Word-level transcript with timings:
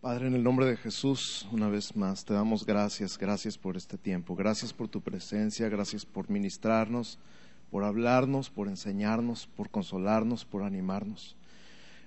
Padre, 0.00 0.28
en 0.28 0.34
el 0.34 0.42
nombre 0.42 0.64
de 0.64 0.78
Jesús, 0.78 1.46
una 1.52 1.68
vez 1.68 1.94
más, 1.94 2.24
te 2.24 2.32
damos 2.32 2.64
gracias, 2.64 3.18
gracias 3.18 3.58
por 3.58 3.76
este 3.76 3.98
tiempo, 3.98 4.34
gracias 4.34 4.72
por 4.72 4.88
tu 4.88 5.02
presencia, 5.02 5.68
gracias 5.68 6.06
por 6.06 6.30
ministrarnos, 6.30 7.18
por 7.70 7.84
hablarnos, 7.84 8.48
por 8.48 8.68
enseñarnos, 8.68 9.46
por 9.46 9.68
consolarnos, 9.68 10.46
por 10.46 10.62
animarnos. 10.62 11.36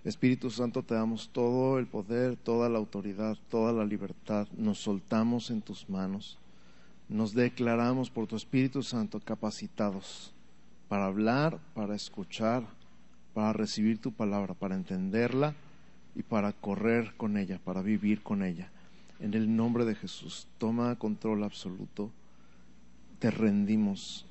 Espíritu 0.03 0.49
Santo, 0.49 0.81
te 0.81 0.95
damos 0.95 1.29
todo 1.29 1.77
el 1.77 1.85
poder, 1.85 2.35
toda 2.35 2.67
la 2.67 2.79
autoridad, 2.79 3.37
toda 3.47 3.71
la 3.71 3.85
libertad, 3.85 4.47
nos 4.57 4.79
soltamos 4.79 5.51
en 5.51 5.61
tus 5.61 5.87
manos, 5.87 6.39
nos 7.09 7.35
declaramos 7.35 8.09
por 8.09 8.25
tu 8.25 8.35
Espíritu 8.35 8.81
Santo 8.81 9.19
capacitados 9.19 10.33
para 10.87 11.05
hablar, 11.05 11.59
para 11.75 11.93
escuchar, 11.93 12.63
para 13.35 13.53
recibir 13.53 14.01
tu 14.01 14.11
palabra, 14.11 14.55
para 14.55 14.73
entenderla 14.73 15.53
y 16.15 16.23
para 16.23 16.53
correr 16.53 17.13
con 17.17 17.37
ella, 17.37 17.59
para 17.63 17.81
vivir 17.81 18.21
con 18.21 18.43
ella. 18.43 18.69
En 19.19 19.33
el 19.33 19.55
nombre 19.55 19.85
de 19.85 19.95
Jesús, 19.95 20.47
toma 20.57 20.95
control 20.95 21.43
absoluto. 21.43 22.11
Te 23.19 23.31
rendimos 23.31 24.25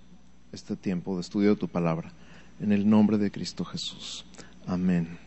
este 0.52 0.76
tiempo 0.76 1.14
de 1.14 1.22
estudio 1.22 1.50
de 1.50 1.56
tu 1.56 1.68
palabra. 1.68 2.12
En 2.60 2.72
el 2.72 2.88
nombre 2.88 3.18
de 3.18 3.30
Cristo 3.30 3.64
Jesús. 3.64 4.24
Amén. 4.66 5.18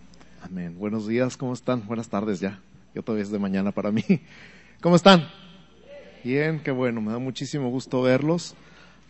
Amén. 0.41 0.77
Buenos 0.77 1.07
días, 1.07 1.35
¿cómo 1.35 1.53
están? 1.53 1.85
Buenas 1.87 2.09
tardes 2.09 2.39
ya. 2.39 2.59
Yo 2.93 3.01
todavía 3.01 3.23
es 3.23 3.31
de 3.31 3.39
mañana 3.39 3.71
para 3.71 3.91
mí. 3.91 4.03
¿Cómo 4.81 4.95
están? 4.95 5.27
Bien, 6.23 6.59
qué 6.59 6.71
bueno. 6.71 7.01
Me 7.01 7.11
da 7.11 7.19
muchísimo 7.19 7.69
gusto 7.69 8.01
verlos. 8.01 8.55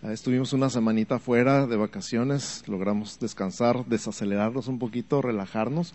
Ah, 0.01 0.13
estuvimos 0.13 0.53
una 0.53 0.69
semanita 0.69 1.19
fuera 1.19 1.67
de 1.67 1.75
vacaciones, 1.75 2.63
logramos 2.67 3.19
descansar, 3.19 3.85
desacelerarnos 3.85 4.67
un 4.67 4.79
poquito, 4.79 5.21
relajarnos 5.21 5.93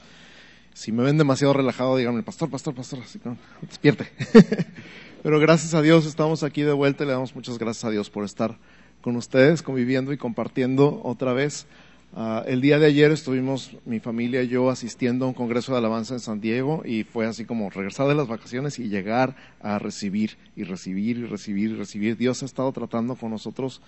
si 0.75 0.93
me 0.93 1.03
ven 1.03 1.19
demasiado 1.19 1.53
relajado, 1.53 1.97
díganme, 1.97 2.23
pastor, 2.23 2.51
pastor, 2.51 2.75
pastor, 2.75 3.01
así 3.01 3.19
que 3.19 3.31
despierte. 3.63 4.09
Pero 5.23 5.39
gracias 5.39 5.75
a 5.75 5.83
Dios 5.83 6.07
estamos 6.07 6.43
aquí 6.43 6.63
de 6.63 6.73
vuelta 6.73 7.05
y 7.05 7.07
le 7.07 7.13
damos 7.13 7.35
muchas 7.35 7.59
gracias 7.59 7.85
a 7.85 7.91
Dios 7.91 8.09
por 8.09 8.25
estar 8.25 8.57
con 9.03 9.17
ustedes, 9.17 9.63
conviviendo 9.63 10.13
y 10.13 10.17
compartiendo 10.17 11.01
otra 11.05 11.33
vez. 11.33 11.67
Ah, 12.15 12.43
el 12.47 12.61
día 12.61 12.79
de 12.79 12.87
ayer 12.87 13.13
estuvimos 13.13 13.77
mi 13.85 14.01
familia 14.01 14.43
y 14.43 14.49
yo 14.49 14.69
asistiendo 14.69 15.27
a 15.27 15.29
un 15.29 15.35
congreso 15.35 15.73
de 15.73 15.79
alabanza 15.79 16.15
en 16.15 16.21
San 16.21 16.41
Diego 16.41 16.83
y 16.85 17.05
fue 17.05 17.27
así 17.27 17.45
como 17.45 17.71
regresar 17.71 18.09
de 18.09 18.17
las 18.17 18.27
vacaciones 18.27 18.79
y 18.79 18.89
llegar 18.89 19.37
a 19.61 19.79
recibir 19.79 20.37
y 20.57 20.65
recibir 20.65 21.19
y 21.19 21.27
recibir 21.27 21.71
y 21.71 21.75
recibir. 21.75 22.17
Dios 22.17 22.43
ha 22.43 22.47
estado 22.47 22.73
tratando 22.73 23.15
con 23.15 23.31
nosotros 23.31 23.81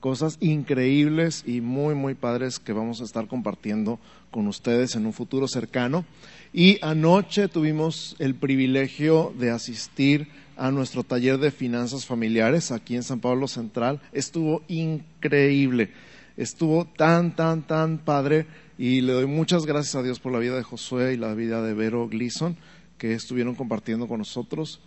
cosas 0.00 0.38
increíbles 0.40 1.44
y 1.46 1.60
muy, 1.60 1.94
muy 1.94 2.14
padres 2.14 2.58
que 2.58 2.72
vamos 2.72 3.00
a 3.00 3.04
estar 3.04 3.28
compartiendo 3.28 4.00
con 4.30 4.48
ustedes 4.48 4.96
en 4.96 5.06
un 5.06 5.12
futuro 5.12 5.46
cercano. 5.46 6.04
Y 6.52 6.78
anoche 6.82 7.48
tuvimos 7.48 8.16
el 8.18 8.34
privilegio 8.34 9.32
de 9.38 9.50
asistir 9.50 10.28
a 10.56 10.70
nuestro 10.70 11.04
taller 11.04 11.38
de 11.38 11.50
finanzas 11.50 12.06
familiares 12.06 12.72
aquí 12.72 12.96
en 12.96 13.02
San 13.02 13.20
Pablo 13.20 13.46
Central. 13.46 14.00
Estuvo 14.12 14.62
increíble, 14.68 15.90
estuvo 16.36 16.86
tan, 16.86 17.36
tan, 17.36 17.66
tan 17.66 17.98
padre 17.98 18.46
y 18.78 19.02
le 19.02 19.12
doy 19.12 19.26
muchas 19.26 19.66
gracias 19.66 19.94
a 19.94 20.02
Dios 20.02 20.18
por 20.18 20.32
la 20.32 20.38
vida 20.38 20.56
de 20.56 20.62
Josué 20.62 21.14
y 21.14 21.16
la 21.18 21.34
vida 21.34 21.62
de 21.62 21.74
Vero 21.74 22.08
Gleason 22.08 22.56
que 22.98 23.14
estuvieron 23.14 23.54
compartiendo 23.54 24.08
con 24.08 24.18
nosotros 24.18 24.80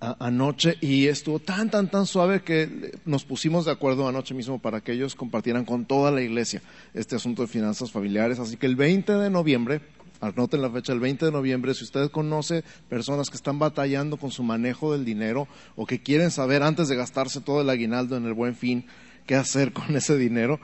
anoche 0.00 0.76
y 0.80 1.06
estuvo 1.08 1.40
tan, 1.40 1.70
tan, 1.70 1.90
tan 1.90 2.06
suave 2.06 2.42
que 2.42 2.98
nos 3.04 3.24
pusimos 3.24 3.64
de 3.64 3.72
acuerdo 3.72 4.08
anoche 4.08 4.34
mismo 4.34 4.58
para 4.58 4.80
que 4.80 4.92
ellos 4.92 5.14
compartieran 5.14 5.64
con 5.64 5.86
toda 5.86 6.10
la 6.10 6.22
iglesia 6.22 6.62
este 6.94 7.16
asunto 7.16 7.42
de 7.42 7.48
finanzas 7.48 7.90
familiares. 7.90 8.38
Así 8.38 8.56
que 8.56 8.66
el 8.66 8.76
20 8.76 9.14
de 9.14 9.30
noviembre, 9.30 9.80
anoten 10.20 10.62
la 10.62 10.70
fecha, 10.70 10.92
el 10.92 11.00
20 11.00 11.26
de 11.26 11.32
noviembre, 11.32 11.74
si 11.74 11.84
usted 11.84 12.10
conoce 12.10 12.62
personas 12.88 13.28
que 13.28 13.36
están 13.36 13.58
batallando 13.58 14.16
con 14.16 14.30
su 14.30 14.42
manejo 14.42 14.92
del 14.92 15.04
dinero 15.04 15.48
o 15.74 15.84
que 15.84 16.00
quieren 16.00 16.30
saber 16.30 16.62
antes 16.62 16.88
de 16.88 16.96
gastarse 16.96 17.40
todo 17.40 17.60
el 17.60 17.70
aguinaldo 17.70 18.16
en 18.16 18.26
el 18.26 18.34
buen 18.34 18.54
fin 18.54 18.86
qué 19.26 19.34
hacer 19.34 19.72
con 19.72 19.96
ese 19.96 20.16
dinero, 20.16 20.60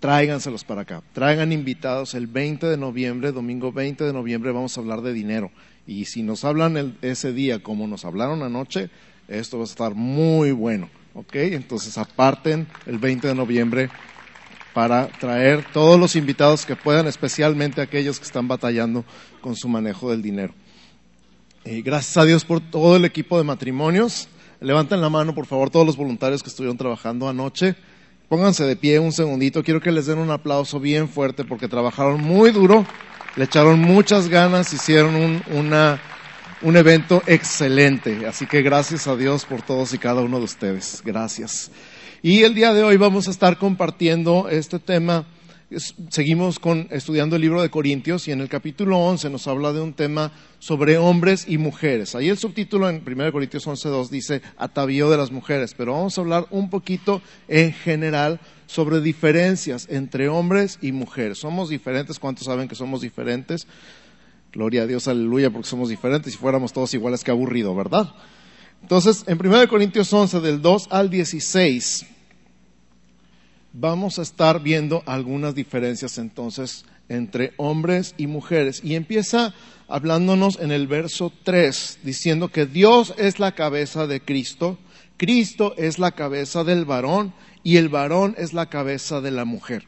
tráiganselos 0.00 0.64
para 0.64 0.82
acá. 0.82 1.02
Traigan 1.14 1.50
invitados 1.50 2.14
el 2.14 2.26
20 2.26 2.66
de 2.66 2.76
noviembre, 2.76 3.32
domingo 3.32 3.72
20 3.72 4.04
de 4.04 4.12
noviembre, 4.12 4.52
vamos 4.52 4.76
a 4.76 4.80
hablar 4.80 5.00
de 5.00 5.14
dinero 5.14 5.50
y 5.86 6.06
si 6.06 6.22
nos 6.22 6.44
hablan 6.44 6.96
ese 7.02 7.32
día 7.32 7.62
como 7.62 7.86
nos 7.86 8.04
hablaron 8.04 8.42
anoche, 8.42 8.90
esto 9.28 9.58
va 9.58 9.64
a 9.64 9.66
estar 9.66 9.94
muy 9.94 10.52
bueno. 10.52 10.88
¿Ok? 11.14 11.34
Entonces 11.36 11.96
aparten 11.96 12.66
el 12.84 12.98
20 12.98 13.28
de 13.28 13.34
noviembre 13.34 13.90
para 14.74 15.06
traer 15.06 15.64
todos 15.72 15.98
los 15.98 16.16
invitados 16.16 16.66
que 16.66 16.76
puedan, 16.76 17.06
especialmente 17.06 17.80
aquellos 17.80 18.18
que 18.18 18.26
están 18.26 18.48
batallando 18.48 19.04
con 19.40 19.56
su 19.56 19.68
manejo 19.68 20.10
del 20.10 20.20
dinero. 20.20 20.52
Eh, 21.64 21.80
gracias 21.80 22.16
a 22.18 22.24
Dios 22.26 22.44
por 22.44 22.60
todo 22.60 22.96
el 22.96 23.06
equipo 23.06 23.38
de 23.38 23.44
matrimonios. 23.44 24.28
Levanten 24.60 25.00
la 25.00 25.08
mano, 25.08 25.34
por 25.34 25.46
favor, 25.46 25.70
todos 25.70 25.86
los 25.86 25.96
voluntarios 25.96 26.42
que 26.42 26.50
estuvieron 26.50 26.76
trabajando 26.76 27.28
anoche. 27.28 27.76
Pónganse 28.28 28.64
de 28.64 28.76
pie 28.76 28.98
un 28.98 29.12
segundito. 29.12 29.62
Quiero 29.62 29.80
que 29.80 29.92
les 29.92 30.06
den 30.06 30.18
un 30.18 30.30
aplauso 30.30 30.80
bien 30.80 31.08
fuerte 31.08 31.44
porque 31.44 31.68
trabajaron 31.68 32.20
muy 32.20 32.50
duro 32.50 32.84
le 33.36 33.44
echaron 33.44 33.80
muchas 33.80 34.28
ganas, 34.28 34.72
hicieron 34.72 35.14
un, 35.14 35.42
un 36.62 36.76
evento 36.76 37.22
excelente. 37.26 38.26
Así 38.26 38.46
que 38.46 38.62
gracias 38.62 39.06
a 39.06 39.16
Dios 39.16 39.44
por 39.44 39.62
todos 39.62 39.92
y 39.94 39.98
cada 39.98 40.22
uno 40.22 40.38
de 40.38 40.44
ustedes. 40.44 41.02
Gracias. 41.04 41.70
Y 42.22 42.42
el 42.42 42.54
día 42.54 42.72
de 42.72 42.82
hoy 42.82 42.96
vamos 42.96 43.28
a 43.28 43.30
estar 43.30 43.58
compartiendo 43.58 44.48
este 44.48 44.78
tema. 44.78 45.26
Seguimos 46.10 46.60
con, 46.60 46.86
estudiando 46.92 47.34
el 47.34 47.42
libro 47.42 47.60
de 47.60 47.70
Corintios 47.70 48.28
y 48.28 48.32
en 48.32 48.40
el 48.40 48.48
capítulo 48.48 49.00
11 49.00 49.30
nos 49.30 49.48
habla 49.48 49.72
de 49.72 49.80
un 49.80 49.94
tema 49.94 50.30
sobre 50.60 50.96
hombres 50.96 51.44
y 51.48 51.58
mujeres. 51.58 52.14
Ahí 52.14 52.28
el 52.28 52.38
subtítulo 52.38 52.88
en 52.88 53.02
1 53.04 53.32
Corintios 53.32 53.66
11.2 53.66 54.08
dice 54.08 54.42
atavío 54.58 55.10
de 55.10 55.16
las 55.16 55.32
mujeres, 55.32 55.74
pero 55.76 55.94
vamos 55.94 56.16
a 56.16 56.20
hablar 56.20 56.46
un 56.50 56.70
poquito 56.70 57.20
en 57.48 57.72
general 57.72 58.38
sobre 58.66 59.00
diferencias 59.00 59.88
entre 59.90 60.28
hombres 60.28 60.78
y 60.82 60.92
mujeres. 60.92 61.38
Somos 61.38 61.68
diferentes, 61.68 62.20
¿cuántos 62.20 62.44
saben 62.44 62.68
que 62.68 62.76
somos 62.76 63.00
diferentes? 63.00 63.66
Gloria 64.52 64.82
a 64.82 64.86
Dios, 64.86 65.08
aleluya, 65.08 65.50
porque 65.50 65.68
somos 65.68 65.88
diferentes. 65.88 66.32
Si 66.32 66.38
fuéramos 66.38 66.72
todos 66.72 66.94
iguales, 66.94 67.24
qué 67.24 67.32
aburrido, 67.32 67.74
¿verdad? 67.74 68.14
Entonces, 68.82 69.24
en 69.26 69.44
1 69.44 69.66
Corintios 69.66 70.12
11, 70.12 70.40
del 70.40 70.62
2 70.62 70.88
al 70.90 71.10
16, 71.10 72.06
vamos 73.78 74.18
a 74.18 74.22
estar 74.22 74.62
viendo 74.62 75.02
algunas 75.06 75.54
diferencias 75.54 76.18
entonces 76.18 76.84
entre 77.08 77.52
hombres 77.56 78.14
y 78.16 78.26
mujeres. 78.26 78.80
Y 78.82 78.94
empieza 78.94 79.54
hablándonos 79.86 80.58
en 80.58 80.72
el 80.72 80.86
verso 80.86 81.32
3, 81.44 82.00
diciendo 82.02 82.48
que 82.48 82.66
Dios 82.66 83.14
es 83.18 83.38
la 83.38 83.52
cabeza 83.52 84.06
de 84.06 84.20
Cristo, 84.20 84.78
Cristo 85.16 85.74
es 85.76 85.98
la 85.98 86.12
cabeza 86.12 86.64
del 86.64 86.84
varón 86.84 87.32
y 87.62 87.76
el 87.76 87.88
varón 87.88 88.34
es 88.38 88.52
la 88.52 88.66
cabeza 88.66 89.20
de 89.20 89.30
la 89.30 89.44
mujer. 89.44 89.84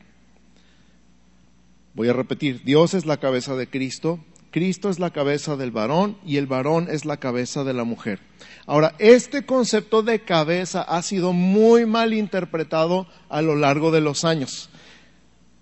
Voy 1.95 2.09
a 2.09 2.13
repetir, 2.13 2.63
Dios 2.65 2.95
es 2.95 3.07
la 3.07 3.17
cabeza 3.17 3.57
de 3.57 3.69
Cristo, 3.69 4.21
Cristo 4.51 4.89
es 4.89 4.99
la 4.99 5.11
cabeza 5.11 5.57
del 5.57 5.71
varón 5.71 6.17
y 6.25 6.37
el 6.37 6.47
varón 6.47 6.89
es 6.91 7.05
la 7.05 7.19
cabeza 7.19 7.65
de 7.65 7.75
la 7.75 7.85
mujer. 7.85 8.21
Ahora, 8.67 8.95
este 8.99 9.45
concepto 9.45 10.03
de 10.03 10.21
cabeza 10.21 10.83
ha 10.83 11.03
sido 11.03 11.33
muy 11.33 11.87
mal 11.87 12.15
interpretado 12.15 13.07
a 13.29 13.43
lo 13.43 13.57
largo 13.57 13.91
de 13.91 14.01
los 14.01 14.25
años. 14.25 14.71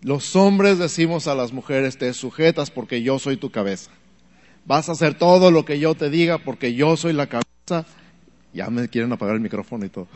Los 0.02 0.36
hombres 0.36 0.78
decimos 0.78 1.26
a 1.26 1.34
las 1.34 1.52
mujeres, 1.52 1.98
te 1.98 2.12
sujetas 2.14 2.70
porque 2.70 3.02
yo 3.02 3.18
soy 3.18 3.36
tu 3.36 3.50
cabeza. 3.50 3.90
Vas 4.64 4.88
a 4.88 4.92
hacer 4.92 5.14
todo 5.14 5.50
lo 5.50 5.64
que 5.64 5.78
yo 5.78 5.94
te 5.94 6.10
diga 6.10 6.38
porque 6.38 6.74
yo 6.74 6.96
soy 6.96 7.12
la 7.12 7.26
cabeza. 7.26 7.86
Ya 8.52 8.70
me 8.70 8.88
quieren 8.88 9.12
apagar 9.12 9.34
el 9.34 9.40
micrófono 9.40 9.84
y 9.84 9.88
todo. 9.88 10.06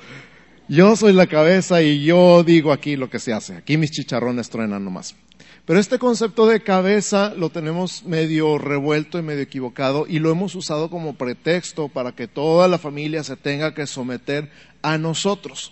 Yo 0.68 0.94
soy 0.94 1.12
la 1.12 1.26
cabeza 1.26 1.82
y 1.82 2.04
yo 2.04 2.44
digo 2.44 2.72
aquí 2.72 2.94
lo 2.94 3.10
que 3.10 3.18
se 3.18 3.32
hace. 3.32 3.56
Aquí 3.56 3.76
mis 3.76 3.90
chicharrones 3.90 4.48
truenan 4.48 4.84
nomás. 4.84 5.16
Pero 5.70 5.78
este 5.78 6.00
concepto 6.00 6.48
de 6.48 6.64
cabeza 6.64 7.32
lo 7.36 7.50
tenemos 7.50 8.02
medio 8.02 8.58
revuelto 8.58 9.20
y 9.20 9.22
medio 9.22 9.42
equivocado 9.42 10.04
y 10.08 10.18
lo 10.18 10.32
hemos 10.32 10.56
usado 10.56 10.90
como 10.90 11.14
pretexto 11.14 11.86
para 11.86 12.10
que 12.10 12.26
toda 12.26 12.66
la 12.66 12.76
familia 12.76 13.22
se 13.22 13.36
tenga 13.36 13.72
que 13.72 13.86
someter 13.86 14.50
a 14.82 14.98
nosotros. 14.98 15.70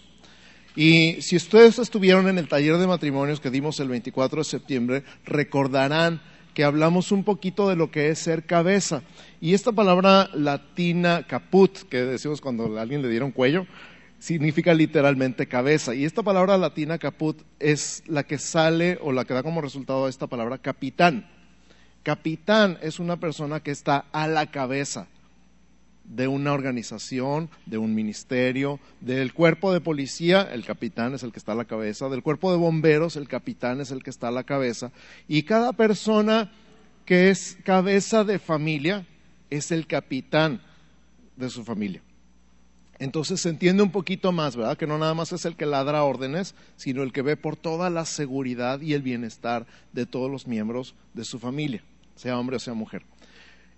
Y 0.77 1.17
si 1.21 1.35
ustedes 1.35 1.81
estuvieron 1.81 2.29
en 2.29 2.39
el 2.39 2.47
taller 2.47 2.77
de 2.77 2.87
matrimonios 2.87 3.41
que 3.41 3.51
dimos 3.51 3.81
el 3.81 3.89
24 3.89 4.39
de 4.39 4.45
septiembre, 4.45 5.03
recordarán 5.25 6.23
que 6.55 6.63
hablamos 6.63 7.11
un 7.11 7.25
poquito 7.25 7.69
de 7.69 7.75
lo 7.75 7.91
que 7.91 8.11
es 8.11 8.21
ser 8.21 8.47
cabeza. 8.47 9.03
Y 9.41 9.55
esta 9.55 9.73
palabra 9.73 10.31
latina 10.33 11.27
caput, 11.27 11.77
que 11.89 12.05
decimos 12.05 12.41
cuando 12.41 12.79
a 12.79 12.83
alguien 12.83 13.03
le 13.03 13.09
dieron 13.09 13.33
cuello, 13.33 13.67
significa 14.19 14.75
literalmente 14.75 15.47
cabeza. 15.47 15.95
Y 15.95 16.05
esta 16.05 16.23
palabra 16.23 16.59
latina 16.59 16.99
caput 16.99 17.41
es 17.59 18.03
la 18.07 18.25
que 18.25 18.39
sale 18.39 18.99
o 19.01 19.13
la 19.13 19.25
que 19.25 19.35
da 19.35 19.43
como 19.43 19.61
resultado 19.61 20.09
esta 20.09 20.27
palabra 20.27 20.59
capitán. 20.59 21.29
Capitán 22.03 22.79
es 22.83 22.99
una 22.99 23.19
persona 23.19 23.61
que 23.61 23.71
está 23.71 24.07
a 24.13 24.27
la 24.29 24.51
cabeza 24.51 25.09
de 26.05 26.27
una 26.27 26.55
organización, 26.55 27.51
de 27.67 27.77
un 27.77 27.95
ministerio, 27.95 28.81
del 29.01 29.35
cuerpo 29.35 29.73
de 29.73 29.83
policía, 29.83 30.49
el 30.53 30.65
capitán 30.65 31.15
es 31.15 31.23
el 31.23 31.33
que 31.33 31.39
está 31.39 31.53
a 31.53 31.57
la 31.57 31.67
cabeza, 31.67 32.09
del 32.09 32.23
cuerpo 32.23 32.51
de 32.51 32.57
bomberos, 32.57 33.17
el 33.17 33.29
capitán 33.29 33.83
es 33.83 33.91
el 33.91 34.03
que 34.03 34.11
está 34.11 34.29
a 34.29 34.33
la 34.33 34.45
cabeza, 34.45 34.91
y 35.27 35.43
cada 35.43 35.75
persona 35.75 36.51
que 37.05 37.29
es 37.29 37.59
cabeza 37.63 38.25
de 38.25 38.39
familia 38.39 39.07
es 39.51 39.71
el 39.71 39.87
capitán 39.87 40.63
de 41.37 41.51
su 41.51 41.63
familia. 41.63 42.03
Entonces 42.99 43.41
se 43.41 43.49
entiende 43.49 43.83
un 43.83 43.93
poquito 43.93 44.33
más, 44.33 44.57
¿verdad? 44.57 44.77
Que 44.77 44.87
no 44.87 44.99
nada 44.99 45.15
más 45.15 45.33
es 45.33 45.45
el 45.45 45.55
que 45.55 45.67
ladra 45.67 46.03
órdenes, 46.03 46.55
sino 46.77 47.03
el 47.03 47.13
que 47.13 47.23
ve 47.23 47.37
por 47.37 47.57
toda 47.57 47.91
la 47.91 48.05
seguridad 48.05 48.81
y 48.81 48.95
el 48.95 49.03
bienestar 49.03 49.67
de 49.93 50.07
todos 50.07 50.31
los 50.31 50.47
miembros 50.47 50.95
de 51.15 51.25
su 51.25 51.39
familia, 51.39 51.83
sea 52.17 52.39
hombre 52.39 52.57
o 52.57 52.61
sea 52.61 52.75
mujer. 52.75 53.05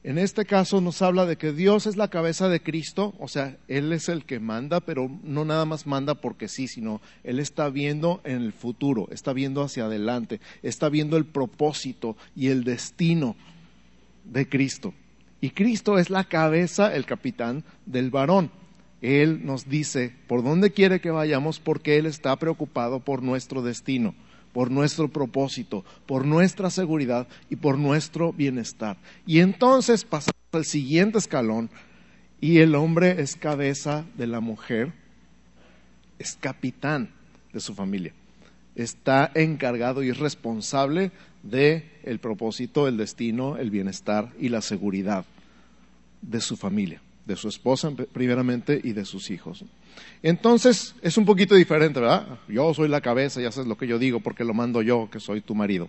En 0.02 0.17
este 0.17 0.46
caso 0.46 0.81
nos 0.81 1.02
habla 1.02 1.26
de 1.26 1.37
que 1.37 1.52
Dios 1.52 1.87
es 1.87 1.99
la 1.99 2.08
cabeza 2.08 2.49
de 2.49 2.62
Cristo, 2.62 3.12
o 3.19 3.28
sea, 3.28 3.58
Él 3.69 3.93
es 3.93 4.08
el 4.08 4.25
que 4.25 4.40
manda, 4.40 4.81
pero 4.81 5.11
no 5.22 5.44
nada 5.44 5.67
más 5.67 5.87
manda 5.87 6.14
porque 6.14 6.49
sí, 6.49 6.69
sino 6.69 7.02
Él 7.22 7.38
está 7.38 7.69
viendo 7.69 8.22
en 8.25 8.40
el 8.40 8.55
futuro, 8.55 9.08
está 9.11 9.34
viendo 9.34 9.62
hacia 9.62 9.84
adelante, 9.84 10.40
está 10.62 10.88
viendo 10.88 11.19
el 11.19 11.26
propósito 11.26 12.17
y 12.34 12.49
el 12.49 12.64
destino 12.64 13.37
de 14.25 14.49
Cristo. 14.49 14.94
Y 15.43 15.50
Cristo 15.50 15.99
es 15.99 16.08
la 16.08 16.25
cabeza, 16.25 16.94
el 16.94 17.05
capitán 17.05 17.62
del 17.84 18.11
varón. 18.11 18.50
Él 19.02 19.44
nos 19.44 19.69
dice 19.69 20.14
por 20.26 20.43
dónde 20.43 20.73
quiere 20.73 21.00
que 21.00 21.11
vayamos 21.11 21.58
porque 21.58 21.97
Él 21.97 22.06
está 22.06 22.37
preocupado 22.37 23.00
por 23.00 23.23
nuestro 23.23 23.62
destino 23.62 24.14
por 24.52 24.70
nuestro 24.70 25.08
propósito, 25.08 25.85
por 26.06 26.25
nuestra 26.25 26.70
seguridad 26.70 27.29
y 27.49 27.56
por 27.56 27.79
nuestro 27.79 28.32
bienestar. 28.32 28.97
Y 29.26 29.41
entonces 29.41 30.05
pasamos 30.05 30.35
al 30.52 30.64
siguiente 30.64 31.19
escalón 31.19 31.70
y 32.41 32.58
el 32.58 32.75
hombre 32.75 33.20
es 33.20 33.37
cabeza 33.37 34.05
de 34.17 34.26
la 34.26 34.41
mujer, 34.41 34.93
es 36.19 36.37
capitán 36.41 37.11
de 37.53 37.61
su 37.61 37.75
familia, 37.75 38.12
está 38.75 39.31
encargado 39.35 40.03
y 40.03 40.11
es 40.11 40.19
responsable 40.19 41.12
de 41.43 41.88
el 42.03 42.19
propósito, 42.19 42.88
el 42.88 42.96
destino, 42.96 43.56
el 43.56 43.70
bienestar 43.70 44.32
y 44.38 44.49
la 44.49 44.62
seguridad 44.62 45.25
de 46.23 46.41
su 46.41 46.56
familia, 46.56 47.00
de 47.31 47.37
su 47.37 47.49
esposa 47.49 47.93
primeramente 48.12 48.81
y 48.82 48.93
de 48.93 49.05
sus 49.05 49.31
hijos. 49.31 49.65
Entonces 50.21 50.97
es 51.00 51.17
un 51.17 51.25
poquito 51.25 51.55
diferente, 51.55 52.00
¿verdad? 52.00 52.41
Yo 52.49 52.75
soy 52.75 52.88
la 52.88 53.00
cabeza 53.00 53.41
y 53.41 53.44
haces 53.44 53.67
lo 53.67 53.79
que 53.79 53.87
yo 53.87 54.00
digo 54.00 54.19
porque 54.19 54.43
lo 54.43 54.53
mando 54.53 54.82
yo, 54.82 55.09
que 55.12 55.21
soy 55.21 55.41
tu 55.41 55.55
marido, 55.55 55.88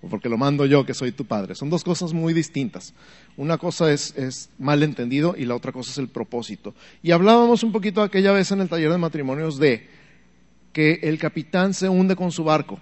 o 0.00 0.08
porque 0.08 0.28
lo 0.28 0.38
mando 0.38 0.66
yo, 0.66 0.86
que 0.86 0.94
soy 0.94 1.10
tu 1.10 1.24
padre. 1.24 1.56
Son 1.56 1.70
dos 1.70 1.82
cosas 1.82 2.12
muy 2.12 2.32
distintas. 2.32 2.94
Una 3.36 3.58
cosa 3.58 3.92
es, 3.92 4.16
es 4.16 4.48
mal 4.60 4.84
entendido 4.84 5.34
y 5.36 5.44
la 5.44 5.56
otra 5.56 5.72
cosa 5.72 5.90
es 5.90 5.98
el 5.98 6.06
propósito. 6.06 6.72
Y 7.02 7.10
hablábamos 7.10 7.64
un 7.64 7.72
poquito 7.72 8.00
aquella 8.00 8.30
vez 8.30 8.52
en 8.52 8.60
el 8.60 8.68
taller 8.68 8.92
de 8.92 8.98
matrimonios 8.98 9.58
de 9.58 9.88
que 10.72 11.00
el 11.02 11.18
capitán 11.18 11.74
se 11.74 11.88
hunde 11.88 12.14
con 12.14 12.30
su 12.30 12.44
barco. 12.44 12.78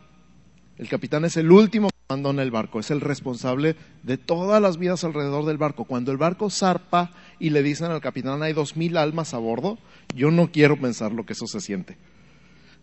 El 0.79 0.89
capitán 0.89 1.25
es 1.25 1.37
el 1.37 1.51
último 1.51 1.89
que 1.89 1.97
abandona 2.09 2.43
el 2.43 2.53
barco, 2.53 2.79
es 2.79 2.93
el 2.93 3.01
responsable 3.01 3.75
de 4.05 4.17
todas 4.17 4.63
las 4.63 4.79
vidas 4.79 5.03
alrededor 5.03 5.45
del 5.45 5.59
barco. 5.59 5.85
Cuando 5.85 6.13
el 6.13 6.19
barco 6.19 6.51
zarpa 6.51 7.11
y 7.41 7.51
le 7.51 7.65
dicen 7.65 7.91
al 7.91 8.01
capitán 8.01 8.43
hay 8.43 8.53
dos 8.53 8.77
mil 8.77 8.97
almas 8.97 9.35
a 9.35 9.39
bordo, 9.39 9.79
yo 10.15 10.31
no 10.31 10.53
quiero 10.53 10.81
pensar 10.81 11.13
lo 11.13 11.27
que 11.27 11.33
eso 11.33 11.49
se 11.49 11.61
siente. 11.61 11.97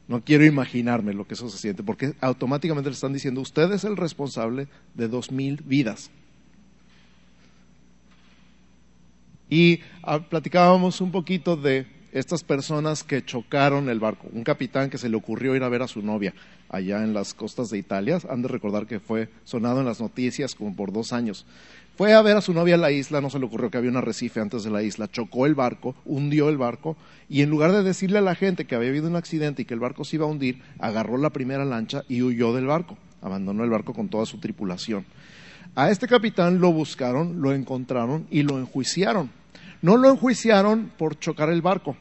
No 0.10 0.22
quiero 0.24 0.46
imaginarme 0.46 1.14
lo 1.14 1.26
que 1.26 1.34
eso 1.34 1.50
se 1.50 1.58
siente, 1.58 1.84
porque 1.84 2.14
automáticamente 2.22 2.90
le 2.90 2.94
están 2.94 3.14
diciendo, 3.14 3.42
usted 3.42 3.72
es 3.72 3.86
el 3.86 3.98
responsable 3.98 4.68
de 4.94 5.08
dos 5.08 5.32
mil 5.32 5.64
vidas. 5.66 6.12
Y 9.50 9.80
ah, 10.04 10.20
platicábamos 10.20 11.02
un 11.02 11.12
poquito 11.12 11.56
de 11.56 11.88
estas 12.16 12.46
personas 12.46 13.04
que 13.04 13.26
chocaron 13.26 13.90
el 13.90 14.00
barco. 14.00 14.28
Un 14.32 14.46
capitán 14.46 14.90
que 14.90 14.98
se 14.98 15.10
le 15.10 15.18
ocurrió 15.18 15.54
ir 15.54 15.64
a 15.64 15.70
ver 15.70 15.82
a 15.82 15.88
su 15.88 16.02
novia 16.02 16.34
allá 16.70 17.04
en 17.04 17.14
las 17.14 17.34
costas 17.34 17.70
de 17.70 17.78
Italia. 17.78 18.20
Han 18.30 18.42
de 18.42 18.48
recordar 18.48 18.88
que 18.88 19.02
fue 19.02 19.28
sonado 19.44 19.82
en 19.82 19.86
las 19.86 20.00
noticias 20.00 20.56
como 20.56 20.74
por 20.74 20.94
dos 20.94 21.12
años. 21.12 21.46
Fue 21.98 22.14
a 22.14 22.22
ver 22.22 22.38
a 22.38 22.42
su 22.42 22.54
novia 22.54 22.76
en 22.76 22.82
la 22.82 22.92
isla, 22.92 23.20
no 23.20 23.30
se 23.30 23.38
le 23.38 23.46
ocurrió 23.46 23.70
que 23.70 23.78
había 23.78 23.90
un 23.90 23.98
arrecife 23.98 24.40
antes 24.40 24.64
de 24.64 24.72
la 24.72 24.82
isla, 24.82 25.12
chocó 25.12 25.46
el 25.46 25.56
barco, 25.56 25.94
hundió 26.06 26.48
el 26.48 26.58
barco 26.58 26.96
y 27.28 27.42
en 27.42 27.50
lugar 27.50 27.74
de 27.74 27.84
decirle 27.84 28.20
a 28.20 28.22
la 28.22 28.36
gente 28.36 28.66
que 28.66 28.76
había 28.76 28.90
habido 28.90 29.08
un 29.08 29.16
accidente 29.18 29.62
y 29.62 29.66
que 29.66 29.74
el 29.74 29.80
barco 29.82 30.06
se 30.06 30.16
iba 30.16 30.26
a 30.26 30.30
hundir, 30.30 30.62
agarró 30.80 31.18
la 31.18 31.32
primera 31.32 31.66
lancha 31.66 32.04
y 32.08 32.22
huyó 32.22 32.54
del 32.54 32.66
barco, 32.66 32.98
abandonó 33.22 33.66
el 33.66 33.70
barco 33.70 33.94
con 33.94 34.08
toda 34.08 34.26
su 34.26 34.40
tripulación. 34.40 35.06
A 35.76 35.90
este 35.90 36.08
capitán 36.08 36.60
lo 36.60 36.72
buscaron, 36.72 37.42
lo 37.42 37.52
encontraron 37.52 38.26
y 38.32 38.44
lo 38.44 38.58
enjuiciaron. 38.58 39.32
No 39.82 39.98
lo 39.98 40.10
enjuiciaron 40.10 40.92
por 40.98 41.20
chocar 41.20 41.50
el 41.50 41.62
barco, 41.62 41.96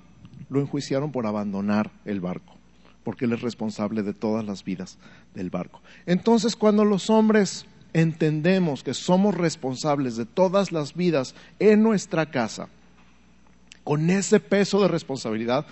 lo 0.55 0.61
enjuiciaron 0.61 1.13
por 1.13 1.27
abandonar 1.27 1.91
el 2.05 2.21
barco, 2.21 2.55
porque 3.03 3.27
él 3.27 3.33
es 3.33 3.43
responsable 3.43 4.03
de 4.03 4.15
todas 4.15 4.45
las 4.45 4.65
vidas 4.65 4.99
del 5.35 5.51
barco. 5.51 5.83
Entonces, 6.07 6.57
cuando 6.57 6.85
los 6.85 7.11
hombres 7.11 7.67
entendemos 7.93 8.83
que 8.83 8.95
somos 8.95 9.35
responsables 9.35 10.17
de 10.17 10.27
todas 10.27 10.73
las 10.73 10.95
vidas 10.95 11.35
en 11.59 11.83
nuestra 11.83 12.31
casa, 12.31 12.69
con 13.83 14.09
ese 14.09 14.41
peso 14.41 14.81
de 14.81 14.89
responsabilidad, 14.89 15.67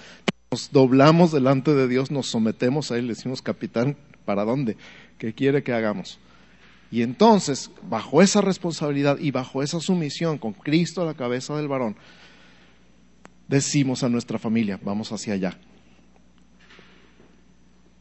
nos 0.50 0.70
doblamos 0.70 1.32
delante 1.32 1.75
de 1.75 1.88
Dios, 1.88 2.11
nos 2.11 2.26
sometemos 2.26 2.93
a 2.93 2.99
Él, 2.99 3.06
le 3.06 3.14
decimos, 3.14 3.40
capitán, 3.40 3.96
¿para 4.25 4.44
dónde? 4.44 4.76
¿Qué 5.19 5.32
quiere 5.32 5.62
que 5.62 5.73
hagamos? 5.73 6.19
Y 6.90 7.00
entonces, 7.00 7.70
bajo 7.88 8.20
esa 8.20 8.43
responsabilidad 8.43 9.19
y 9.19 9.31
bajo 9.31 9.62
esa 9.62 9.81
sumisión 9.81 10.37
con 10.37 10.52
Cristo 10.52 11.00
a 11.00 11.06
la 11.06 11.14
cabeza 11.14 11.56
del 11.56 11.69
varón, 11.69 11.96
decimos 13.52 14.02
a 14.02 14.08
nuestra 14.08 14.38
familia, 14.38 14.81
vamos 14.82 15.12
hacia 15.12 15.34
allá. 15.34 15.58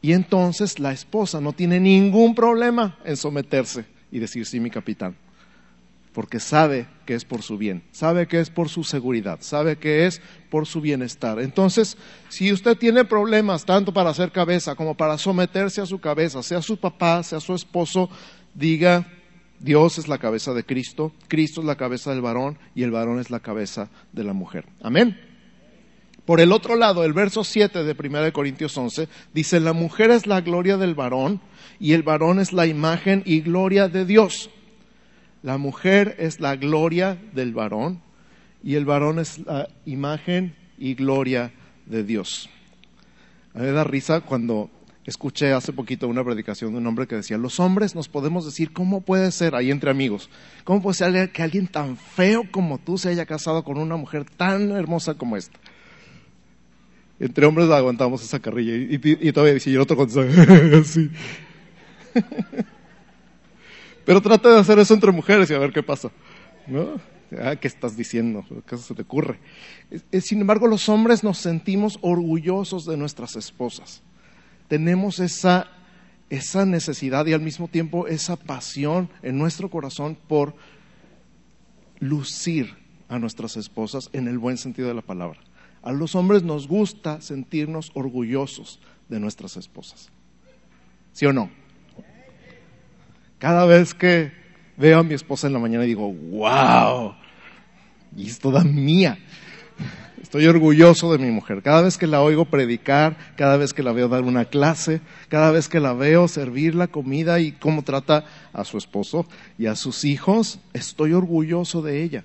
Y 0.00 0.14
entonces 0.14 0.78
la 0.78 0.92
esposa 0.92 1.42
no 1.42 1.52
tiene 1.52 1.78
ningún 1.78 2.34
problema 2.34 2.96
en 3.04 3.18
someterse 3.18 3.84
y 4.10 4.18
decir, 4.18 4.46
sí, 4.46 4.60
mi 4.60 4.70
capitán, 4.70 5.14
porque 6.14 6.40
sabe 6.40 6.86
que 7.04 7.14
es 7.14 7.26
por 7.26 7.42
su 7.42 7.58
bien, 7.58 7.82
sabe 7.92 8.26
que 8.28 8.40
es 8.40 8.48
por 8.48 8.70
su 8.70 8.82
seguridad, 8.82 9.40
sabe 9.42 9.76
que 9.76 10.06
es 10.06 10.22
por 10.50 10.66
su 10.66 10.80
bienestar. 10.80 11.38
Entonces, 11.38 11.98
si 12.30 12.50
usted 12.50 12.78
tiene 12.78 13.04
problemas 13.04 13.66
tanto 13.66 13.92
para 13.92 14.08
hacer 14.08 14.32
cabeza 14.32 14.74
como 14.74 14.96
para 14.96 15.18
someterse 15.18 15.82
a 15.82 15.86
su 15.86 16.00
cabeza, 16.00 16.42
sea 16.42 16.62
su 16.62 16.78
papá, 16.78 17.22
sea 17.22 17.40
su 17.40 17.54
esposo, 17.54 18.08
diga, 18.54 19.06
Dios 19.60 19.98
es 19.98 20.08
la 20.08 20.16
cabeza 20.16 20.54
de 20.54 20.64
Cristo, 20.64 21.12
Cristo 21.28 21.60
es 21.60 21.66
la 21.66 21.76
cabeza 21.76 22.10
del 22.10 22.22
varón 22.22 22.58
y 22.74 22.84
el 22.84 22.90
varón 22.90 23.20
es 23.20 23.30
la 23.30 23.40
cabeza 23.40 23.90
de 24.12 24.24
la 24.24 24.32
mujer. 24.32 24.64
Amén. 24.80 25.31
Por 26.24 26.40
el 26.40 26.52
otro 26.52 26.76
lado, 26.76 27.04
el 27.04 27.12
verso 27.12 27.42
7 27.42 27.82
de 27.82 27.96
1 27.98 28.32
Corintios 28.32 28.76
11 28.78 29.08
dice, 29.34 29.58
la 29.58 29.72
mujer 29.72 30.10
es 30.10 30.26
la 30.26 30.40
gloria 30.40 30.76
del 30.76 30.94
varón 30.94 31.40
y 31.80 31.94
el 31.94 32.04
varón 32.04 32.38
es 32.38 32.52
la 32.52 32.66
imagen 32.66 33.22
y 33.26 33.40
gloria 33.40 33.88
de 33.88 34.04
Dios. 34.04 34.50
La 35.42 35.58
mujer 35.58 36.14
es 36.20 36.38
la 36.38 36.54
gloria 36.54 37.18
del 37.32 37.52
varón 37.52 38.00
y 38.62 38.76
el 38.76 38.84
varón 38.84 39.18
es 39.18 39.40
la 39.40 39.68
imagen 39.84 40.54
y 40.78 40.94
gloria 40.94 41.52
de 41.86 42.04
Dios. 42.04 42.48
A 43.54 43.58
mí 43.58 43.66
me 43.66 43.72
da 43.72 43.82
risa 43.82 44.20
cuando 44.20 44.70
escuché 45.04 45.52
hace 45.52 45.72
poquito 45.72 46.06
una 46.06 46.22
predicación 46.22 46.70
de 46.70 46.78
un 46.78 46.86
hombre 46.86 47.08
que 47.08 47.16
decía, 47.16 47.36
los 47.36 47.58
hombres 47.58 47.96
nos 47.96 48.08
podemos 48.08 48.44
decir, 48.44 48.72
¿cómo 48.72 49.00
puede 49.00 49.32
ser, 49.32 49.56
ahí 49.56 49.72
entre 49.72 49.90
amigos, 49.90 50.30
cómo 50.62 50.80
puede 50.80 50.94
ser 50.94 51.32
que 51.32 51.42
alguien 51.42 51.66
tan 51.66 51.96
feo 51.96 52.44
como 52.52 52.78
tú 52.78 52.96
se 52.96 53.08
haya 53.08 53.26
casado 53.26 53.64
con 53.64 53.78
una 53.78 53.96
mujer 53.96 54.24
tan 54.24 54.70
hermosa 54.70 55.14
como 55.14 55.36
esta? 55.36 55.58
Entre 57.22 57.46
hombres 57.46 57.70
aguantamos 57.70 58.22
esa 58.24 58.40
carrilla 58.40 58.74
y, 58.74 59.32
todavía 59.32 59.54
dice, 59.54 59.70
y 59.70 59.74
el 59.74 59.80
otro 59.80 59.96
contesta, 59.96 60.24
sí. 60.84 61.08
Pero 64.04 64.20
trata 64.20 64.50
de 64.50 64.58
hacer 64.58 64.80
eso 64.80 64.92
entre 64.92 65.12
mujeres 65.12 65.48
y 65.48 65.54
a 65.54 65.58
ver 65.58 65.72
qué 65.72 65.84
pasa. 65.84 66.10
¿No? 66.66 67.00
Ah, 67.40 67.54
¿Qué 67.54 67.68
estás 67.68 67.96
diciendo? 67.96 68.44
¿Qué 68.66 68.76
se 68.76 68.94
te 68.94 69.02
ocurre? 69.02 69.38
Sin 70.20 70.40
embargo, 70.40 70.66
los 70.66 70.88
hombres 70.88 71.22
nos 71.22 71.38
sentimos 71.38 72.00
orgullosos 72.02 72.86
de 72.86 72.96
nuestras 72.96 73.36
esposas. 73.36 74.02
Tenemos 74.66 75.20
esa, 75.20 75.70
esa 76.28 76.66
necesidad 76.66 77.24
y 77.26 77.34
al 77.34 77.40
mismo 77.40 77.68
tiempo 77.68 78.08
esa 78.08 78.34
pasión 78.34 79.08
en 79.22 79.38
nuestro 79.38 79.70
corazón 79.70 80.18
por 80.26 80.56
lucir 82.00 82.74
a 83.08 83.20
nuestras 83.20 83.56
esposas 83.56 84.10
en 84.12 84.26
el 84.26 84.38
buen 84.38 84.58
sentido 84.58 84.88
de 84.88 84.94
la 84.94 85.02
palabra. 85.02 85.38
A 85.82 85.92
los 85.92 86.14
hombres 86.14 86.42
nos 86.42 86.68
gusta 86.68 87.20
sentirnos 87.20 87.90
orgullosos 87.94 88.80
de 89.08 89.18
nuestras 89.18 89.56
esposas. 89.56 90.10
¿Sí 91.12 91.26
o 91.26 91.32
no? 91.32 91.50
Cada 93.38 93.66
vez 93.66 93.92
que 93.92 94.32
veo 94.76 95.00
a 95.00 95.02
mi 95.02 95.14
esposa 95.14 95.48
en 95.48 95.52
la 95.52 95.58
mañana 95.58 95.84
digo, 95.84 96.12
wow, 96.12 97.14
y 98.16 98.28
es 98.28 98.38
toda 98.38 98.62
mía. 98.62 99.18
Estoy 100.22 100.46
orgulloso 100.46 101.12
de 101.12 101.18
mi 101.18 101.30
mujer. 101.30 101.62
Cada 101.62 101.82
vez 101.82 101.98
que 101.98 102.06
la 102.06 102.22
oigo 102.22 102.44
predicar, 102.44 103.16
cada 103.36 103.56
vez 103.56 103.74
que 103.74 103.82
la 103.82 103.92
veo 103.92 104.08
dar 104.08 104.22
una 104.22 104.44
clase, 104.44 105.00
cada 105.28 105.50
vez 105.50 105.68
que 105.68 105.80
la 105.80 105.92
veo 105.92 106.28
servir 106.28 106.74
la 106.74 106.86
comida 106.86 107.40
y 107.40 107.52
cómo 107.52 107.82
trata 107.82 108.24
a 108.52 108.64
su 108.64 108.78
esposo 108.78 109.26
y 109.58 109.66
a 109.66 109.74
sus 109.74 110.04
hijos, 110.04 110.60
estoy 110.72 111.12
orgulloso 111.12 111.82
de 111.82 112.02
ella. 112.02 112.24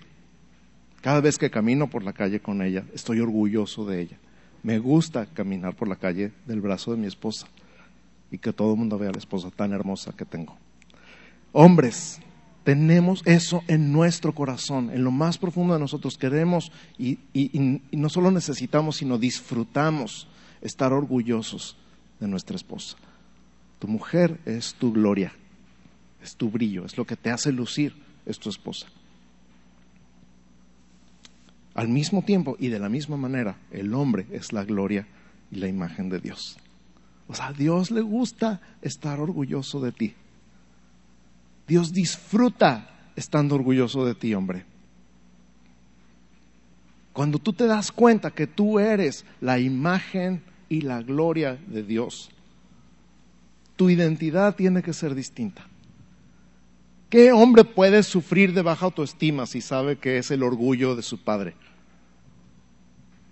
Cada 1.07 1.21
vez 1.21 1.37
que 1.37 1.49
camino 1.49 1.89
por 1.89 2.03
la 2.03 2.11
calle 2.11 2.41
con 2.41 2.61
ella, 2.61 2.83
estoy 2.93 3.21
orgulloso 3.21 3.85
de 3.85 4.01
ella. 4.01 4.17
Me 4.61 4.77
gusta 4.77 5.25
caminar 5.25 5.73
por 5.73 5.87
la 5.87 5.95
calle 5.95 6.33
del 6.45 6.59
brazo 6.59 6.91
de 6.91 6.97
mi 6.97 7.07
esposa 7.07 7.47
y 8.29 8.39
que 8.39 8.51
todo 8.51 8.73
el 8.73 8.77
mundo 8.77 8.97
vea 8.97 9.11
la 9.13 9.17
esposa 9.17 9.49
tan 9.49 9.71
hermosa 9.71 10.11
que 10.17 10.25
tengo. 10.25 10.57
Hombres, 11.53 12.19
tenemos 12.65 13.21
eso 13.23 13.63
en 13.69 13.93
nuestro 13.93 14.35
corazón, 14.35 14.89
en 14.91 15.05
lo 15.05 15.11
más 15.11 15.37
profundo 15.37 15.75
de 15.75 15.79
nosotros. 15.79 16.17
Queremos 16.17 16.73
y, 16.97 17.19
y, 17.31 17.79
no 17.93 18.09
solo 18.09 18.29
necesitamos, 18.29 18.97
sino 18.97 19.17
disfrutamos 19.17 20.27
estar 20.59 20.91
orgullosos 20.91 21.77
de 22.19 22.27
nuestra 22.27 22.57
esposa. 22.57 22.97
Tu 23.79 23.87
mujer 23.87 24.41
es 24.43 24.73
tu 24.73 24.91
gloria, 24.91 25.31
es 26.21 26.35
tu 26.35 26.49
brillo, 26.49 26.83
es 26.83 26.97
lo 26.97 27.05
que 27.05 27.15
te 27.15 27.29
hace 27.29 27.53
lucir, 27.53 27.95
es 28.25 28.39
tu 28.39 28.49
esposa. 28.49 28.87
Al 31.77 31.89
mismo 31.89 32.23
tiempo 32.23 32.57
y 32.59 32.69
de 32.69 32.79
la 32.79 32.89
misma 32.89 33.17
manera, 33.17 33.55
el 33.69 33.93
hombre 33.93 34.25
es 34.31 34.51
la 34.51 34.65
gloria 34.65 35.05
y 35.51 35.57
la 35.57 35.67
imagen 35.67 36.09
de 36.09 36.19
Dios. 36.19 36.57
O 37.27 37.35
sea, 37.35 37.49
a 37.49 37.53
Dios 37.53 37.91
le 37.91 38.01
gusta 38.01 38.59
estar 38.81 39.19
orgulloso 39.19 39.79
de 39.79 39.91
ti. 39.91 40.15
Dios 41.67 41.93
disfruta 41.93 43.11
estando 43.15 43.53
orgulloso 43.53 44.07
de 44.07 44.15
ti, 44.15 44.33
hombre. 44.33 44.65
Cuando 47.13 47.37
tú 47.37 47.53
te 47.53 47.67
das 47.67 47.91
cuenta 47.91 48.31
que 48.31 48.47
tú 48.47 48.79
eres 48.79 49.23
la 49.39 49.59
imagen 49.59 50.41
y 50.69 50.81
la 50.81 51.03
gloria 51.03 51.59
de 51.67 51.83
Dios, 51.83 52.31
tu 53.75 53.91
identidad 53.91 54.55
tiene 54.55 54.81
que 54.81 54.93
ser 54.93 55.13
distinta. 55.13 55.67
¿Qué 57.11 57.31
hombre 57.31 57.65
puede 57.65 58.01
sufrir 58.01 58.53
de 58.53 58.63
baja 58.63 58.85
autoestima 58.85 59.45
si 59.45 59.61
sabe 59.61 59.99
que 59.99 60.17
es 60.17 60.31
el 60.31 60.41
orgullo 60.41 60.95
de 60.95 61.03
su 61.03 61.23
padre? 61.23 61.53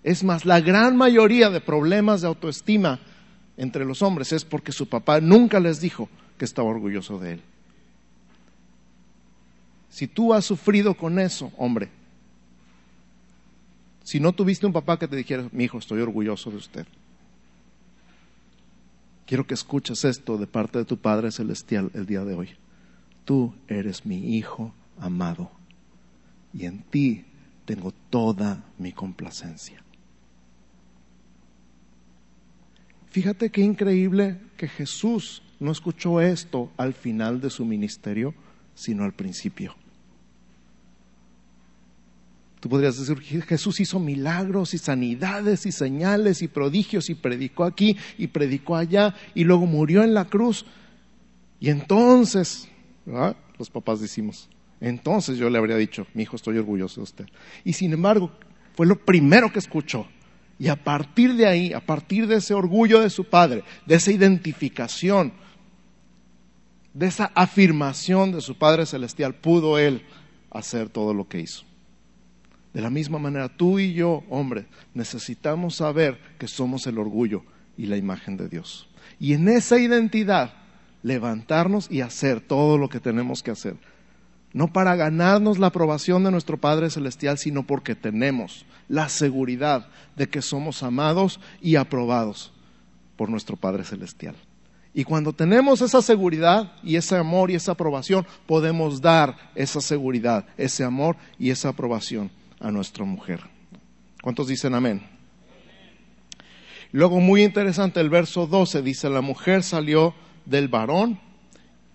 Es 0.05 0.23
más, 0.23 0.45
la 0.45 0.61
gran 0.61 0.95
mayoría 0.95 1.49
de 1.49 1.59
problemas 1.59 2.21
de 2.21 2.27
autoestima 2.27 2.99
entre 3.57 3.85
los 3.85 4.03
hombres 4.03 4.31
es 4.33 4.45
porque 4.45 4.71
su 4.71 4.87
papá 4.87 5.19
nunca 5.19 5.59
les 5.59 5.81
dijo 5.81 6.09
que 6.37 6.45
estaba 6.45 6.69
orgulloso 6.69 7.17
de 7.17 7.33
él. 7.33 7.41
Si 9.89 10.05
tú 10.05 10.31
has 10.31 10.45
sufrido 10.45 10.93
con 10.93 11.17
eso, 11.17 11.51
hombre, 11.57 11.89
si 14.03 14.19
no 14.19 14.31
tuviste 14.31 14.67
un 14.67 14.73
papá 14.73 14.99
que 14.99 15.07
te 15.07 15.15
dijera, 15.15 15.49
mi 15.51 15.63
hijo, 15.63 15.79
estoy 15.79 16.01
orgulloso 16.01 16.51
de 16.51 16.57
usted. 16.57 16.85
Quiero 19.25 19.47
que 19.47 19.55
escuches 19.55 20.05
esto 20.05 20.37
de 20.37 20.45
parte 20.45 20.77
de 20.77 20.85
tu 20.85 20.97
Padre 20.97 21.31
Celestial 21.31 21.89
el 21.95 22.05
día 22.05 22.23
de 22.23 22.35
hoy. 22.35 22.49
Tú 23.25 23.55
eres 23.67 24.05
mi 24.05 24.37
hijo 24.37 24.71
amado 24.99 25.49
y 26.53 26.65
en 26.65 26.83
ti 26.83 27.25
tengo 27.65 27.91
toda 28.11 28.63
mi 28.77 28.91
complacencia. 28.91 29.84
Fíjate 33.15 33.49
qué 33.49 33.61
increíble 33.61 34.41
que 34.57 34.67
Jesús 34.67 35.41
no 35.61 35.71
escuchó 35.71 36.19
esto 36.19 36.73
al 36.75 36.93
final 36.93 37.39
de 37.39 37.49
su 37.49 37.63
ministerio, 37.63 38.33
sino 38.73 39.05
al 39.05 39.13
principio. 39.13 39.73
Tú 42.59 42.67
podrías 42.67 42.97
decir, 42.99 43.41
Jesús 43.43 43.79
hizo 43.79 44.01
milagros 44.01 44.73
y 44.73 44.79
sanidades 44.79 45.65
y 45.65 45.71
señales 45.71 46.41
y 46.41 46.49
prodigios 46.49 47.09
y 47.09 47.15
predicó 47.15 47.63
aquí 47.63 47.95
y 48.17 48.27
predicó 48.27 48.75
allá 48.75 49.15
y 49.33 49.45
luego 49.45 49.65
murió 49.65 50.03
en 50.03 50.13
la 50.13 50.25
cruz. 50.25 50.65
Y 51.61 51.69
entonces, 51.69 52.67
los 53.57 53.69
papás 53.69 54.01
decimos, 54.01 54.49
entonces 54.81 55.37
yo 55.37 55.49
le 55.49 55.57
habría 55.57 55.77
dicho, 55.77 56.05
mi 56.13 56.23
hijo, 56.23 56.35
estoy 56.35 56.57
orgulloso 56.57 56.99
de 56.99 57.03
usted. 57.03 57.25
Y 57.63 57.71
sin 57.71 57.93
embargo, 57.93 58.37
fue 58.75 58.85
lo 58.85 58.97
primero 58.97 59.53
que 59.53 59.59
escuchó. 59.59 60.05
Y 60.57 60.69
a 60.69 60.75
partir 60.75 61.35
de 61.35 61.47
ahí, 61.47 61.73
a 61.73 61.81
partir 61.81 62.27
de 62.27 62.35
ese 62.35 62.53
orgullo 62.53 63.01
de 63.01 63.09
su 63.09 63.25
padre, 63.25 63.63
de 63.85 63.95
esa 63.95 64.11
identificación, 64.11 65.33
de 66.93 67.07
esa 67.07 67.31
afirmación 67.35 68.31
de 68.31 68.39
su 68.39 68.57
Padre 68.57 68.85
Celestial, 68.85 69.35
pudo 69.35 69.77
él 69.77 70.03
hacer 70.49 70.89
todo 70.89 71.13
lo 71.13 71.27
que 71.27 71.41
hizo. 71.41 71.65
De 72.73 72.81
la 72.81 72.89
misma 72.89 73.19
manera, 73.19 73.49
tú 73.49 73.79
y 73.79 73.93
yo, 73.93 74.23
hombre, 74.29 74.65
necesitamos 74.93 75.75
saber 75.75 76.19
que 76.39 76.47
somos 76.47 76.87
el 76.87 76.97
orgullo 76.97 77.43
y 77.77 77.87
la 77.87 77.97
imagen 77.97 78.37
de 78.37 78.47
Dios. 78.47 78.87
Y 79.19 79.33
en 79.33 79.49
esa 79.49 79.77
identidad, 79.77 80.53
levantarnos 81.03 81.91
y 81.91 82.01
hacer 82.01 82.39
todo 82.39 82.77
lo 82.77 82.89
que 82.89 83.01
tenemos 83.01 83.43
que 83.43 83.51
hacer. 83.51 83.75
No 84.55 84.71
para 84.71 84.95
ganarnos 84.95 85.59
la 85.59 85.67
aprobación 85.67 86.23
de 86.23 86.31
nuestro 86.31 86.55
Padre 86.55 86.89
Celestial, 86.89 87.37
sino 87.37 87.67
porque 87.67 87.93
tenemos 87.93 88.65
la 88.87 89.09
seguridad 89.09 89.89
de 90.15 90.29
que 90.29 90.41
somos 90.41 90.81
amados 90.81 91.41
y 91.61 91.75
aprobados 91.75 92.53
por 93.17 93.29
nuestro 93.29 93.57
Padre 93.57 93.83
Celestial. 93.83 94.33
Y 94.93 95.03
cuando 95.03 95.33
tenemos 95.33 95.81
esa 95.81 96.01
seguridad 96.01 96.71
y 96.83 96.95
ese 96.95 97.17
amor 97.17 97.51
y 97.51 97.55
esa 97.55 97.73
aprobación, 97.73 98.25
podemos 98.47 99.01
dar 99.01 99.35
esa 99.55 99.81
seguridad, 99.81 100.45
ese 100.55 100.85
amor 100.85 101.17
y 101.37 101.49
esa 101.49 101.67
aprobación 101.67 102.31
a 102.61 102.71
nuestra 102.71 103.03
mujer. 103.03 103.41
¿Cuántos 104.21 104.47
dicen 104.47 104.73
amén? 104.73 105.05
Luego, 106.93 107.19
muy 107.19 107.43
interesante, 107.43 107.99
el 107.99 108.09
verso 108.09 108.47
12 108.47 108.81
dice, 108.83 109.09
la 109.09 109.19
mujer 109.19 109.63
salió 109.63 110.15
del 110.45 110.69
varón 110.69 111.19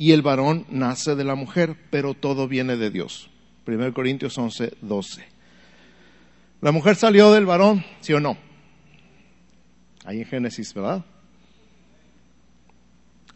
y 0.01 0.13
el 0.13 0.23
varón 0.23 0.65
nace 0.71 1.15
de 1.15 1.25
la 1.25 1.35
mujer, 1.35 1.77
pero 1.91 2.15
todo 2.15 2.49
viene 2.49 2.79
de 2.79 2.91
Dios. 2.91 3.29
1 3.67 3.93
Corintios 3.93 4.39
11, 4.39 4.79
12. 4.81 5.25
La 6.63 6.73
mujer 6.73 6.97
salió 6.97 7.31
del 7.33 7.45
varón, 7.45 7.85
¿sí 8.01 8.15
o 8.15 8.19
no? 8.19 8.39
Ahí 10.07 10.21
en 10.21 10.25
Génesis, 10.25 10.73
¿verdad? 10.73 11.05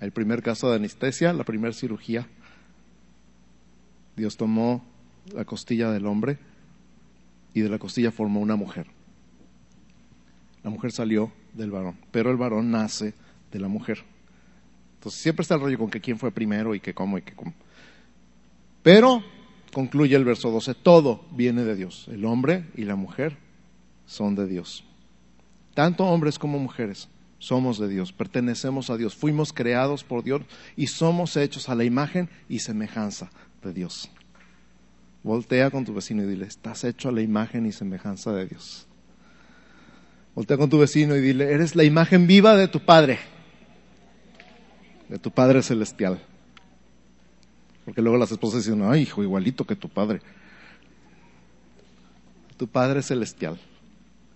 El 0.01 0.11
primer 0.13 0.43
caso 0.43 0.71
de 0.71 0.77
anestesia, 0.77 1.35
la 1.35 1.45
primera 1.45 1.75
cirugía. 1.75 2.27
Dios 4.17 4.39
tomó 4.39 4.87
la 5.35 5.45
costilla 5.45 5.91
del 5.91 6.07
hombre 6.07 6.39
y 7.53 7.61
de 7.61 7.69
la 7.69 7.79
costilla 7.79 8.11
formó 8.11 8.41
una 8.41 8.57
mujer. 8.57 8.87
La 10.63 10.71
mujer 10.71 10.93
salió 10.93 11.31
del 11.53 11.71
varón, 11.71 11.99
pero 12.11 12.31
el 12.31 12.39
varón 12.39 12.71
nace 12.71 13.13
de 13.53 13.61
la 13.61 13.69
mujer. 13.69 14.14
Entonces 15.05 15.21
siempre 15.21 15.43
está 15.43 15.57
el 15.57 15.61
rollo 15.61 15.77
con 15.77 15.91
que 15.91 16.01
quién 16.01 16.19
fue 16.19 16.31
primero 16.31 16.75
y 16.75 16.81
que 16.81 16.95
cómo 16.95 17.19
y 17.19 17.23
que 17.23 17.35
cómo. 17.35 17.53
Pero 18.83 19.23
concluye 19.71 20.17
el 20.17 20.25
verso 20.25 20.51
12, 20.51 20.73
todo 20.77 21.27
viene 21.33 21.63
de 21.63 21.77
Dios. 21.77 22.09
El 22.11 22.25
hombre 22.25 22.65
y 22.75 22.85
la 22.85 22.97
mujer 22.97 23.37
son 24.07 24.35
de 24.35 24.47
Dios. 24.47 24.83
Tanto 25.75 26.07
hombres 26.07 26.39
como 26.39 26.59
mujeres 26.59 27.11
somos 27.39 27.79
de 27.79 27.89
Dios, 27.89 28.15
pertenecemos 28.15 28.89
a 28.89 28.97
Dios, 28.97 29.15
fuimos 29.15 29.53
creados 29.53 30.05
por 30.05 30.25
Dios 30.25 30.41
y 30.75 30.87
somos 30.87 31.37
hechos 31.37 31.69
a 31.69 31.75
la 31.75 31.85
imagen 31.85 32.31
y 32.49 32.61
semejanza 32.61 33.31
de 33.63 33.75
Dios. 33.75 34.11
Voltea 35.23 35.71
con 35.71 35.85
tu 35.85 35.93
vecino 35.93 36.23
y 36.23 36.27
dile, 36.27 36.47
estás 36.47 36.83
hecho 36.85 37.11
a 37.11 37.13
la 37.13 37.21
imagen 37.21 37.67
y 37.67 37.73
semejanza 37.73 38.33
de 38.33 38.47
Dios. 38.47 38.87
Voltea 40.35 40.57
con 40.57 40.71
tu 40.71 40.79
vecino 40.79 41.15
y 41.15 41.21
dile, 41.21 41.53
eres 41.53 41.77
la 41.77 41.85
imagen 41.85 42.27
viva 42.27 42.57
de 42.57 42.69
tu 42.69 42.81
Padre, 42.81 43.19
de 45.09 45.19
tu 45.19 45.31
Padre 45.31 45.63
celestial. 45.63 46.21
Porque 47.85 48.01
luego 48.01 48.17
las 48.17 48.33
esposas 48.33 48.65
dicen, 48.65 48.83
ay, 48.83 49.03
hijo, 49.03 49.23
igualito 49.23 49.67
que 49.67 49.77
tu 49.77 49.89
Padre. 49.89 50.21
Tu 52.57 52.67
Padre 52.69 53.03
celestial. 53.03 53.59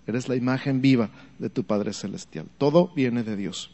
Eres 0.06 0.28
la 0.28 0.36
imagen 0.36 0.80
viva 0.80 1.10
de 1.38 1.50
tu 1.50 1.64
Padre 1.64 1.92
celestial. 1.92 2.46
Todo 2.58 2.92
viene 2.94 3.22
de 3.22 3.36
Dios. 3.36 3.70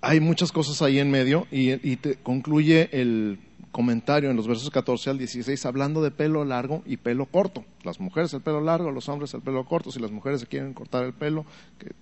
Hay 0.00 0.20
muchas 0.20 0.52
cosas 0.52 0.82
ahí 0.82 0.98
en 0.98 1.10
medio 1.10 1.46
y, 1.50 1.96
te 1.96 2.16
concluye 2.16 2.90
el 2.92 3.38
comentario 3.70 4.30
en 4.30 4.36
los 4.36 4.46
versos 4.46 4.70
14 4.70 5.10
al 5.10 5.18
16 5.18 5.64
hablando 5.66 6.02
de 6.02 6.10
pelo 6.10 6.44
largo 6.44 6.82
y 6.84 6.98
pelo 6.98 7.26
corto. 7.26 7.64
Las 7.82 8.00
mujeres 8.00 8.34
el 8.34 8.42
pelo 8.42 8.60
largo, 8.60 8.90
los 8.90 9.08
hombres 9.08 9.32
el 9.34 9.40
pelo 9.40 9.64
corto. 9.64 9.90
Si 9.90 10.00
las 10.00 10.10
mujeres 10.10 10.40
se 10.40 10.46
quieren 10.46 10.74
cortar 10.74 11.04
el 11.04 11.14
pelo, 11.14 11.46
que, 11.78 11.92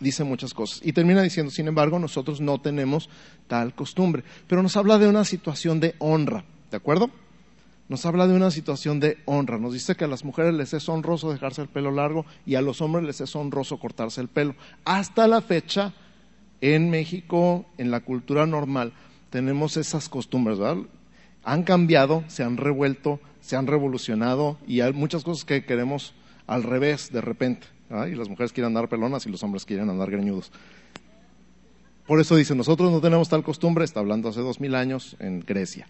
dice 0.00 0.24
muchas 0.24 0.54
cosas. 0.54 0.80
Y 0.82 0.92
termina 0.92 1.22
diciendo, 1.22 1.50
sin 1.50 1.68
embargo, 1.68 1.98
nosotros 1.98 2.40
no 2.40 2.60
tenemos 2.60 3.08
tal 3.46 3.74
costumbre. 3.74 4.24
Pero 4.46 4.62
nos 4.62 4.76
habla 4.76 4.98
de 4.98 5.08
una 5.08 5.24
situación 5.24 5.80
de 5.80 5.94
honra, 5.98 6.44
¿de 6.70 6.76
acuerdo? 6.76 7.10
Nos 7.88 8.06
habla 8.06 8.26
de 8.26 8.34
una 8.34 8.50
situación 8.50 9.00
de 9.00 9.18
honra. 9.26 9.58
Nos 9.58 9.74
dice 9.74 9.94
que 9.96 10.04
a 10.04 10.08
las 10.08 10.24
mujeres 10.24 10.54
les 10.54 10.72
es 10.72 10.88
honroso 10.88 11.30
dejarse 11.30 11.62
el 11.62 11.68
pelo 11.68 11.90
largo 11.90 12.24
y 12.46 12.54
a 12.54 12.62
los 12.62 12.80
hombres 12.80 13.04
les 13.04 13.20
es 13.20 13.36
honroso 13.36 13.78
cortarse 13.78 14.20
el 14.20 14.28
pelo. 14.28 14.54
Hasta 14.84 15.28
la 15.28 15.42
fecha, 15.42 15.92
en 16.60 16.90
México, 16.90 17.66
en 17.76 17.90
la 17.90 18.00
cultura 18.00 18.46
normal, 18.46 18.92
tenemos 19.30 19.76
esas 19.76 20.08
costumbres, 20.08 20.58
¿verdad? 20.58 20.84
han 21.44 21.64
cambiado, 21.64 22.24
se 22.28 22.44
han 22.44 22.56
revuelto, 22.56 23.20
se 23.40 23.56
han 23.56 23.66
revolucionado 23.66 24.58
y 24.66 24.80
hay 24.80 24.92
muchas 24.92 25.24
cosas 25.24 25.44
que 25.44 25.64
queremos 25.64 26.14
al 26.46 26.62
revés 26.62 27.12
de 27.12 27.20
repente. 27.20 27.66
Y 28.08 28.14
las 28.14 28.28
mujeres 28.28 28.52
quieren 28.52 28.68
andar 28.68 28.88
pelonas 28.88 29.26
y 29.26 29.30
los 29.30 29.42
hombres 29.42 29.64
quieren 29.64 29.90
andar 29.90 30.10
greñudos. 30.10 30.50
Por 32.06 32.20
eso 32.20 32.36
dice, 32.36 32.54
nosotros 32.54 32.90
no 32.90 33.00
tenemos 33.00 33.28
tal 33.28 33.42
costumbre, 33.42 33.84
está 33.84 34.00
hablando 34.00 34.28
hace 34.28 34.40
dos 34.40 34.60
mil 34.60 34.74
años 34.74 35.16
en 35.18 35.40
Grecia. 35.40 35.86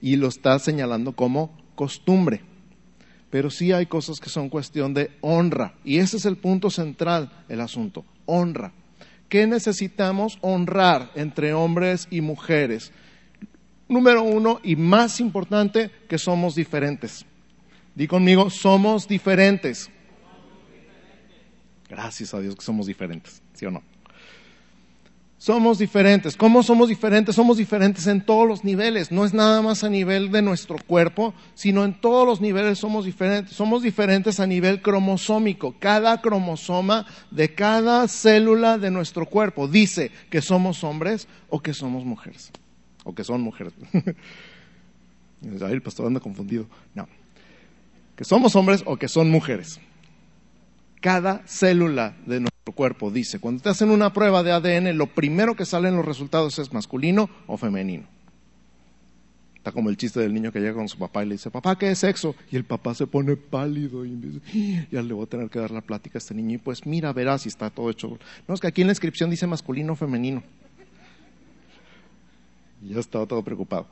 Y 0.00 0.16
lo 0.16 0.28
está 0.28 0.58
señalando 0.58 1.12
como 1.12 1.56
costumbre. 1.74 2.42
Pero 3.30 3.50
sí 3.50 3.72
hay 3.72 3.86
cosas 3.86 4.20
que 4.20 4.30
son 4.30 4.48
cuestión 4.48 4.94
de 4.94 5.10
honra. 5.20 5.74
Y 5.84 5.98
ese 5.98 6.18
es 6.18 6.26
el 6.26 6.36
punto 6.36 6.70
central 6.70 7.32
del 7.48 7.60
asunto, 7.60 8.04
honra. 8.26 8.72
¿Qué 9.28 9.46
necesitamos 9.46 10.38
honrar 10.40 11.10
entre 11.16 11.52
hombres 11.52 12.06
y 12.10 12.20
mujeres? 12.20 12.92
número 13.88 14.22
uno 14.22 14.60
y 14.62 14.76
más 14.76 15.20
importante, 15.20 15.90
que 16.08 16.18
somos 16.18 16.54
diferentes. 16.54 17.24
Di 17.94 18.06
conmigo, 18.06 18.50
somos 18.50 19.08
diferentes. 19.08 19.90
Gracias 21.88 22.34
a 22.34 22.40
Dios 22.40 22.56
que 22.56 22.62
somos 22.62 22.86
diferentes, 22.86 23.42
¿sí 23.54 23.66
o 23.66 23.70
no? 23.70 23.82
Somos 25.38 25.78
diferentes. 25.78 26.34
¿Cómo 26.34 26.62
somos 26.62 26.88
diferentes? 26.88 27.36
Somos 27.36 27.58
diferentes 27.58 28.06
en 28.06 28.24
todos 28.24 28.48
los 28.48 28.64
niveles. 28.64 29.12
No 29.12 29.24
es 29.24 29.34
nada 29.34 29.60
más 29.60 29.84
a 29.84 29.90
nivel 29.90 30.32
de 30.32 30.40
nuestro 30.40 30.76
cuerpo, 30.78 31.34
sino 31.54 31.84
en 31.84 31.92
todos 31.92 32.26
los 32.26 32.40
niveles 32.40 32.78
somos 32.78 33.04
diferentes. 33.04 33.54
Somos 33.54 33.82
diferentes 33.82 34.40
a 34.40 34.46
nivel 34.46 34.80
cromosómico. 34.80 35.74
Cada 35.78 36.22
cromosoma 36.22 37.06
de 37.30 37.54
cada 37.54 38.08
célula 38.08 38.78
de 38.78 38.90
nuestro 38.90 39.26
cuerpo 39.26 39.68
dice 39.68 40.10
que 40.30 40.40
somos 40.40 40.82
hombres 40.82 41.28
o 41.50 41.60
que 41.60 41.74
somos 41.74 42.04
mujeres. 42.04 42.50
O 43.04 43.14
que 43.14 43.22
son 43.22 43.42
mujeres. 43.42 43.74
el 45.42 45.82
pastor 45.82 46.06
anda 46.06 46.18
confundido. 46.18 46.66
No. 46.94 47.06
Que 48.16 48.24
somos 48.24 48.56
hombres 48.56 48.82
o 48.86 48.96
que 48.96 49.06
son 49.06 49.30
mujeres. 49.30 49.78
Cada 51.06 51.46
célula 51.46 52.16
de 52.26 52.40
nuestro 52.40 52.74
cuerpo 52.74 53.12
dice, 53.12 53.38
cuando 53.38 53.62
te 53.62 53.68
hacen 53.68 53.90
una 53.90 54.12
prueba 54.12 54.42
de 54.42 54.50
ADN, 54.50 54.98
lo 54.98 55.06
primero 55.06 55.54
que 55.54 55.64
sale 55.64 55.86
en 55.88 55.94
los 55.94 56.04
resultados 56.04 56.58
es 56.58 56.72
masculino 56.72 57.30
o 57.46 57.56
femenino. 57.56 58.08
Está 59.54 59.70
como 59.70 59.88
el 59.88 59.96
chiste 59.96 60.18
del 60.18 60.34
niño 60.34 60.50
que 60.50 60.58
llega 60.58 60.74
con 60.74 60.88
su 60.88 60.98
papá 60.98 61.22
y 61.22 61.28
le 61.28 61.34
dice, 61.36 61.48
papá, 61.48 61.78
¿qué 61.78 61.92
es 61.92 62.00
sexo? 62.00 62.34
Y 62.50 62.56
el 62.56 62.64
papá 62.64 62.92
se 62.96 63.06
pone 63.06 63.36
pálido 63.36 64.04
y 64.04 64.16
dice, 64.16 64.40
¡Ah! 64.48 64.86
ya 64.90 65.00
le 65.00 65.14
voy 65.14 65.22
a 65.22 65.28
tener 65.28 65.48
que 65.48 65.60
dar 65.60 65.70
la 65.70 65.80
plática 65.80 66.16
a 66.16 66.18
este 66.18 66.34
niño. 66.34 66.56
Y 66.56 66.58
pues 66.58 66.84
mira, 66.84 67.12
verás 67.12 67.42
si 67.42 67.50
está 67.50 67.70
todo 67.70 67.88
hecho. 67.88 68.18
No, 68.48 68.56
es 68.56 68.60
que 68.60 68.66
aquí 68.66 68.80
en 68.80 68.88
la 68.88 68.92
inscripción 68.92 69.30
dice 69.30 69.46
masculino 69.46 69.92
o 69.92 69.96
femenino. 69.96 70.42
Y 72.82 72.94
ya 72.94 72.98
estaba 72.98 73.26
todo 73.26 73.44
preocupado. 73.44 73.86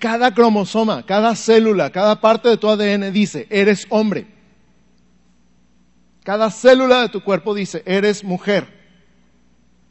Cada 0.00 0.34
cromosoma, 0.34 1.06
cada 1.06 1.36
célula, 1.36 1.90
cada 1.90 2.20
parte 2.20 2.48
de 2.48 2.56
tu 2.56 2.68
ADN 2.68 3.12
dice, 3.12 3.46
eres 3.50 3.86
hombre. 3.88 4.33
Cada 6.24 6.50
célula 6.50 7.02
de 7.02 7.10
tu 7.10 7.22
cuerpo 7.22 7.54
dice, 7.54 7.82
eres 7.86 8.24
mujer. 8.24 8.66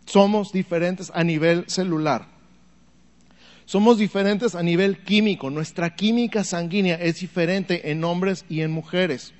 Somos 0.06 0.52
diferentes 0.52 1.12
a 1.14 1.24
nivel 1.24 1.66
celular. 1.68 2.28
Somos 3.66 4.00
diferentes 4.00 4.56
a 4.56 4.64
nivel 4.64 5.04
químico. 5.04 5.52
Nuestra 5.52 5.96
química 5.96 6.44
sanguínea 6.44 6.96
es 6.96 7.20
diferente 7.20 7.92
en 7.92 8.04
hombres 8.04 8.46
y 8.50 8.62
en 8.62 8.72
mujeres. 8.72 9.34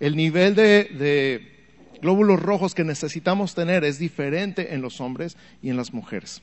El 0.00 0.16
nivel 0.16 0.54
de, 0.54 1.56
glóbulos 2.02 2.40
rojos 2.40 2.74
que 2.74 2.84
necesitamos 2.84 3.54
tener 3.54 3.84
es 3.84 3.98
diferente 3.98 4.74
en 4.74 4.82
los 4.82 5.00
hombres 5.00 5.38
y 5.62 5.70
en 5.70 5.78
las 5.78 5.94
mujeres. 5.94 6.42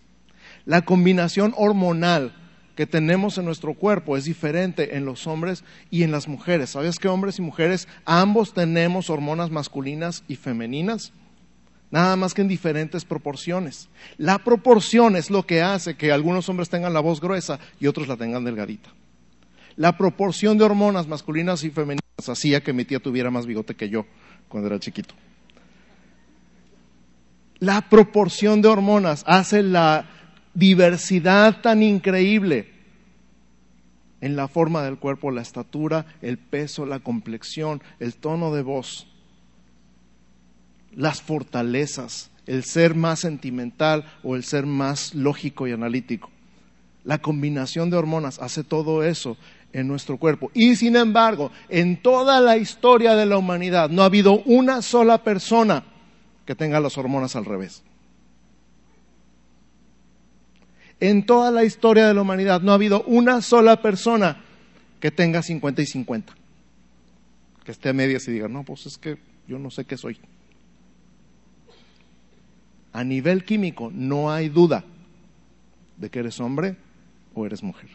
La 0.65 0.81
combinación 0.81 1.53
hormonal 1.55 2.33
que 2.75 2.86
tenemos 2.86 3.38
en 3.38 3.46
nuestro 3.46 3.74
cuerpo 3.74 4.17
es 4.17 4.25
diferente 4.25 4.98
en 4.98 5.05
los 5.05 5.27
hombres 5.27 5.63
y 5.89 6.03
en 6.03 6.12
las 6.12 6.27
mujeres. 6.27 6.72
¿Sabes 6.72 7.00
que 7.00 7.08
hombres 7.08 7.39
y 7.39 7.41
mujeres 7.41 7.88
ambos 8.03 8.53
tenemos 8.53 9.10
hormonas 9.10 9.50
masculinas 9.50 10.24
y 10.27 10.36
femeninas? 10.36 11.13
Nada 11.89 12.15
más 12.17 12.34
que 12.34 12.41
en 12.41 12.48
diferentes 12.48 13.05
proporciones. 13.05 13.89
La 14.17 14.39
proporción 14.39 15.15
es 15.15 15.29
lo 15.29 15.46
que 15.46 15.62
hace 15.62 15.96
que 15.96 16.12
algunos 16.12 16.50
hombres 16.50 16.70
tengan 16.70 16.94
la 16.94 17.00
voz 17.00 17.22
gruesa 17.22 17.60
y 17.79 17.88
otros 17.88 18.08
la 18.08 18.17
tengan 18.17 18.44
delgadita. 18.44 18.89
La 19.77 19.98
proporción 19.98 20.58
de 20.58 20.65
hormonas 20.65 21.08
masculinas 21.08 21.63
y 21.63 21.70
femeninas 21.70 22.01
hacía 22.27 22.62
que 22.62 22.74
mi 22.74 22.86
tía 22.86 23.00
tuviera 23.00 23.32
más 23.32 23.46
bigote 23.46 23.75
que 23.75 23.89
yo 23.89 24.05
cuando 24.50 24.67
era 24.67 24.79
chiquito. 24.79 25.13
La 27.60 27.89
proporción 27.89 28.62
de 28.62 28.67
hormonas 28.67 29.24
hace 29.25 29.63
la 29.63 30.10
diversidad 30.55 31.62
tan 31.62 31.83
increíble 31.83 32.74
en 34.21 34.35
la 34.35 34.47
forma 34.47 34.83
del 34.83 34.97
cuerpo, 34.97 35.29
la 35.29 35.41
estatura, 35.41 36.07
el 36.21 36.39
peso, 36.39 36.85
la 36.85 37.00
complexión, 37.00 37.83
el 38.00 38.15
tono 38.15 38.53
de 38.53 38.63
voz, 38.63 39.07
las 40.96 41.22
fortalezas, 41.22 42.31
el 42.48 42.63
ser 42.63 42.96
más 42.96 43.20
sentimental 43.20 44.05
o 44.24 44.35
el 44.35 44.44
ser 44.44 44.65
más 44.65 45.13
lógico 45.13 45.68
y 45.68 45.74
analítico. 45.74 46.31
La 47.03 47.20
combinación 47.20 47.91
de 47.91 47.98
hormonas 47.98 48.39
hace 48.39 48.63
todo 48.63 49.03
eso 49.03 49.37
en 49.74 49.87
nuestro 49.87 50.18
cuerpo. 50.18 50.50
Y 50.53 50.75
sin 50.75 50.96
embargo, 50.96 51.51
en 51.70 52.01
toda 52.01 52.39
la 52.39 52.57
historia 52.57 53.15
de 53.15 53.25
la 53.25 53.37
humanidad 53.37 53.89
no 53.89 54.01
ha 54.01 54.05
habido 54.05 54.41
una 54.46 54.81
sola 54.81 55.24
persona 55.24 55.83
que 56.46 56.55
tenga 56.55 56.79
las 56.79 56.98
hormonas 56.98 57.35
al 57.35 57.46
revés. 57.46 57.83
En 61.00 61.25
toda 61.25 61.51
la 61.51 61.64
historia 61.64 62.08
de 62.08 62.14
la 62.14 62.22
humanidad 62.22 62.62
no 62.62 62.72
ha 62.72 62.75
habido 62.75 63.03
una 63.03 63.42
sola 63.42 63.81
persona 63.81 64.42
que 65.00 65.12
tenga 65.12 65.42
50 65.42 65.81
y 65.81 65.86
50. 65.86 66.34
Que 67.64 67.72
esté 67.72 67.90
a 67.90 67.94
medias 67.94 68.27
y 68.27 68.31
diga, 68.31 68.48
no, 68.48 68.64
pues 68.64 68.86
es 68.86 68.98
que 68.98 69.18
yo 69.48 69.60
no 69.60 69.70
sé 69.70 69.86
qué 69.86 69.98
soy. 69.98 70.20
A 72.94 73.03
nivel 73.03 73.44
químico 73.44 73.92
no 73.94 74.31
hay 74.31 74.50
duda 74.50 74.86
de 75.98 76.10
que 76.10 76.20
eres 76.20 76.40
hombre 76.40 76.77
o 77.34 77.46
eres 77.46 77.62
mujer. 77.62 77.90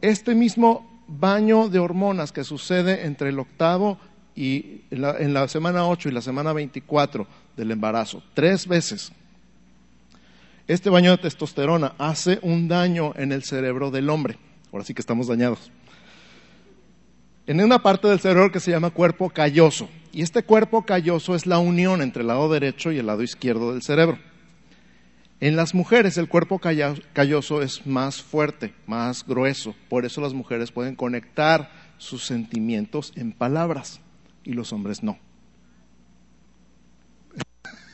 Este 0.00 0.34
mismo 0.34 1.04
baño 1.08 1.68
de 1.68 1.78
hormonas 1.78 2.32
que 2.32 2.44
sucede 2.44 3.06
entre 3.06 3.30
el 3.30 3.38
octavo 3.38 3.98
y 4.36 4.82
en 4.90 5.02
la, 5.02 5.18
la 5.18 5.48
semana 5.48 5.86
8 5.86 6.08
y 6.08 6.12
la 6.12 6.22
semana 6.22 6.52
24 6.52 7.26
del 7.56 7.70
embarazo, 7.70 8.22
tres 8.34 8.66
veces. 8.66 9.12
Este 10.66 10.88
baño 10.88 11.10
de 11.10 11.18
testosterona 11.18 11.94
hace 11.98 12.38
un 12.42 12.68
daño 12.68 13.12
en 13.16 13.32
el 13.32 13.42
cerebro 13.42 13.90
del 13.90 14.08
hombre. 14.08 14.38
Ahora 14.72 14.84
sí 14.84 14.94
que 14.94 15.00
estamos 15.00 15.26
dañados. 15.26 15.70
En 17.46 17.60
una 17.60 17.82
parte 17.82 18.06
del 18.06 18.20
cerebro 18.20 18.52
que 18.52 18.60
se 18.60 18.70
llama 18.70 18.90
cuerpo 18.90 19.30
calloso. 19.30 19.88
Y 20.12 20.22
este 20.22 20.44
cuerpo 20.44 20.86
calloso 20.86 21.34
es 21.34 21.46
la 21.46 21.58
unión 21.58 22.02
entre 22.02 22.22
el 22.22 22.28
lado 22.28 22.48
derecho 22.48 22.92
y 22.92 22.98
el 22.98 23.06
lado 23.06 23.22
izquierdo 23.22 23.72
del 23.72 23.82
cerebro. 23.82 24.18
En 25.40 25.56
las 25.56 25.74
mujeres 25.74 26.18
el 26.18 26.28
cuerpo 26.28 26.60
calloso 26.60 27.62
es 27.62 27.86
más 27.86 28.22
fuerte, 28.22 28.74
más 28.86 29.26
grueso. 29.26 29.74
Por 29.88 30.04
eso 30.04 30.20
las 30.20 30.34
mujeres 30.34 30.70
pueden 30.70 30.94
conectar 30.94 31.70
sus 31.98 32.24
sentimientos 32.24 33.12
en 33.16 33.32
palabras 33.32 34.00
y 34.44 34.52
los 34.52 34.72
hombres 34.72 35.02
no. 35.02 35.18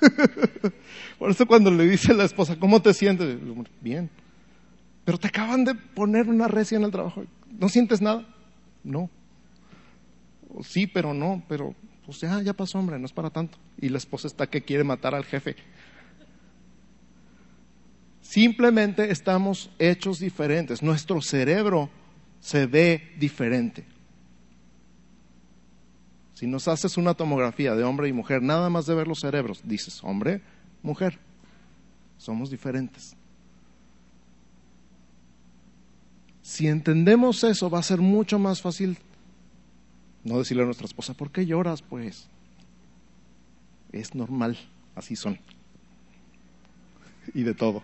Por 1.19 1.31
eso 1.31 1.47
cuando 1.47 1.71
le 1.71 1.87
dice 1.87 2.13
a 2.13 2.15
la 2.15 2.25
esposa, 2.25 2.57
¿cómo 2.57 2.81
te 2.81 2.93
sientes? 2.95 3.39
Bien. 3.81 4.11
Pero 5.05 5.19
te 5.19 5.29
acaban 5.29 5.65
de 5.65 5.75
poner 5.75 6.29
una 6.29 6.49
recia 6.49 6.77
en 6.77 6.85
el 6.85 6.91
trabajo. 6.91 7.25
¿No 7.59 7.69
sientes 7.69 8.01
nada? 8.01 8.27
No. 8.83 9.09
Sí, 10.63 10.87
pero 10.87 11.15
no, 11.15 11.43
pero 11.49 11.75
pues 12.05 12.21
ya, 12.21 12.41
ya 12.43 12.53
pasó, 12.53 12.79
hombre, 12.79 12.99
no 12.99 13.07
es 13.07 13.13
para 13.13 13.31
tanto. 13.31 13.59
Y 13.81 13.89
la 13.89 13.99
esposa 13.99 14.27
está 14.27 14.47
que 14.47 14.63
quiere 14.63 14.85
matar 14.85 15.15
al 15.15 15.25
jefe. 15.25 15.57
Simplemente 18.21 19.11
estamos 19.11 19.71
hechos 19.79 20.19
diferentes. 20.19 20.83
Nuestro 20.83 21.21
cerebro 21.23 21.89
se 22.41 22.67
ve 22.67 23.15
diferente. 23.19 23.85
Si 26.37 26.47
nos 26.47 26.69
haces 26.69 26.99
una 26.99 27.15
tomografía 27.15 27.75
de 27.75 27.83
hombre 27.83 28.09
y 28.09 28.13
mujer, 28.13 28.43
nada 28.43 28.69
más 28.69 28.85
de 28.85 28.95
ver 28.95 29.09
los 29.09 29.21
cerebros, 29.21 29.63
dices 29.65 30.05
hombre, 30.05 30.43
mujer. 30.83 31.19
Somos 32.19 32.51
diferentes. 32.51 33.17
Si 36.43 36.69
entendemos 36.69 37.43
eso, 37.43 37.71
va 37.71 37.79
a 37.79 37.83
ser 37.83 38.03
mucho 38.03 38.39
más 38.39 38.61
fácil 38.61 38.99
no 40.25 40.37
decirle 40.37 40.65
a 40.65 40.67
nuestra 40.67 40.85
esposa, 40.85 41.15
¿por 41.15 41.31
qué 41.31 41.47
lloras? 41.47 41.81
Pues 41.81 42.29
es 43.93 44.15
normal, 44.15 44.59
así 44.95 45.17
son. 45.17 45.39
Y 47.33 47.45
de 47.45 47.55
todo. 47.55 47.83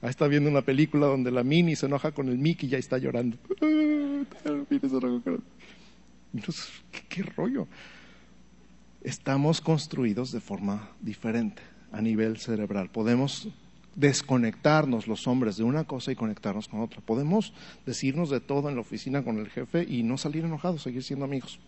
Ahí 0.00 0.08
está 0.08 0.26
viendo 0.26 0.48
una 0.48 0.62
película 0.62 1.06
donde 1.06 1.30
la 1.30 1.44
Mini 1.44 1.76
se 1.76 1.84
enoja 1.84 2.12
con 2.12 2.30
el 2.30 2.38
Mickey 2.38 2.66
y 2.66 2.72
ya 2.72 2.78
está 2.78 2.96
llorando. 2.96 3.36
¿qué, 7.08 7.22
rollo? 7.22 7.66
Estamos 9.02 9.60
construidos 9.60 10.32
de 10.32 10.40
forma 10.40 10.90
diferente 11.00 11.62
a 11.92 12.00
nivel 12.00 12.38
cerebral. 12.38 12.90
Podemos 12.90 13.48
desconectarnos 13.94 15.06
los 15.06 15.26
hombres 15.28 15.56
de 15.56 15.62
una 15.62 15.84
cosa 15.84 16.10
y 16.10 16.16
conectarnos 16.16 16.68
con 16.68 16.80
otra. 16.80 17.00
Podemos 17.00 17.52
decirnos 17.86 18.30
de 18.30 18.40
todo 18.40 18.68
en 18.68 18.74
la 18.74 18.80
oficina 18.80 19.22
con 19.22 19.38
el 19.38 19.50
jefe 19.50 19.84
y 19.88 20.02
no 20.02 20.18
salir 20.18 20.44
enojados, 20.44 20.82
seguir 20.82 21.02
siendo 21.02 21.24
amigos. 21.24 21.60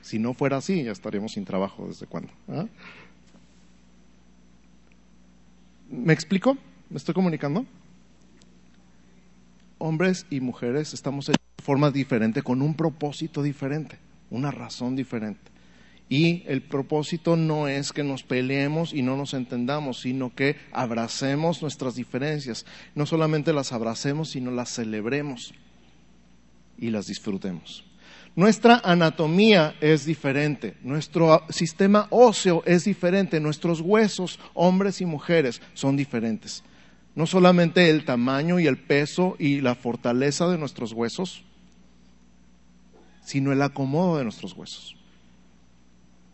Si 0.00 0.18
no 0.18 0.34
fuera 0.34 0.56
así, 0.56 0.82
ya 0.82 0.90
estaríamos 0.90 1.32
sin 1.32 1.44
trabajo 1.44 1.86
desde 1.86 2.06
cuándo. 2.06 2.32
¿Ah? 2.48 2.66
¿Me 5.90 6.12
explico? 6.12 6.56
¿Me 6.90 6.96
estoy 6.96 7.14
comunicando? 7.14 7.64
Hombres 9.78 10.26
y 10.30 10.40
mujeres 10.40 10.94
estamos 10.94 11.28
hechos 11.28 11.51
forma 11.62 11.90
diferente, 11.90 12.42
con 12.42 12.60
un 12.60 12.74
propósito 12.74 13.42
diferente, 13.42 13.98
una 14.30 14.50
razón 14.50 14.96
diferente. 14.96 15.52
Y 16.08 16.42
el 16.46 16.60
propósito 16.60 17.36
no 17.36 17.68
es 17.68 17.92
que 17.92 18.04
nos 18.04 18.22
peleemos 18.22 18.92
y 18.92 19.00
no 19.00 19.16
nos 19.16 19.32
entendamos, 19.32 20.02
sino 20.02 20.34
que 20.34 20.56
abracemos 20.70 21.62
nuestras 21.62 21.94
diferencias. 21.94 22.66
No 22.94 23.06
solamente 23.06 23.54
las 23.54 23.72
abracemos, 23.72 24.28
sino 24.28 24.50
las 24.50 24.74
celebremos 24.74 25.54
y 26.76 26.90
las 26.90 27.06
disfrutemos. 27.06 27.84
Nuestra 28.34 28.80
anatomía 28.84 29.74
es 29.80 30.04
diferente, 30.04 30.74
nuestro 30.82 31.44
sistema 31.50 32.08
óseo 32.10 32.62
es 32.66 32.84
diferente, 32.84 33.40
nuestros 33.40 33.80
huesos, 33.80 34.38
hombres 34.54 35.00
y 35.00 35.06
mujeres, 35.06 35.60
son 35.74 35.96
diferentes. 35.96 36.62
No 37.14 37.26
solamente 37.26 37.90
el 37.90 38.06
tamaño 38.06 38.58
y 38.58 38.66
el 38.66 38.78
peso 38.78 39.36
y 39.38 39.60
la 39.60 39.74
fortaleza 39.74 40.48
de 40.48 40.56
nuestros 40.56 40.92
huesos, 40.92 41.44
sino 43.22 43.52
el 43.52 43.62
acomodo 43.62 44.18
de 44.18 44.24
nuestros 44.24 44.52
huesos. 44.54 44.96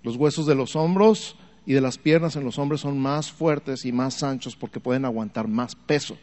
Los 0.02 0.16
huesos 0.16 0.46
de 0.46 0.54
los 0.54 0.76
hombros 0.76 1.36
y 1.66 1.74
de 1.74 1.80
las 1.80 1.98
piernas 1.98 2.36
en 2.36 2.44
los 2.44 2.58
hombres 2.58 2.80
son 2.80 2.98
más 2.98 3.30
fuertes 3.30 3.84
y 3.84 3.92
más 3.92 4.22
anchos 4.22 4.56
porque 4.56 4.80
pueden 4.80 5.04
aguantar 5.04 5.48
más 5.48 5.74
peso. 5.74 6.16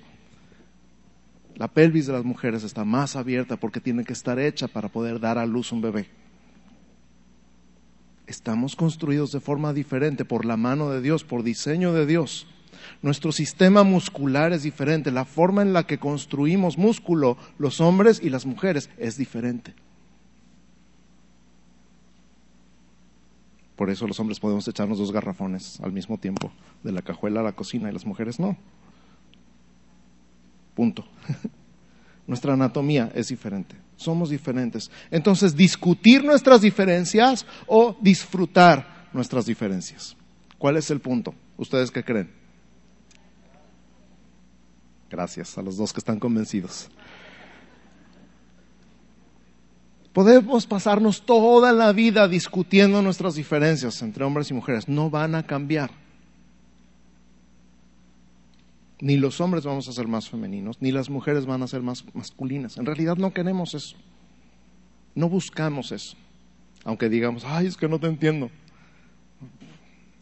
La 1.56 1.68
pelvis 1.68 2.08
de 2.08 2.14
las 2.14 2.26
mujeres 2.26 2.64
está 2.64 2.84
más 2.84 3.16
abierta 3.16 3.56
porque 3.56 3.80
tiene 3.80 4.04
que 4.04 4.14
estar 4.14 4.40
hecha 4.40 4.68
para 4.68 4.90
poder 4.90 5.20
dar 5.20 5.38
a 5.38 5.46
luz 5.46 5.72
un 5.72 5.82
bebé. 5.82 6.10
Estamos 8.28 8.76
construidos 8.76 9.32
de 9.32 9.40
forma 9.40 9.72
diferente 9.72 10.26
por 10.26 10.46
la 10.46 10.58
mano 10.58 10.90
de 10.90 11.00
Dios, 11.00 11.24
por 11.24 11.44
diseño 11.44 11.94
de 11.94 12.06
Dios. 12.06 12.48
Nuestro 13.02 13.32
sistema 13.32 13.84
muscular 13.84 14.52
es 14.52 14.64
diferente, 14.64 15.12
la 15.12 15.26
forma 15.26 15.62
en 15.62 15.74
la 15.74 15.86
que 15.86 16.00
construimos 16.00 16.78
músculo 16.78 17.38
los 17.58 17.80
hombres 17.82 18.20
y 18.22 18.30
las 18.30 18.46
mujeres 18.46 18.90
es 18.98 19.16
diferente. 19.16 19.76
Por 23.76 23.90
eso 23.90 24.08
los 24.08 24.20
hombres 24.20 24.40
podemos 24.40 24.68
echarnos 24.68 24.98
dos 24.98 25.12
garrafones 25.12 25.80
al 25.82 25.92
mismo 25.92 26.18
tiempo, 26.18 26.52
de 26.84 26.92
la 26.92 27.02
cajuela 27.02 27.42
a 27.42 27.44
la 27.44 27.52
cocina, 27.52 27.90
y 27.90 27.94
las 27.94 28.06
mujeres 28.06 28.40
no. 28.40 28.58
Punto. 30.74 31.06
Nuestra 32.28 32.54
anatomía 32.54 33.12
es 33.14 33.28
diferente. 33.28 33.76
Somos 33.98 34.30
diferentes. 34.30 34.90
Entonces, 35.12 35.56
discutir 35.56 36.24
nuestras 36.24 36.62
diferencias 36.62 37.46
o 37.68 37.98
disfrutar 38.02 39.08
nuestras 39.14 39.46
diferencias. 39.46 40.16
¿Cuál 40.58 40.78
es 40.78 40.90
el 40.90 41.00
punto? 41.00 41.34
¿Ustedes 41.58 41.92
qué 41.92 42.04
creen? 42.04 42.32
Gracias 45.10 45.58
a 45.58 45.62
los 45.62 45.78
dos 45.78 45.94
que 45.94 46.00
están 46.00 46.20
convencidos. 46.20 46.90
Podemos 50.16 50.66
pasarnos 50.66 51.22
toda 51.22 51.74
la 51.74 51.92
vida 51.92 52.28
discutiendo 52.28 53.04
nuestras 53.04 53.36
diferencias 53.36 54.02
entre 54.02 54.24
hombres 54.24 54.50
y 54.50 54.56
mujeres. 54.56 54.88
No 54.88 55.12
van 55.12 55.36
a 55.36 55.46
cambiar 55.46 55.92
ni 59.02 59.18
los 59.18 59.42
hombres 59.42 59.66
vamos 59.66 59.88
a 59.88 59.92
ser 59.92 60.08
más 60.08 60.30
femeninos, 60.30 60.78
ni 60.80 60.92
las 60.92 61.10
mujeres 61.10 61.46
van 61.46 61.62
a 61.62 61.68
ser 61.68 61.82
más 61.82 62.06
masculinas. 62.14 62.78
En 62.78 62.86
realidad 62.86 63.18
no 63.18 63.34
queremos 63.34 63.74
eso. 63.74 63.96
No 65.14 65.30
buscamos 65.30 65.92
eso. 65.92 66.16
Aunque 66.84 67.10
digamos, 67.10 67.44
ay, 67.46 67.68
es 67.68 67.78
que 67.78 67.88
no 67.88 68.00
te 68.00 68.08
entiendo. 68.08 68.50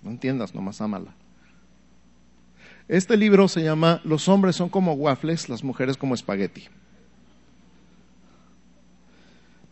No 0.02 0.12
entiendas, 0.12 0.56
nomás 0.56 0.82
ámala. 0.82 1.14
Este 2.88 3.16
libro 3.16 3.48
se 3.48 3.64
llama 3.64 4.02
Los 4.04 4.28
hombres 4.28 4.56
son 4.56 4.70
como 4.70 4.94
waffles, 4.94 5.50
las 5.50 5.64
mujeres 5.64 5.98
como 5.98 6.16
espagueti. 6.16 6.68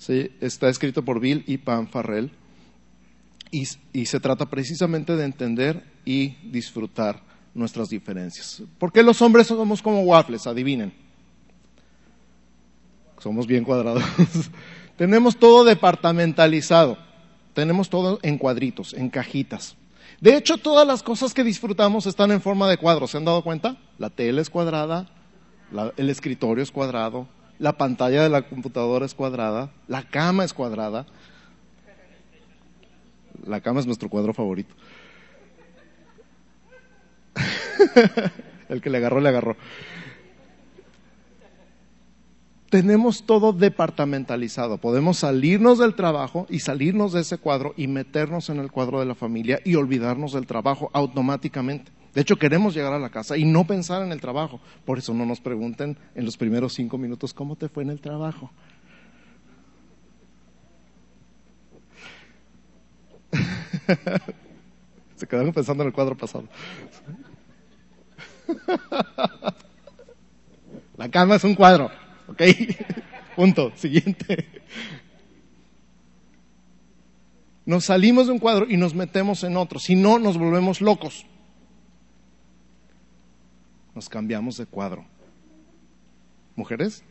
Está 0.08 0.70
escrito 0.70 1.04
por 1.04 1.20
Bill 1.20 1.44
y 1.48 1.58
Pam 1.58 1.88
Farrell 1.88 2.32
y, 3.52 3.68
y 3.94 4.06
se 4.06 4.20
trata 4.20 4.50
precisamente 4.50 5.16
de 5.16 5.26
entender 5.26 5.84
y 6.06 6.30
disfrutar 6.50 7.22
nuestras 7.54 7.90
diferencias. 7.90 8.64
¿Por 8.80 8.92
qué 8.92 9.04
los 9.04 9.22
hombres 9.22 9.48
somos 9.48 9.82
como 9.82 10.02
waffles? 10.02 10.48
Adivinen. 10.48 10.94
Somos 13.20 13.46
bien 13.46 13.64
cuadrados. 13.64 14.04
Tenemos 14.98 15.38
todo 15.38 15.64
departamentalizado. 15.64 16.98
Tenemos 17.54 17.90
todo 17.90 18.20
en 18.24 18.38
cuadritos, 18.38 18.94
en 18.94 19.10
cajitas. 19.10 19.76
De 20.22 20.38
hecho, 20.38 20.58
todas 20.58 20.88
las 20.88 21.04
cosas 21.04 21.34
que 21.34 21.44
disfrutamos 21.44 22.06
están 22.06 22.32
en 22.32 22.42
forma 22.42 22.70
de 22.70 22.78
cuadros. 22.78 23.12
¿Se 23.12 23.18
han 23.18 23.26
dado 23.26 23.44
cuenta? 23.44 23.78
La 23.98 24.10
tele 24.10 24.42
es 24.42 24.50
cuadrada, 24.50 25.10
el 25.98 26.10
escritorio 26.10 26.64
es 26.64 26.72
cuadrado, 26.72 27.28
la 27.62 27.78
pantalla 27.78 28.24
de 28.24 28.30
la 28.30 28.41
computadora 28.41 29.06
es 29.06 29.13
cuadrada, 29.13 29.69
la 29.88 30.02
cama 30.02 30.43
es 30.43 30.52
cuadrada. 30.52 31.06
La 33.45 33.62
cama 33.62 33.80
es 33.80 33.86
nuestro 33.86 34.10
cuadro 34.10 34.34
favorito. 34.34 34.74
El 38.67 38.82
que 38.82 38.89
le 38.89 38.97
agarró, 38.97 39.21
le 39.21 39.30
agarró. 39.30 39.56
Tenemos 42.71 43.28
todo 43.28 43.54
departamentalizado. 43.54 44.80
Podemos 44.80 45.19
salirnos 45.19 45.78
del 45.78 45.93
trabajo 45.93 46.47
y 46.50 46.62
salirnos 46.62 47.13
de 47.13 47.21
ese 47.21 47.38
cuadro 47.38 47.76
y 47.78 47.86
meternos 47.88 48.50
en 48.50 48.58
el 48.58 48.71
cuadro 48.71 49.00
de 49.00 49.06
la 49.06 49.13
familia 49.13 49.60
y 49.63 49.76
olvidarnos 49.76 50.34
del 50.34 50.47
trabajo 50.47 50.89
automáticamente. 50.93 51.91
De 52.13 52.21
hecho, 52.21 52.38
queremos 52.38 52.74
llegar 52.74 52.93
a 52.93 53.00
la 53.00 53.10
casa 53.10 53.38
y 53.38 53.45
no 53.45 53.65
pensar 53.65 54.04
en 54.04 54.12
el 54.12 54.19
trabajo. 54.19 54.60
Por 54.86 54.97
eso 54.97 55.13
no 55.13 55.26
nos 55.26 55.39
pregunten 55.39 55.97
en 56.13 56.26
los 56.26 56.36
primeros 56.36 56.74
cinco 56.74 56.97
minutos 56.97 57.34
cómo 57.34 57.56
te 57.56 57.69
fue 57.69 57.84
en 57.84 57.89
el 57.89 58.02
trabajo. 58.02 58.52
Se 65.15 65.26
quedaron 65.26 65.54
pensando 65.54 65.84
en 65.84 65.88
el 65.88 65.93
cuadro 65.93 66.17
pasado. 66.17 66.50
La 70.97 71.10
cama 71.10 71.36
es 71.36 71.43
un 71.43 71.56
cuadro, 71.56 71.89
¿ok? 72.28 72.41
Punto. 73.36 73.71
Siguiente. 73.76 74.47
Nos 77.65 77.86
salimos 77.86 78.28
de 78.28 78.34
un 78.34 78.39
cuadro 78.39 78.65
y 78.69 78.76
nos 78.76 78.93
metemos 78.93 79.43
en 79.43 79.56
otro. 79.56 79.80
Si 79.80 79.95
no, 79.95 80.19
nos 80.19 80.38
volvemos 80.38 80.82
locos. 80.82 81.26
Nos 84.02 84.10
cambiamos 84.10 84.58
de 84.58 84.66
cuadro. 84.66 85.06
¿Mujeres? 86.56 87.04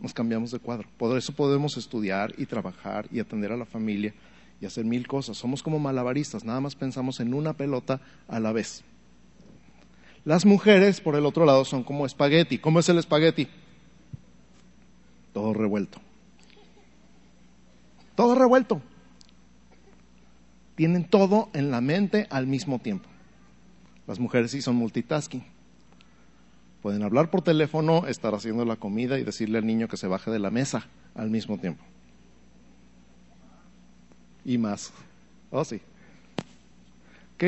Nos 0.00 0.12
cambiamos 0.12 0.50
de 0.50 0.58
cuadro. 0.58 0.88
Por 0.98 1.16
eso 1.16 1.32
podemos 1.32 1.76
estudiar 1.76 2.34
y 2.36 2.46
trabajar 2.46 3.06
y 3.12 3.20
atender 3.20 3.52
a 3.52 3.56
la 3.56 3.64
familia 3.64 4.12
y 4.60 4.66
hacer 4.66 4.84
mil 4.84 5.06
cosas. 5.06 5.36
Somos 5.36 5.62
como 5.62 5.78
malabaristas, 5.78 6.42
nada 6.42 6.60
más 6.60 6.74
pensamos 6.74 7.20
en 7.20 7.32
una 7.32 7.52
pelota 7.52 8.00
a 8.26 8.40
la 8.40 8.50
vez. 8.50 8.82
Las 10.24 10.44
mujeres, 10.44 11.00
por 11.00 11.14
el 11.14 11.24
otro 11.24 11.44
lado, 11.44 11.64
son 11.64 11.84
como 11.84 12.04
espagueti. 12.04 12.58
¿Cómo 12.58 12.80
es 12.80 12.88
el 12.88 12.98
espagueti? 12.98 13.46
Todo 15.32 15.54
revuelto. 15.54 16.00
Todo 18.16 18.34
revuelto. 18.34 18.82
Tienen 20.74 21.04
todo 21.04 21.50
en 21.52 21.70
la 21.70 21.80
mente 21.80 22.26
al 22.30 22.48
mismo 22.48 22.80
tiempo. 22.80 23.08
Las 24.08 24.18
mujeres 24.18 24.50
sí 24.50 24.60
son 24.60 24.74
multitasking. 24.74 25.59
Pueden 26.82 27.02
hablar 27.02 27.30
por 27.30 27.42
teléfono, 27.42 28.06
estar 28.06 28.34
haciendo 28.34 28.64
la 28.64 28.76
comida 28.76 29.18
y 29.18 29.24
decirle 29.24 29.58
al 29.58 29.66
niño 29.66 29.88
que 29.88 29.96
se 29.96 30.06
baje 30.06 30.30
de 30.30 30.38
la 30.38 30.50
mesa 30.50 30.86
al 31.14 31.30
mismo 31.30 31.58
tiempo. 31.58 31.84
Y 34.44 34.56
más. 34.56 34.92
Oh, 35.50 35.64
sí. 35.64 35.80
¿Ok? 37.34 37.44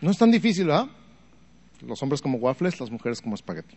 No 0.00 0.10
es 0.10 0.18
tan 0.18 0.30
difícil, 0.30 0.66
¿verdad? 0.66 0.88
Los 1.86 2.02
hombres 2.02 2.20
como 2.20 2.38
waffles, 2.38 2.80
las 2.80 2.90
mujeres 2.90 3.20
como 3.20 3.34
espagueti. 3.34 3.76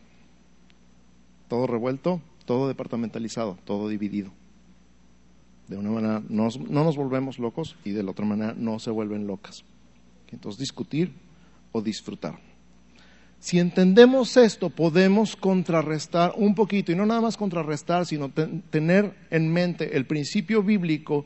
Todo 1.48 1.68
revuelto, 1.68 2.22
todo 2.46 2.68
departamentalizado, 2.68 3.58
todo 3.66 3.88
dividido. 3.88 4.32
De 5.68 5.78
una 5.78 5.92
manera 5.92 6.24
no, 6.28 6.50
nos 6.68 6.98
volvemos 6.98 7.38
locos 7.38 7.76
y 7.86 7.92
de 7.92 8.02
la 8.02 8.12
otra 8.12 8.26
manera 8.26 8.56
no 8.58 8.80
se 8.80 8.90
vuelven 8.90 9.28
locas. 9.28 9.64
Entonces 10.32 10.60
discutir 10.60 11.14
o 11.72 11.82
disfrutar. 11.82 12.49
Si 13.40 13.58
entendemos 13.58 14.36
esto, 14.36 14.70
podemos 14.70 15.36
contrarrestar 15.38 16.34
un 16.36 16.56
poquito, 16.56 16.92
y 16.92 16.96
no 16.96 17.06
nada 17.06 17.22
más 17.22 17.38
contrarrestar, 17.38 18.06
sino 18.06 18.30
tener 18.30 19.16
en 19.32 19.52
mente 19.52 19.96
el 19.96 20.06
principio 20.06 20.62
bíblico 20.62 21.26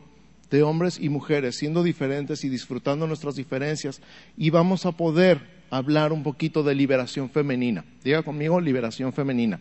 de 0.52 0.62
hombres 0.62 1.00
y 1.00 1.10
mujeres, 1.10 1.58
siendo 1.58 1.82
diferentes 1.82 2.44
y 2.44 2.50
disfrutando 2.50 3.08
nuestras 3.08 3.36
diferencias, 3.36 4.00
y 4.38 4.52
vamos 4.52 4.86
a 4.86 4.92
poder 4.92 5.64
hablar 5.72 6.14
un 6.14 6.22
poquito 6.22 6.62
de 6.62 6.76
liberación 6.76 7.32
femenina. 7.32 7.84
Diga 8.04 8.22
conmigo, 8.22 8.62
liberación 8.62 9.12
femenina. 9.12 9.60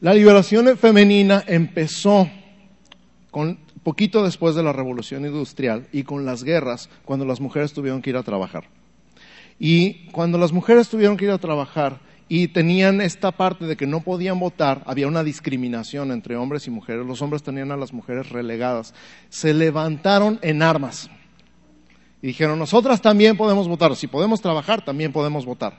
La 0.00 0.14
liberación 0.14 0.76
femenina 0.76 1.42
empezó 1.46 2.28
con 3.32 3.58
poquito 3.82 4.22
después 4.22 4.54
de 4.54 4.62
la 4.62 4.72
revolución 4.72 5.26
industrial 5.26 5.88
y 5.92 6.04
con 6.04 6.24
las 6.24 6.44
guerras, 6.44 6.88
cuando 7.04 7.24
las 7.24 7.40
mujeres 7.40 7.72
tuvieron 7.72 8.00
que 8.00 8.10
ir 8.10 8.16
a 8.16 8.22
trabajar. 8.22 8.64
Y 9.64 10.08
cuando 10.10 10.38
las 10.38 10.50
mujeres 10.50 10.88
tuvieron 10.88 11.16
que 11.16 11.26
ir 11.26 11.30
a 11.30 11.38
trabajar 11.38 12.00
y 12.28 12.48
tenían 12.48 13.00
esta 13.00 13.30
parte 13.30 13.64
de 13.64 13.76
que 13.76 13.86
no 13.86 14.00
podían 14.00 14.40
votar, 14.40 14.82
había 14.86 15.06
una 15.06 15.22
discriminación 15.22 16.10
entre 16.10 16.34
hombres 16.34 16.66
y 16.66 16.72
mujeres, 16.72 17.06
los 17.06 17.22
hombres 17.22 17.44
tenían 17.44 17.70
a 17.70 17.76
las 17.76 17.92
mujeres 17.92 18.30
relegadas, 18.30 18.92
se 19.28 19.54
levantaron 19.54 20.40
en 20.42 20.62
armas 20.62 21.08
y 22.20 22.26
dijeron, 22.26 22.58
nosotras 22.58 23.00
también 23.00 23.36
podemos 23.36 23.68
votar, 23.68 23.94
si 23.94 24.08
podemos 24.08 24.40
trabajar, 24.40 24.84
también 24.84 25.12
podemos 25.12 25.46
votar. 25.46 25.78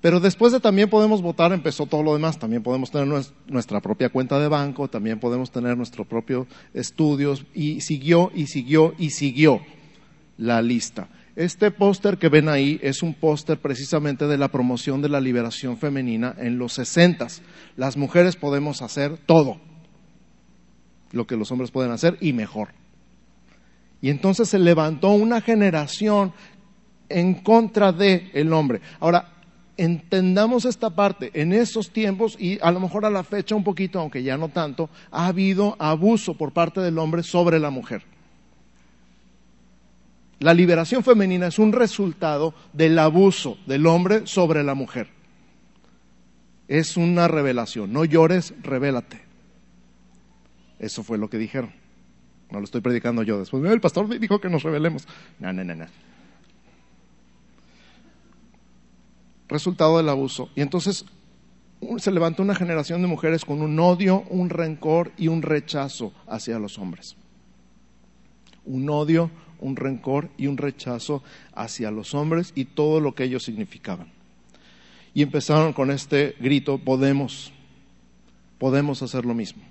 Pero 0.00 0.18
después 0.18 0.50
de 0.54 0.60
también 0.60 0.88
podemos 0.88 1.20
votar, 1.20 1.52
empezó 1.52 1.84
todo 1.84 2.02
lo 2.02 2.14
demás. 2.14 2.38
También 2.38 2.62
podemos 2.62 2.90
tener 2.90 3.06
nuestra 3.48 3.80
propia 3.82 4.08
cuenta 4.08 4.38
de 4.40 4.48
banco, 4.48 4.88
también 4.88 5.20
podemos 5.20 5.50
tener 5.50 5.76
nuestro 5.76 6.06
propio 6.06 6.46
estudios. 6.72 7.44
Y 7.52 7.82
siguió 7.82 8.32
y 8.34 8.46
siguió 8.46 8.94
y 8.96 9.10
siguió 9.10 9.60
la 10.38 10.62
lista. 10.62 11.10
Este 11.40 11.70
póster 11.70 12.18
que 12.18 12.28
ven 12.28 12.50
ahí 12.50 12.78
es 12.82 13.02
un 13.02 13.14
póster 13.14 13.58
precisamente 13.58 14.26
de 14.26 14.36
la 14.36 14.48
promoción 14.48 15.00
de 15.00 15.08
la 15.08 15.22
liberación 15.22 15.78
femenina 15.78 16.34
en 16.36 16.58
los 16.58 16.74
sesentas. 16.74 17.40
Las 17.78 17.96
mujeres 17.96 18.36
podemos 18.36 18.82
hacer 18.82 19.16
todo 19.16 19.58
lo 21.12 21.26
que 21.26 21.38
los 21.38 21.50
hombres 21.50 21.70
pueden 21.70 21.92
hacer 21.92 22.18
y 22.20 22.34
mejor. 22.34 22.74
Y 24.02 24.10
entonces 24.10 24.50
se 24.50 24.58
levantó 24.58 25.12
una 25.12 25.40
generación 25.40 26.34
en 27.08 27.36
contra 27.36 27.90
del 27.90 28.30
el 28.34 28.52
hombre. 28.52 28.82
Ahora, 29.00 29.32
entendamos 29.78 30.66
esta 30.66 30.90
parte, 30.90 31.30
en 31.32 31.54
esos 31.54 31.90
tiempos 31.90 32.36
y 32.38 32.58
a 32.60 32.70
lo 32.70 32.80
mejor 32.80 33.06
a 33.06 33.10
la 33.10 33.24
fecha 33.24 33.54
un 33.54 33.64
poquito, 33.64 33.98
aunque 33.98 34.22
ya 34.22 34.36
no 34.36 34.50
tanto, 34.50 34.90
ha 35.10 35.28
habido 35.28 35.74
abuso 35.78 36.34
por 36.34 36.52
parte 36.52 36.82
del 36.82 36.98
hombre 36.98 37.22
sobre 37.22 37.58
la 37.58 37.70
mujer. 37.70 38.02
La 40.40 40.54
liberación 40.54 41.04
femenina 41.04 41.46
es 41.46 41.58
un 41.58 41.72
resultado 41.72 42.54
del 42.72 42.98
abuso 42.98 43.58
del 43.66 43.86
hombre 43.86 44.26
sobre 44.26 44.64
la 44.64 44.74
mujer. 44.74 45.08
Es 46.66 46.96
una 46.96 47.28
revelación. 47.28 47.92
No 47.92 48.04
llores, 48.04 48.54
revélate. 48.62 49.20
Eso 50.78 51.02
fue 51.02 51.18
lo 51.18 51.30
que 51.30 51.38
dijeron. 51.38 51.72
No 52.50 52.58
lo 52.58 52.64
estoy 52.64 52.80
predicando 52.80 53.22
yo 53.22 53.38
después. 53.38 53.62
El 53.64 53.80
pastor 53.80 54.08
me 54.08 54.18
dijo 54.18 54.40
que 54.40 54.48
nos 54.48 54.62
revelemos. 54.62 55.06
No, 55.38 55.52
no, 55.52 55.62
no, 55.62 55.74
no. 55.74 55.86
resultado 59.50 59.98
del 59.98 60.08
abuso. 60.08 60.48
Y 60.54 60.62
entonces 60.62 61.04
se 61.98 62.12
levantó 62.12 62.42
una 62.42 62.54
generación 62.54 63.02
de 63.02 63.08
mujeres 63.08 63.44
con 63.44 63.60
un 63.60 63.78
odio, 63.78 64.24
un 64.30 64.48
rencor 64.48 65.12
y 65.18 65.28
un 65.28 65.42
rechazo 65.42 66.12
hacia 66.26 66.58
los 66.58 66.78
hombres. 66.78 67.16
Un 68.64 68.88
odio, 68.88 69.30
un 69.60 69.76
rencor 69.76 70.30
y 70.36 70.46
un 70.46 70.56
rechazo 70.56 71.22
hacia 71.54 71.90
los 71.90 72.14
hombres 72.14 72.52
y 72.54 72.64
todo 72.64 73.00
lo 73.00 73.14
que 73.14 73.24
ellos 73.24 73.44
significaban. 73.44 74.08
Y 75.14 75.22
empezaron 75.22 75.72
con 75.72 75.90
este 75.90 76.34
grito, 76.40 76.78
podemos, 76.78 77.52
podemos 78.58 79.02
hacer 79.02 79.24
lo 79.24 79.34
mismo, 79.34 79.62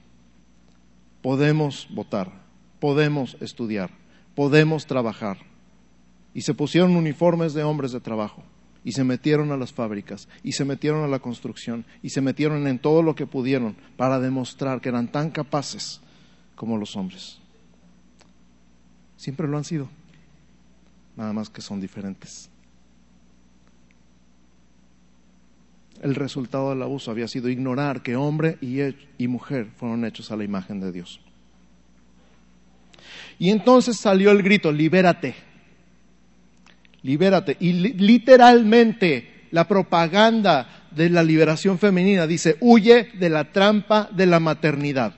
podemos 1.21 1.87
votar, 1.89 2.31
podemos 2.79 3.37
estudiar, 3.39 3.89
podemos 4.35 4.85
trabajar. 4.85 5.37
Y 6.33 6.41
se 6.41 6.53
pusieron 6.53 6.95
uniformes 6.95 7.53
de 7.53 7.63
hombres 7.63 7.91
de 7.91 7.99
trabajo 7.99 8.43
y 8.83 8.91
se 8.91 9.03
metieron 9.03 9.51
a 9.51 9.57
las 9.57 9.73
fábricas 9.73 10.27
y 10.43 10.53
se 10.53 10.65
metieron 10.65 11.03
a 11.03 11.07
la 11.07 11.19
construcción 11.19 11.85
y 12.01 12.09
se 12.09 12.21
metieron 12.21 12.67
en 12.67 12.79
todo 12.79 13.01
lo 13.01 13.15
que 13.15 13.25
pudieron 13.25 13.75
para 13.97 14.19
demostrar 14.19 14.79
que 14.79 14.89
eran 14.89 15.11
tan 15.11 15.31
capaces 15.31 16.01
como 16.55 16.77
los 16.77 16.95
hombres. 16.95 17.38
Siempre 19.19 19.49
lo 19.49 19.57
han 19.57 19.65
sido, 19.65 19.89
nada 21.17 21.33
más 21.33 21.49
que 21.49 21.61
son 21.61 21.81
diferentes. 21.81 22.49
El 26.01 26.15
resultado 26.15 26.69
del 26.69 26.81
abuso 26.81 27.11
había 27.11 27.27
sido 27.27 27.49
ignorar 27.49 28.01
que 28.01 28.15
hombre 28.15 28.57
y, 28.61 29.27
mujer 29.27 29.67
fueron 29.75 30.05
hechos 30.05 30.31
a 30.31 30.37
la 30.37 30.45
imagen 30.45 30.79
de 30.79 30.93
Dios. 30.93 31.19
Y 33.37 33.49
entonces 33.49 33.97
salió 33.97 34.31
el 34.31 34.41
grito, 34.41 34.71
libérate 34.71 35.35
libérate. 37.03 37.57
Y 37.59 37.73
literalmente 37.73 39.47
la 39.51 39.67
propaganda 39.67 40.85
de 40.91 41.09
la 41.09 41.23
liberación 41.23 41.77
femenina 41.77 42.27
dice, 42.27 42.57
huye 42.61 43.09
de 43.19 43.29
la 43.29 43.51
trampa 43.51 44.09
de 44.11 44.25
la 44.25 44.39
maternidad. 44.39 45.15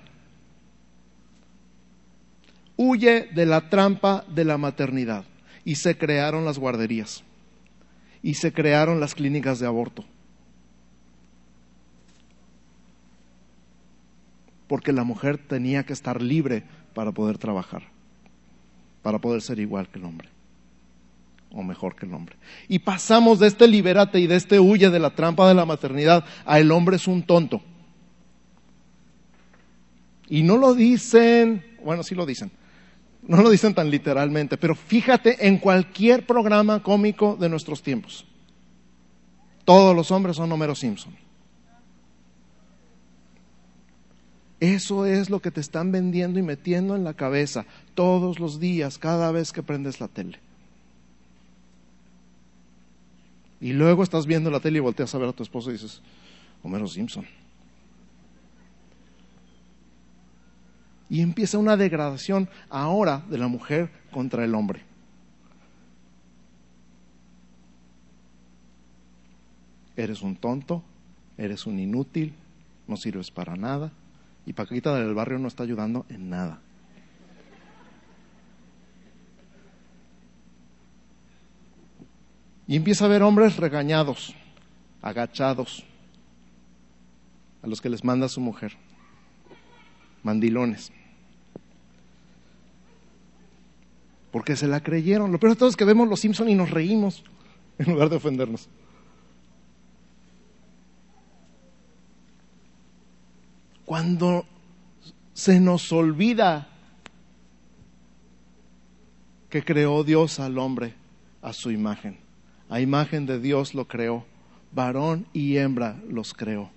Huye 2.78 3.30
de 3.34 3.46
la 3.46 3.70
trampa 3.70 4.26
de 4.28 4.46
la 4.46 4.58
maternidad. 4.58 5.26
Y 5.64 5.76
se 5.76 5.98
crearon 5.98 6.46
las 6.46 6.58
guarderías. 6.58 7.24
Y 8.24 8.36
se 8.36 8.54
crearon 8.54 9.00
las 9.00 9.16
clínicas 9.16 9.60
de 9.60 9.68
aborto. 9.68 10.06
Porque 14.68 14.94
la 14.94 15.04
mujer 15.04 15.38
tenía 15.38 15.84
que 15.84 15.94
estar 15.94 16.22
libre 16.22 16.64
para 16.94 17.12
poder 17.12 17.38
trabajar, 17.38 17.84
para 19.02 19.20
poder 19.20 19.42
ser 19.42 19.60
igual 19.60 19.90
que 19.90 20.00
el 20.00 20.06
hombre 20.06 20.30
o 21.54 21.64
mejor 21.64 21.96
que 21.96 22.06
el 22.06 22.14
hombre. 22.14 22.36
Y 22.68 22.80
pasamos 22.80 23.40
de 23.40 23.48
este 23.48 23.68
liberate 23.68 24.20
y 24.20 24.28
de 24.28 24.36
este 24.36 24.60
huye 24.60 24.90
de 24.90 25.00
la 25.00 25.12
trampa 25.12 25.48
de 25.48 25.54
la 25.54 25.66
maternidad 25.66 26.26
a 26.46 26.60
el 26.60 26.72
hombre 26.72 26.96
es 26.96 27.08
un 27.08 27.24
tonto. 27.24 27.62
Y 30.30 30.44
no 30.44 30.58
lo 30.58 30.74
dicen, 30.74 31.64
bueno, 31.84 32.04
sí 32.04 32.16
lo 32.16 32.26
dicen, 32.26 32.52
no 33.28 33.42
lo 33.42 33.50
dicen 33.50 33.74
tan 33.74 33.90
literalmente, 33.90 34.58
pero 34.58 34.76
fíjate 34.76 35.48
en 35.48 35.58
cualquier 35.58 36.26
programa 36.26 36.82
cómico 36.82 37.38
de 37.40 37.50
nuestros 37.50 37.82
tiempos. 37.82 38.26
Todos 39.66 39.96
los 39.96 40.12
hombres 40.12 40.36
son 40.36 40.52
Homero 40.52 40.76
Simpson. 40.76 41.16
Eso 44.60 45.08
es 45.08 45.30
lo 45.30 45.40
que 45.40 45.50
te 45.50 45.60
están 45.60 45.92
vendiendo 45.92 46.40
y 46.40 46.44
metiendo 46.44 46.96
en 46.96 47.04
la 47.04 47.16
cabeza 47.16 47.66
todos 47.96 48.40
los 48.40 48.60
días, 48.60 49.00
cada 49.00 49.32
vez 49.32 49.52
que 49.52 49.64
prendes 49.64 50.00
la 50.00 50.08
tele. 50.08 50.40
Y 53.60 53.74
luego 53.74 54.04
estás 54.04 54.26
viendo 54.26 54.52
la 54.52 54.60
tele 54.60 54.78
y 54.78 54.82
volteas 54.82 55.14
a 55.14 55.18
ver 55.18 55.30
a 55.30 55.34
tu 55.34 55.44
esposo 55.44 55.70
y 55.70 55.74
dices, 55.74 56.02
Homero 56.64 56.88
Simpson. 56.88 57.26
Y 61.12 61.20
empieza 61.20 61.58
una 61.58 61.76
degradación 61.76 62.48
ahora 62.70 63.22
de 63.30 63.38
la 63.38 63.50
mujer 63.50 63.92
contra 64.14 64.46
el 64.46 64.56
hombre. 64.56 64.82
Eres 69.98 70.22
un 70.22 70.38
tonto, 70.38 70.82
eres 71.38 71.66
un 71.66 71.80
inútil, 71.80 72.34
no 72.88 72.96
sirves 72.96 73.30
para 73.30 73.58
nada. 73.58 73.92
Y 74.46 74.54
Paquita 74.54 74.96
del 74.96 75.14
barrio 75.14 75.38
no 75.38 75.50
está 75.50 75.64
ayudando 75.64 76.06
en 76.08 76.30
nada. 76.30 76.62
Y 82.68 82.78
empieza 82.78 83.04
a 83.04 83.10
ver 83.10 83.22
hombres 83.22 83.58
regañados, 83.58 84.34
agachados, 85.02 85.84
a 87.62 87.68
los 87.68 87.82
que 87.82 87.90
les 87.90 88.06
manda 88.06 88.30
su 88.30 88.40
mujer, 88.40 88.78
mandilones. 90.24 90.94
Porque 94.32 94.56
se 94.56 94.68
la 94.68 94.82
creyeron. 94.82 95.32
Lo 95.32 95.40
peor 95.40 95.54
de 95.54 95.60
todo 95.60 95.70
es 95.70 95.76
que 95.76 95.86
vemos 95.86 96.08
los 96.08 96.20
Simpson 96.20 96.50
y 96.50 96.56
nos 96.56 96.72
reímos 96.72 97.24
en 97.78 97.92
lugar 97.92 98.10
de 98.10 98.16
ofendernos. 98.16 98.70
Cuando 103.86 104.46
se 105.34 105.60
nos 105.60 105.92
olvida 105.92 106.70
que 109.50 109.64
creó 109.64 110.04
Dios 110.04 110.40
al 110.40 110.58
hombre 110.58 110.96
a 111.42 111.52
su 111.54 111.72
imagen. 111.72 112.18
A 112.70 112.80
imagen 112.80 113.26
de 113.26 113.40
Dios 113.40 113.76
lo 113.76 113.88
creó. 113.88 114.26
Varón 114.72 115.28
y 115.34 115.58
hembra 115.58 116.02
los 116.08 116.34
creó. 116.34 116.72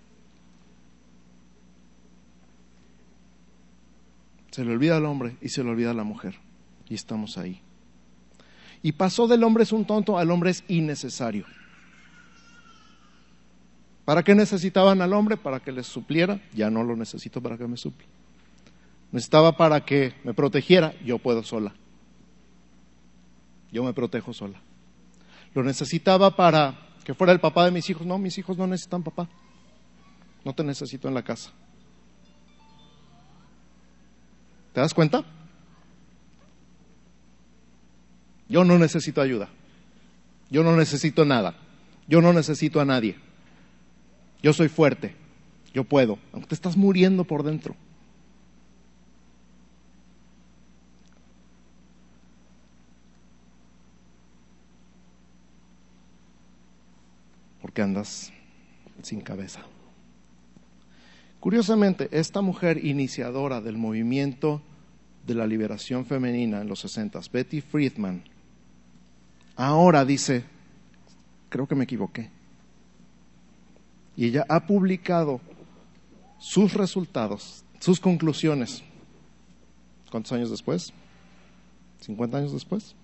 Se 4.50 4.64
le 4.64 4.72
olvida 4.72 4.96
al 4.96 5.06
hombre 5.06 5.36
y 5.40 5.48
se 5.48 5.62
le 5.62 5.70
olvida 5.70 5.92
a 5.92 5.94
la 5.94 6.04
mujer. 6.04 6.36
Y 6.88 6.94
estamos 6.94 7.38
ahí. 7.38 7.60
Y 8.82 8.92
pasó 8.92 9.26
del 9.26 9.44
hombre 9.44 9.62
es 9.62 9.72
un 9.72 9.84
tonto 9.86 10.18
al 10.18 10.30
hombre 10.30 10.50
es 10.50 10.64
innecesario. 10.68 11.46
¿Para 14.04 14.22
qué 14.22 14.34
necesitaban 14.34 15.00
al 15.00 15.14
hombre? 15.14 15.36
Para 15.36 15.60
que 15.60 15.72
les 15.72 15.86
supliera. 15.86 16.40
Ya 16.54 16.68
no 16.68 16.84
lo 16.84 16.94
necesito 16.94 17.40
para 17.40 17.56
que 17.56 17.66
me 17.66 17.76
suple. 17.76 18.06
Necesitaba 19.12 19.56
para 19.56 19.84
que 19.84 20.14
me 20.24 20.34
protegiera. 20.34 20.94
Yo 21.02 21.18
puedo 21.18 21.42
sola. 21.42 21.74
Yo 23.72 23.82
me 23.82 23.94
protejo 23.94 24.34
sola. 24.34 24.60
Lo 25.54 25.62
necesitaba 25.62 26.36
para 26.36 26.78
que 27.04 27.14
fuera 27.14 27.32
el 27.32 27.40
papá 27.40 27.64
de 27.64 27.70
mis 27.70 27.88
hijos. 27.88 28.06
No, 28.06 28.18
mis 28.18 28.36
hijos 28.36 28.58
no 28.58 28.66
necesitan 28.66 29.02
papá. 29.02 29.28
No 30.44 30.54
te 30.54 30.62
necesito 30.62 31.08
en 31.08 31.14
la 31.14 31.22
casa. 31.22 31.50
¿Te 34.74 34.80
das 34.80 34.92
cuenta? 34.92 35.24
Yo 38.54 38.62
no 38.62 38.78
necesito 38.78 39.20
ayuda. 39.20 39.48
Yo 40.48 40.62
no 40.62 40.76
necesito 40.76 41.24
nada. 41.24 41.56
Yo 42.06 42.20
no 42.20 42.32
necesito 42.32 42.80
a 42.80 42.84
nadie. 42.84 43.16
Yo 44.44 44.52
soy 44.52 44.68
fuerte, 44.68 45.12
yo 45.72 45.82
puedo, 45.82 46.20
aunque 46.32 46.50
te 46.50 46.54
estás 46.54 46.76
muriendo 46.76 47.24
por 47.24 47.42
dentro. 47.42 47.74
Porque 57.60 57.82
andas 57.82 58.32
sin 59.02 59.20
cabeza. 59.20 59.62
Curiosamente, 61.40 62.08
esta 62.12 62.40
mujer 62.40 62.84
iniciadora 62.84 63.60
del 63.60 63.78
movimiento 63.78 64.62
de 65.26 65.34
la 65.34 65.48
liberación 65.48 66.06
femenina 66.06 66.60
en 66.60 66.68
los 66.68 66.78
60, 66.78 67.18
Betty 67.32 67.60
Friedman, 67.60 68.22
ahora 69.56 70.04
dice, 70.04 70.44
creo 71.48 71.66
que 71.66 71.74
me 71.74 71.84
equivoqué. 71.84 72.30
Y 74.16 74.26
ella 74.26 74.44
ha 74.48 74.66
publicado 74.66 75.40
sus 76.38 76.74
resultados, 76.74 77.64
sus 77.80 78.00
conclusiones. 78.00 78.82
¿Cuántos 80.10 80.32
años 80.32 80.50
después? 80.50 80.92
¿50 82.04 82.34
años 82.34 82.52
después? 82.52 82.94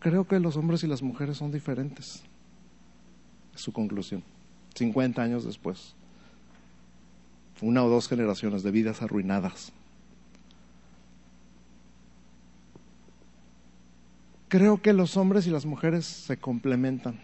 Creo 0.00 0.26
que 0.26 0.40
los 0.40 0.56
hombres 0.56 0.82
y 0.82 0.88
las 0.88 1.02
mujeres 1.02 1.36
son 1.36 1.52
diferentes. 1.52 2.24
Es 3.54 3.60
su 3.60 3.72
conclusión. 3.72 4.24
50 4.74 5.22
años 5.22 5.44
después. 5.44 5.94
Una 7.60 7.84
o 7.84 7.88
dos 7.88 8.08
generaciones 8.08 8.64
de 8.64 8.72
vidas 8.72 9.02
arruinadas. 9.02 9.72
Creo 14.52 14.82
que 14.82 14.92
los 14.92 15.16
hombres 15.16 15.46
y 15.46 15.50
las 15.50 15.64
mujeres 15.64 16.04
se 16.04 16.36
complementan. 16.36 17.18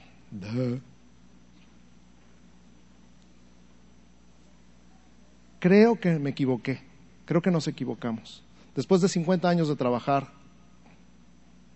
Creo 5.59 6.01
que 6.01 6.19
me 6.19 6.31
equivoqué. 6.31 6.81
Creo 7.27 7.43
que 7.43 7.51
nos 7.51 7.69
equivocamos. 7.69 8.43
Después 8.75 9.03
de 9.03 9.11
50 9.11 9.47
años 9.47 9.69
de 9.69 9.77
trabajar 9.77 10.29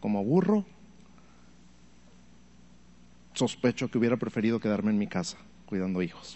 como 0.00 0.24
burro, 0.24 0.64
sospecho 3.34 3.90
que 3.90 3.98
hubiera 3.98 4.16
preferido 4.16 4.58
quedarme 4.58 4.90
en 4.90 4.96
mi 4.96 5.06
casa 5.06 5.36
cuidando 5.66 6.00
hijos. 6.00 6.34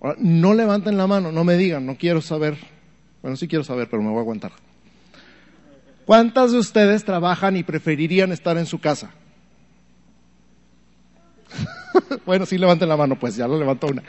Ahora, 0.00 0.16
no 0.18 0.54
levanten 0.54 0.96
la 0.96 1.06
mano, 1.06 1.30
no 1.30 1.44
me 1.44 1.58
digan, 1.58 1.84
no 1.84 1.98
quiero 1.98 2.22
saber. 2.22 2.56
Bueno, 3.20 3.36
sí 3.36 3.48
quiero 3.48 3.64
saber, 3.64 3.90
pero 3.90 4.02
me 4.02 4.08
voy 4.08 4.16
a 4.16 4.22
aguantar. 4.22 4.65
¿Cuántas 6.06 6.52
de 6.52 6.58
ustedes 6.58 7.04
trabajan 7.04 7.56
y 7.56 7.64
preferirían 7.64 8.30
estar 8.30 8.56
en 8.56 8.66
su 8.66 8.78
casa? 8.78 9.10
bueno, 12.24 12.46
sí 12.46 12.56
levanten 12.56 12.88
la 12.88 12.96
mano, 12.96 13.18
pues 13.18 13.34
ya 13.34 13.48
lo 13.48 13.58
levantó 13.58 13.88
una. 13.88 14.04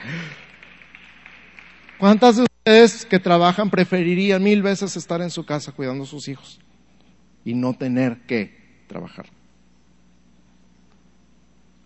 ¿Cuántas 1.97 2.37
de 2.37 2.43
ustedes 2.43 3.03
que 3.03 3.17
trabajan 3.17 3.71
preferirían 3.71 4.43
mil 4.43 4.61
veces 4.61 4.95
estar 4.95 5.21
en 5.23 5.31
su 5.31 5.43
casa 5.43 5.71
cuidando 5.71 6.03
a 6.03 6.07
sus 6.07 6.27
hijos 6.27 6.59
y 7.43 7.55
no 7.55 7.73
tener 7.73 8.21
que 8.27 8.83
trabajar? 8.87 9.25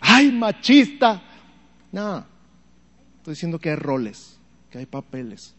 ¡Ay, 0.02 0.30
machista! 0.30 1.22
No, 1.94 2.26
estoy 3.20 3.36
diciendo 3.36 3.60
que 3.60 3.70
hay 3.70 3.76
roles, 3.78 4.38
que 4.70 4.80
hay 4.80 4.86
papeles 4.86 5.56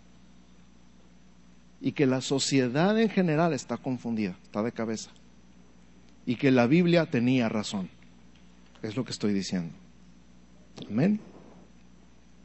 y 1.83 1.93
que 1.93 2.07
la 2.07 2.21
sociedad 2.21 2.99
en 2.99 3.11
general 3.11 3.53
está 3.53 3.77
confundida, 3.77 4.39
está 4.45 4.63
de 4.63 4.73
cabeza 4.73 5.11
y 6.25 6.37
que 6.37 6.53
la 6.53 6.67
Biblia 6.69 7.07
tenía 7.07 7.49
razón. 7.49 7.91
Es 8.83 8.97
lo 8.97 9.05
que 9.05 9.11
estoy 9.11 9.33
diciendo. 9.33 9.75
Amén. 10.89 11.21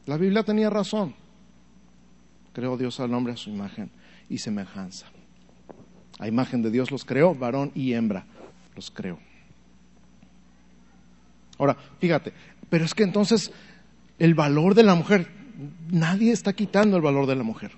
La 0.06 0.16
Biblia 0.16 0.42
tenía 0.42 0.70
razón. 0.70 1.14
Creó 2.52 2.76
Dios 2.76 2.98
al 2.98 3.14
hombre 3.14 3.32
a 3.32 3.36
su 3.36 3.50
imagen 3.50 3.90
y 4.28 4.38
semejanza. 4.38 5.06
A 6.18 6.26
imagen 6.26 6.62
de 6.62 6.72
Dios 6.72 6.90
los 6.90 7.04
creó, 7.04 7.34
varón 7.34 7.70
y 7.74 7.92
hembra 7.92 8.26
los 8.74 8.90
creó. 8.90 9.18
Ahora, 11.58 11.76
fíjate, 12.00 12.32
pero 12.68 12.84
es 12.84 12.94
que 12.94 13.04
entonces 13.04 13.52
el 14.18 14.34
valor 14.34 14.74
de 14.74 14.82
la 14.82 14.96
mujer, 14.96 15.28
nadie 15.90 16.32
está 16.32 16.52
quitando 16.52 16.96
el 16.96 17.02
valor 17.02 17.26
de 17.26 17.36
la 17.36 17.44
mujer. 17.44 17.72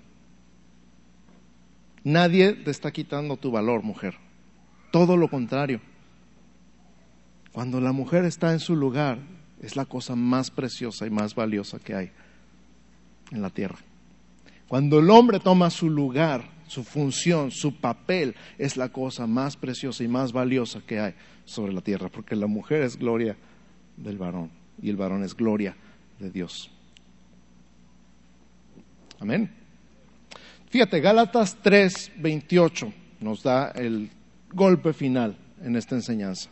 Nadie 2.04 2.52
te 2.54 2.70
está 2.70 2.92
quitando 2.92 3.36
tu 3.36 3.50
valor, 3.50 3.82
mujer. 3.82 4.14
Todo 4.90 5.16
lo 5.16 5.28
contrario. 5.28 5.80
Cuando 7.52 7.80
la 7.80 7.92
mujer 7.92 8.24
está 8.24 8.52
en 8.52 8.60
su 8.60 8.76
lugar, 8.76 9.18
es 9.60 9.76
la 9.76 9.84
cosa 9.84 10.16
más 10.16 10.50
preciosa 10.50 11.06
y 11.06 11.10
más 11.10 11.34
valiosa 11.34 11.78
que 11.78 11.94
hay 11.94 12.10
en 13.30 13.42
la 13.42 13.50
tierra. 13.50 13.78
Cuando 14.68 15.00
el 15.00 15.10
hombre 15.10 15.40
toma 15.40 15.68
su 15.68 15.90
lugar, 15.90 16.48
su 16.68 16.84
función, 16.84 17.50
su 17.50 17.76
papel, 17.76 18.36
es 18.56 18.76
la 18.76 18.88
cosa 18.90 19.26
más 19.26 19.56
preciosa 19.56 20.04
y 20.04 20.08
más 20.08 20.32
valiosa 20.32 20.80
que 20.86 21.00
hay 21.00 21.14
sobre 21.44 21.72
la 21.72 21.80
tierra, 21.80 22.08
porque 22.08 22.36
la 22.36 22.46
mujer 22.46 22.82
es 22.82 22.96
gloria 22.96 23.36
del 23.96 24.16
varón 24.16 24.50
y 24.80 24.88
el 24.88 24.96
varón 24.96 25.24
es 25.24 25.34
gloria 25.34 25.76
de 26.18 26.30
Dios. 26.30 26.70
Amén. 29.18 29.59
Fíjate, 30.70 31.00
Gálatas 31.00 31.58
3, 31.62 32.12
28 32.18 32.92
nos 33.18 33.42
da 33.42 33.72
el 33.74 34.08
golpe 34.52 34.92
final 34.92 35.36
en 35.64 35.74
esta 35.74 35.96
enseñanza. 35.96 36.48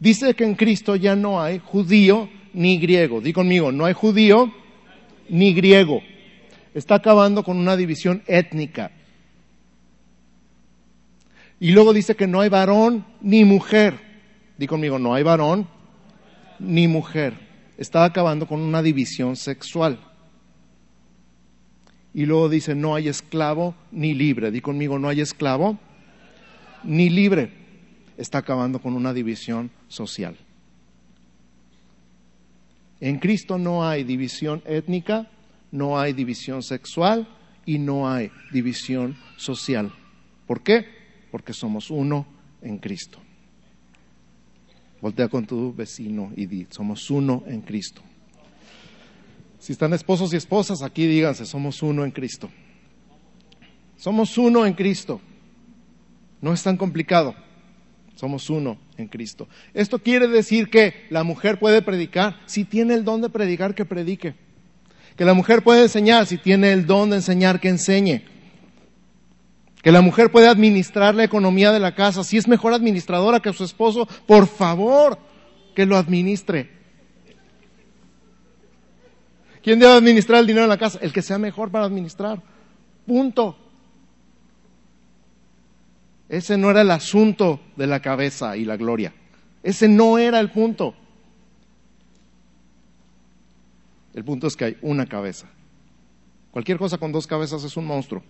Dice 0.00 0.34
que 0.34 0.42
en 0.42 0.56
Cristo 0.56 0.96
ya 0.96 1.14
no 1.14 1.40
hay 1.40 1.60
judío 1.60 2.28
ni 2.52 2.78
griego. 2.78 3.20
Di 3.20 3.32
conmigo, 3.32 3.70
no 3.70 3.84
hay 3.84 3.94
judío 3.94 4.52
ni 5.28 5.54
griego. 5.54 6.02
Está 6.74 6.96
acabando 6.96 7.44
con 7.44 7.56
una 7.56 7.76
división 7.76 8.24
étnica. 8.26 8.90
Y 11.60 11.70
luego 11.70 11.92
dice 11.92 12.16
que 12.16 12.26
no 12.26 12.40
hay 12.40 12.48
varón 12.48 13.06
ni 13.20 13.44
mujer. 13.44 14.00
Di 14.58 14.66
conmigo, 14.66 14.98
no 14.98 15.14
hay 15.14 15.22
varón 15.22 15.68
ni 16.58 16.88
mujer. 16.88 17.34
Está 17.78 18.04
acabando 18.04 18.48
con 18.48 18.60
una 18.60 18.82
división 18.82 19.36
sexual. 19.36 20.00
Y 22.14 22.26
luego 22.26 22.48
dice, 22.48 22.76
no 22.76 22.94
hay 22.94 23.08
esclavo 23.08 23.74
ni 23.90 24.14
libre. 24.14 24.52
Di 24.52 24.60
conmigo, 24.60 24.98
no 24.98 25.08
hay 25.08 25.20
esclavo 25.20 25.78
ni 26.84 27.10
libre. 27.10 27.50
Está 28.16 28.38
acabando 28.38 28.78
con 28.78 28.94
una 28.94 29.12
división 29.12 29.70
social. 29.88 30.36
En 33.00 33.18
Cristo 33.18 33.58
no 33.58 33.86
hay 33.86 34.04
división 34.04 34.62
étnica, 34.64 35.28
no 35.72 35.98
hay 35.98 36.12
división 36.12 36.62
sexual 36.62 37.26
y 37.66 37.78
no 37.80 38.08
hay 38.08 38.30
división 38.52 39.16
social. 39.36 39.92
¿Por 40.46 40.62
qué? 40.62 40.86
Porque 41.32 41.52
somos 41.52 41.90
uno 41.90 42.26
en 42.62 42.78
Cristo. 42.78 43.18
Voltea 45.00 45.28
con 45.28 45.44
tu 45.46 45.74
vecino 45.74 46.32
y 46.36 46.46
di, 46.46 46.66
somos 46.70 47.10
uno 47.10 47.42
en 47.46 47.60
Cristo. 47.62 48.02
Si 49.64 49.72
están 49.72 49.94
esposos 49.94 50.30
y 50.34 50.36
esposas, 50.36 50.82
aquí 50.82 51.06
díganse, 51.06 51.46
somos 51.46 51.82
uno 51.82 52.04
en 52.04 52.10
Cristo. 52.10 52.50
Somos 53.96 54.36
uno 54.36 54.66
en 54.66 54.74
Cristo. 54.74 55.22
No 56.42 56.52
es 56.52 56.62
tan 56.62 56.76
complicado. 56.76 57.34
Somos 58.14 58.50
uno 58.50 58.76
en 58.98 59.08
Cristo. 59.08 59.48
Esto 59.72 60.00
quiere 60.00 60.28
decir 60.28 60.68
que 60.68 61.06
la 61.08 61.24
mujer 61.24 61.58
puede 61.58 61.80
predicar. 61.80 62.40
Si 62.44 62.66
tiene 62.66 62.92
el 62.92 63.04
don 63.04 63.22
de 63.22 63.30
predicar, 63.30 63.74
que 63.74 63.86
predique. 63.86 64.34
Que 65.16 65.24
la 65.24 65.32
mujer 65.32 65.64
puede 65.64 65.84
enseñar. 65.84 66.26
Si 66.26 66.36
tiene 66.36 66.70
el 66.70 66.84
don 66.84 67.08
de 67.08 67.16
enseñar, 67.16 67.58
que 67.58 67.70
enseñe. 67.70 68.22
Que 69.82 69.92
la 69.92 70.02
mujer 70.02 70.30
puede 70.30 70.48
administrar 70.48 71.14
la 71.14 71.24
economía 71.24 71.72
de 71.72 71.80
la 71.80 71.94
casa. 71.94 72.22
Si 72.22 72.36
es 72.36 72.46
mejor 72.46 72.74
administradora 72.74 73.40
que 73.40 73.54
su 73.54 73.64
esposo, 73.64 74.06
por 74.26 74.46
favor, 74.46 75.18
que 75.74 75.86
lo 75.86 75.96
administre. 75.96 76.83
¿Quién 79.64 79.78
debe 79.78 79.94
administrar 79.94 80.40
el 80.40 80.46
dinero 80.46 80.64
en 80.64 80.68
la 80.68 80.76
casa? 80.76 80.98
El 81.00 81.10
que 81.10 81.22
sea 81.22 81.38
mejor 81.38 81.70
para 81.70 81.86
administrar. 81.86 82.42
Punto. 83.06 83.56
Ese 86.28 86.58
no 86.58 86.70
era 86.70 86.82
el 86.82 86.90
asunto 86.90 87.60
de 87.74 87.86
la 87.86 88.00
cabeza 88.00 88.58
y 88.58 88.66
la 88.66 88.76
gloria. 88.76 89.14
Ese 89.62 89.88
no 89.88 90.18
era 90.18 90.38
el 90.38 90.50
punto. 90.50 90.94
El 94.12 94.22
punto 94.22 94.48
es 94.48 94.54
que 94.54 94.66
hay 94.66 94.76
una 94.82 95.06
cabeza. 95.06 95.46
Cualquier 96.50 96.76
cosa 96.76 96.98
con 96.98 97.10
dos 97.10 97.26
cabezas 97.26 97.64
es 97.64 97.74
un 97.78 97.86
monstruo. 97.86 98.22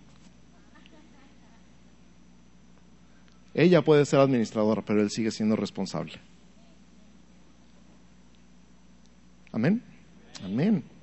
Ella 3.53 3.81
puede 3.81 4.05
ser 4.05 4.21
administradora, 4.21 4.81
pero 4.83 5.01
él 5.01 5.09
sigue 5.09 5.31
siendo 5.31 5.57
responsable. 5.57 6.13
Amén. 9.51 9.83
Amén. 10.43 10.94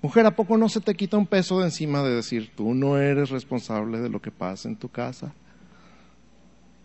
Mujer, 0.00 0.26
¿a 0.26 0.36
poco 0.36 0.56
no 0.56 0.68
se 0.68 0.80
te 0.80 0.94
quita 0.94 1.16
un 1.16 1.26
peso 1.26 1.58
de 1.58 1.66
encima 1.66 2.02
de 2.04 2.14
decir, 2.14 2.52
tú 2.54 2.72
no 2.72 2.98
eres 2.98 3.30
responsable 3.30 3.98
de 3.98 4.08
lo 4.08 4.22
que 4.22 4.30
pasa 4.30 4.68
en 4.68 4.76
tu 4.76 4.88
casa? 4.88 5.32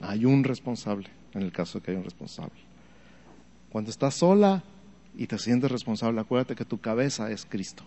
Hay 0.02 0.26
un 0.26 0.44
responsable, 0.44 1.10
en 1.34 1.44
el 1.44 1.52
caso 1.52 1.78
de 1.78 1.86
que 1.86 1.92
hay 1.92 1.98
un 1.98 2.04
responsable. 2.04 2.60
Cuando 3.70 3.92
estás 3.92 4.16
sola 4.16 4.64
y 5.16 5.28
te 5.28 5.38
sientes 5.38 5.72
responsable, 5.72 6.20
acuérdate 6.22 6.56
que 6.56 6.66
tu 6.66 6.80
cabeza 6.80 7.30
es 7.30 7.46
Cristo. 7.46 7.84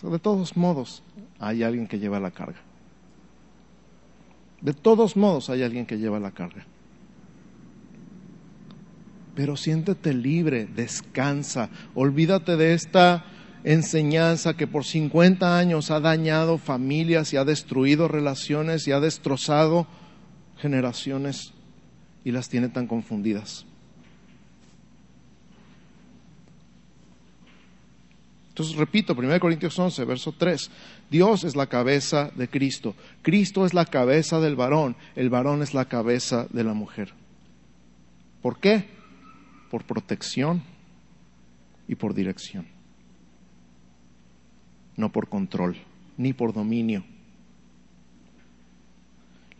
de 0.00 0.18
todos 0.20 0.56
modos, 0.56 1.02
hay 1.40 1.64
alguien 1.64 1.88
que 1.88 1.98
lleva 1.98 2.20
la 2.20 2.30
carga. 2.30 2.60
De 4.60 4.72
todos 4.72 5.16
modos, 5.16 5.50
hay 5.50 5.64
alguien 5.64 5.84
que 5.84 5.98
lleva 5.98 6.20
la 6.20 6.30
carga. 6.30 6.64
Pero 9.34 9.56
siéntete 9.56 10.14
libre, 10.14 10.66
descansa, 10.66 11.70
olvídate 11.94 12.56
de 12.56 12.74
esta 12.74 13.24
enseñanza 13.64 14.54
que 14.54 14.66
por 14.66 14.84
50 14.84 15.58
años 15.58 15.90
ha 15.90 16.00
dañado 16.00 16.58
familias 16.58 17.32
y 17.32 17.36
ha 17.36 17.44
destruido 17.44 18.08
relaciones 18.08 18.86
y 18.86 18.92
ha 18.92 19.00
destrozado 19.00 19.86
generaciones 20.58 21.52
y 22.24 22.32
las 22.32 22.48
tiene 22.48 22.68
tan 22.68 22.86
confundidas. 22.86 23.64
Entonces, 28.50 28.76
repito, 28.76 29.14
1 29.16 29.38
Corintios 29.38 29.78
11, 29.78 30.04
verso 30.04 30.34
3, 30.36 30.70
Dios 31.10 31.44
es 31.44 31.54
la 31.54 31.68
cabeza 31.68 32.32
de 32.34 32.48
Cristo, 32.48 32.96
Cristo 33.22 33.64
es 33.64 33.72
la 33.72 33.84
cabeza 33.84 34.40
del 34.40 34.56
varón, 34.56 34.96
el 35.14 35.30
varón 35.30 35.62
es 35.62 35.74
la 35.74 35.84
cabeza 35.84 36.48
de 36.50 36.64
la 36.64 36.74
mujer. 36.74 37.14
¿Por 38.42 38.58
qué? 38.58 38.88
Por 39.70 39.84
protección 39.84 40.64
y 41.86 41.94
por 41.94 42.14
dirección 42.14 42.77
no 44.98 45.10
por 45.10 45.28
control, 45.28 45.76
ni 46.18 46.34
por 46.34 46.52
dominio. 46.52 47.04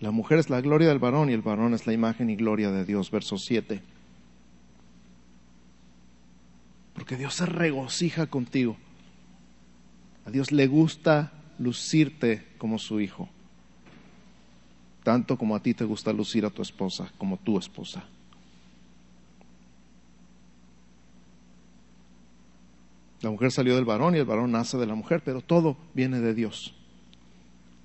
La 0.01 0.11
mujer 0.11 0.39
es 0.39 0.51
la 0.51 0.61
gloria 0.61 0.89
del 0.89 0.99
varón 0.99 1.31
y 1.31 1.33
el 1.33 1.43
varón 1.43 1.75
es 1.75 1.87
la 1.87 1.93
imagen 1.93 2.29
y 2.29 2.37
gloria 2.37 2.71
de 2.71 2.85
Dios. 2.85 3.11
Verso 3.11 3.39
7. 3.39 3.81
Porque 6.93 7.17
Dios 7.17 7.35
se 7.35 7.47
regocija 7.47 8.27
contigo. 8.27 8.77
A 10.27 10.31
Dios 10.31 10.51
le 10.53 10.67
gusta 10.67 11.33
lucirte 11.59 12.45
como 12.59 12.79
su 12.79 13.01
hijo, 13.01 13.29
tanto 15.05 15.39
como 15.39 15.57
a 15.57 15.63
ti 15.63 15.73
te 15.73 15.85
gusta 15.85 16.13
lucir 16.13 16.45
a 16.45 16.51
tu 16.51 16.63
esposa, 16.63 17.13
como 17.17 17.37
tu 17.37 17.59
esposa. 17.59 18.05
La 23.21 23.31
mujer 23.31 23.51
salió 23.51 23.75
del 23.75 23.85
varón 23.85 24.15
y 24.15 24.19
el 24.19 24.25
varón 24.25 24.53
nace 24.53 24.79
de 24.79 24.87
la 24.87 24.95
mujer, 24.95 25.23
pero 25.25 25.41
todo 25.41 25.77
viene 25.93 26.21
de 26.21 26.35
Dios. 26.35 26.75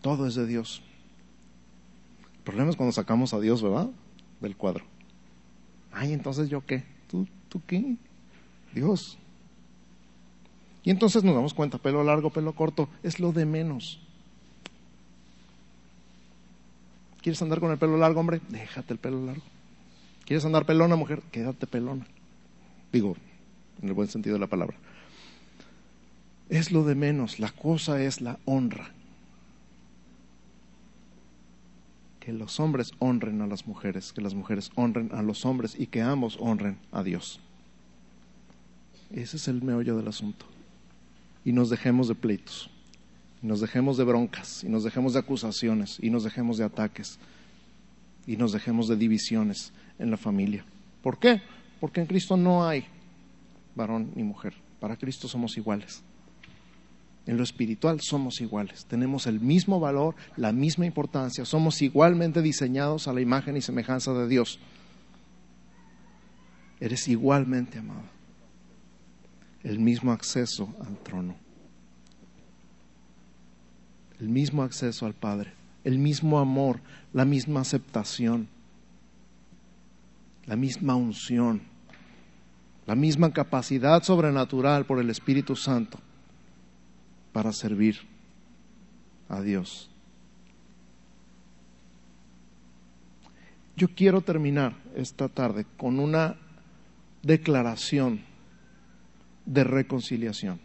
Todo 0.02 0.28
es 0.28 0.36
de 0.36 0.46
Dios. 0.46 0.84
El 2.38 2.44
problema 2.44 2.70
es 2.70 2.76
cuando 2.76 2.92
sacamos 2.92 3.34
a 3.34 3.40
Dios, 3.40 3.64
¿verdad? 3.64 3.90
Del 4.42 4.56
cuadro. 4.56 4.86
Ay, 5.92 6.14
entonces 6.14 6.50
yo 6.50 6.66
qué? 6.66 6.84
¿Tú, 7.10 7.28
tú 7.50 7.62
qué? 7.66 7.96
Dios. 8.74 9.18
Y 10.84 10.92
entonces 10.92 11.24
nos 11.24 11.34
damos 11.34 11.54
cuenta, 11.54 11.78
pelo 11.78 12.04
largo, 12.04 12.30
pelo 12.30 12.54
corto, 12.54 12.90
es 13.02 13.20
lo 13.20 13.32
de 13.32 13.46
menos. 13.46 14.00
¿Quieres 17.22 17.42
andar 17.42 17.60
con 17.60 17.72
el 17.72 17.78
pelo 17.78 17.98
largo, 17.98 18.20
hombre? 18.20 18.42
Déjate 18.50 18.94
el 18.94 19.00
pelo 19.00 19.26
largo. 19.26 19.44
¿Quieres 20.26 20.46
andar 20.46 20.66
pelona, 20.66 20.96
mujer? 20.96 21.22
Quédate 21.32 21.66
pelona. 21.66 22.06
Digo, 22.92 23.16
en 23.82 23.88
el 23.88 23.94
buen 23.94 24.10
sentido 24.10 24.34
de 24.36 24.40
la 24.42 24.48
palabra 24.48 24.78
es 26.50 26.72
lo 26.72 26.84
de 26.84 26.96
menos, 26.96 27.40
la 27.40 27.52
cosa 27.52 28.02
es 28.02 28.22
la 28.22 28.40
honra. 28.46 28.92
Que 32.20 32.32
los 32.32 32.60
hombres 32.60 32.92
honren 33.00 33.42
a 33.42 33.48
las 33.48 33.68
mujeres, 33.68 34.14
que 34.14 34.22
las 34.22 34.34
mujeres 34.34 34.72
honren 34.76 35.10
a 35.14 35.22
los 35.22 35.46
hombres 35.46 35.76
y 35.78 35.88
que 35.88 36.02
ambos 36.02 36.38
honren 36.40 36.78
a 36.92 37.04
Dios. 37.04 37.40
Ese 39.12 39.38
es 39.38 39.48
el 39.48 39.62
meollo 39.62 39.98
del 39.98 40.08
asunto. 40.08 40.46
Y 41.46 41.52
nos 41.52 41.70
dejemos 41.70 42.08
de 42.08 42.16
pleitos, 42.16 42.70
y 43.42 43.48
nos 43.48 43.60
dejemos 43.60 43.98
de 43.98 44.06
broncas, 44.06 44.64
y 44.64 44.70
nos 44.70 44.84
dejemos 44.84 45.14
de 45.14 45.20
acusaciones, 45.20 45.98
y 46.02 46.10
nos 46.10 46.24
dejemos 46.24 46.58
de 46.58 46.64
ataques, 46.64 47.20
y 48.26 48.38
nos 48.38 48.54
dejemos 48.54 48.88
de 48.88 48.96
divisiones 48.96 49.74
en 50.00 50.10
la 50.10 50.18
familia. 50.18 50.66
¿Por 51.02 51.20
qué? 51.20 51.42
Porque 51.82 52.00
en 52.00 52.08
Cristo 52.08 52.38
no 52.38 52.66
hay 52.66 52.86
varón 53.76 54.12
ni 54.16 54.24
mujer. 54.24 54.54
Para 54.80 54.96
Cristo 54.96 55.28
somos 55.28 55.58
iguales. 55.58 56.02
En 57.26 57.38
lo 57.38 57.44
espiritual 57.44 58.02
somos 58.02 58.42
iguales, 58.42 58.86
tenemos 58.86 59.28
el 59.28 59.40
mismo 59.40 59.80
valor, 59.80 60.16
la 60.36 60.52
misma 60.52 60.86
importancia, 60.86 61.46
somos 61.46 61.82
igualmente 61.82 62.42
diseñados 62.42 63.08
a 63.08 63.14
la 63.14 63.22
imagen 63.22 63.56
y 63.56 63.62
semejanza 63.62 64.14
de 64.14 64.28
Dios. 64.28 64.60
Eres 66.82 67.08
igualmente 67.08 67.80
amado. 67.80 68.04
El 69.64 69.80
mismo 69.80 70.12
acceso 70.12 70.76
al 70.86 70.98
trono. 70.98 71.36
El 74.20 74.28
mismo 74.28 74.64
acceso 74.64 75.06
al 75.06 75.14
Padre. 75.14 75.54
El 75.86 76.00
mismo 76.00 76.40
amor, 76.40 76.82
la 77.14 77.24
misma 77.24 77.62
aceptación. 77.62 78.50
La 80.46 80.58
misma 80.58 80.96
unción. 80.96 81.62
La 82.86 82.96
misma 82.96 83.32
capacidad 83.32 84.04
sobrenatural 84.04 84.86
por 84.86 85.00
el 85.00 85.10
Espíritu 85.10 85.56
Santo 85.56 86.00
para 87.34 87.52
servir 87.52 87.98
a 89.28 89.42
Dios. 89.42 89.90
Yo 93.76 93.90
quiero 93.90 94.22
terminar 94.22 94.76
esta 94.96 95.28
tarde 95.28 95.66
con 95.78 96.00
una 96.00 96.38
declaración 97.24 98.22
de 99.46 99.64
reconciliación. 99.64 100.60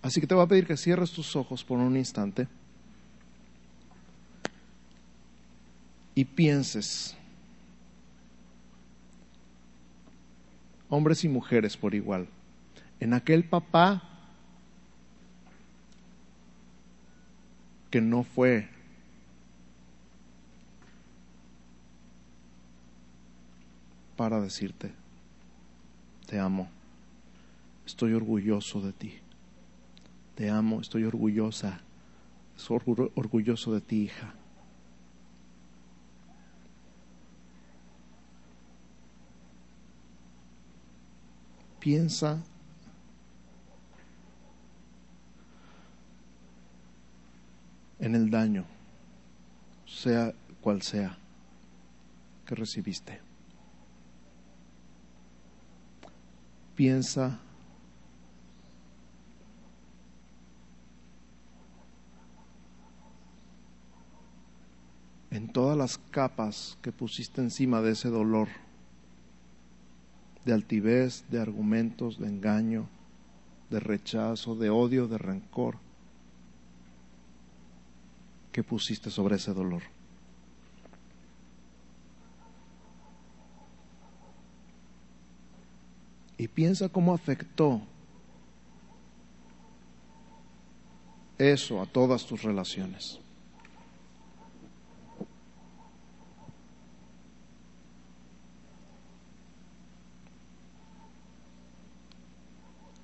Así 0.00 0.20
que 0.20 0.26
te 0.26 0.34
voy 0.34 0.44
a 0.44 0.48
pedir 0.48 0.66
que 0.66 0.76
cierres 0.76 1.12
tus 1.12 1.36
ojos 1.36 1.62
por 1.62 1.78
un 1.78 1.96
instante 1.96 2.48
y 6.14 6.24
pienses 6.24 7.16
hombres 10.92 11.24
y 11.24 11.28
mujeres 11.28 11.78
por 11.78 11.94
igual. 11.94 12.28
En 13.00 13.14
aquel 13.14 13.44
papá 13.44 14.02
que 17.90 18.02
no 18.02 18.24
fue 18.24 18.68
para 24.18 24.38
decirte, 24.42 24.92
te 26.26 26.38
amo, 26.38 26.68
estoy 27.86 28.12
orgulloso 28.12 28.82
de 28.82 28.92
ti, 28.92 29.14
te 30.34 30.50
amo, 30.50 30.82
estoy 30.82 31.04
orgullosa, 31.04 31.80
estoy 32.54 32.80
orgulloso 33.14 33.72
de 33.72 33.80
ti, 33.80 34.02
hija. 34.02 34.34
Piensa 41.82 42.40
en 47.98 48.14
el 48.14 48.30
daño, 48.30 48.64
sea 49.84 50.32
cual 50.60 50.80
sea, 50.82 51.18
que 52.46 52.54
recibiste. 52.54 53.20
Piensa 56.76 57.40
en 65.32 65.52
todas 65.52 65.76
las 65.76 65.98
capas 65.98 66.78
que 66.80 66.92
pusiste 66.92 67.40
encima 67.40 67.80
de 67.80 67.90
ese 67.90 68.08
dolor 68.08 68.46
de 70.44 70.52
altivez, 70.52 71.24
de 71.30 71.40
argumentos, 71.40 72.18
de 72.18 72.26
engaño, 72.26 72.88
de 73.70 73.80
rechazo, 73.80 74.54
de 74.54 74.70
odio, 74.70 75.08
de 75.08 75.18
rencor 75.18 75.76
que 78.52 78.62
pusiste 78.62 79.10
sobre 79.10 79.36
ese 79.36 79.54
dolor. 79.54 79.82
Y 86.36 86.48
piensa 86.48 86.88
cómo 86.88 87.14
afectó 87.14 87.80
eso 91.38 91.80
a 91.80 91.86
todas 91.86 92.26
tus 92.26 92.42
relaciones. 92.42 93.21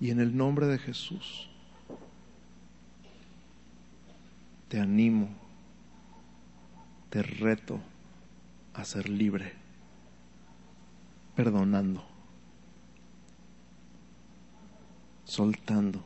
Y 0.01 0.11
en 0.11 0.20
el 0.20 0.36
nombre 0.36 0.66
de 0.66 0.78
Jesús, 0.78 1.49
te 4.68 4.80
animo 4.80 5.28
te 7.11 7.22
reto 7.22 7.80
a 8.74 8.84
ser 8.84 9.09
libre, 9.09 9.53
perdonando, 11.34 12.05
soltando. 15.24 16.05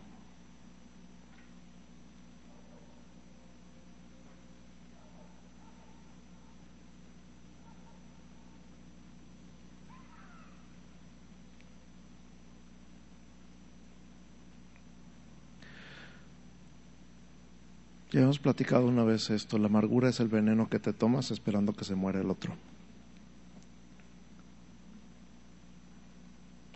Ya 18.13 18.21
hemos 18.21 18.39
platicado 18.39 18.87
una 18.87 19.05
vez 19.05 19.31
esto, 19.31 19.57
la 19.57 19.69
amargura 19.69 20.11
es 20.11 20.21
el 20.21 20.29
veneno 20.29 20.69
que 20.69 20.79
te 20.79 20.93
tomas 20.93 21.31
esperando 21.31 21.73
que 21.73 21.87
se 21.87 21.95
muera 21.95 22.21
el 22.21 22.29
otro. 22.31 22.55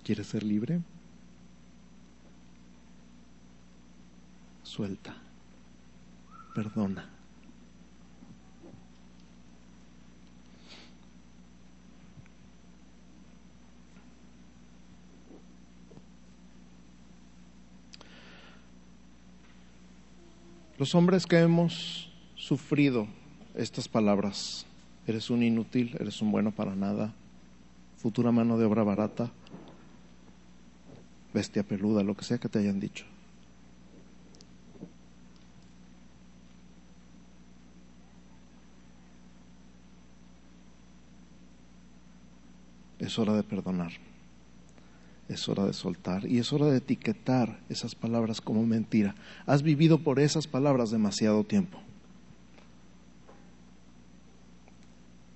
¿Quieres 0.03 0.29
ser 0.29 0.43
libre? 0.43 0.81
Suelta, 4.63 5.15
perdona. 6.55 7.16
Los 20.87 20.95
hombres 20.95 21.27
que 21.27 21.41
hemos 21.41 22.09
sufrido 22.37 23.09
estas 23.57 23.89
palabras, 23.89 24.67
eres 25.05 25.31
un 25.31 25.43
inútil, 25.43 25.97
eres 25.99 26.23
un 26.23 26.31
bueno 26.31 26.53
para 26.53 26.77
nada, 26.77 27.13
futura 27.97 28.31
mano 28.31 28.57
de 28.57 28.67
obra 28.67 28.85
barata, 28.85 29.33
bestia 31.35 31.65
peluda, 31.65 32.05
lo 32.05 32.17
que 32.17 32.25
sea 32.25 32.39
que 32.39 32.49
te 32.49 32.61
hayan 32.61 32.79
dicho. 32.79 33.05
Es 43.01 43.19
hora 43.19 43.33
de 43.33 43.43
perdonar 43.43 43.91
es 45.29 45.49
hora 45.49 45.65
de 45.65 45.73
soltar 45.73 46.27
y 46.27 46.39
es 46.39 46.53
hora 46.53 46.67
de 46.67 46.79
etiquetar 46.79 47.59
esas 47.69 47.95
palabras 47.95 48.41
como 48.41 48.65
mentira. 48.65 49.15
Has 49.47 49.63
vivido 49.63 49.99
por 49.99 50.21
esas 50.21 50.47
palabras 50.47 50.91
demasiado 50.91 51.45
tiempo. 51.45 51.81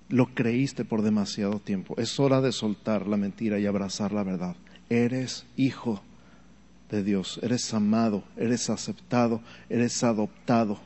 Lo 0.07 0.33
creíste 0.33 0.85
por 0.85 1.01
demasiado 1.01 1.59
tiempo. 1.59 1.95
Es 1.97 2.19
hora 2.19 2.41
de 2.41 2.51
soltar 2.51 3.07
la 3.07 3.17
mentira 3.17 3.59
y 3.59 3.65
abrazar 3.65 4.11
la 4.11 4.23
verdad. 4.23 4.55
Eres 4.89 5.45
hijo 5.55 6.01
de 6.89 7.03
Dios, 7.03 7.39
eres 7.41 7.73
amado, 7.73 8.23
eres 8.35 8.69
aceptado, 8.69 9.41
eres 9.69 10.03
adoptado, 10.03 10.79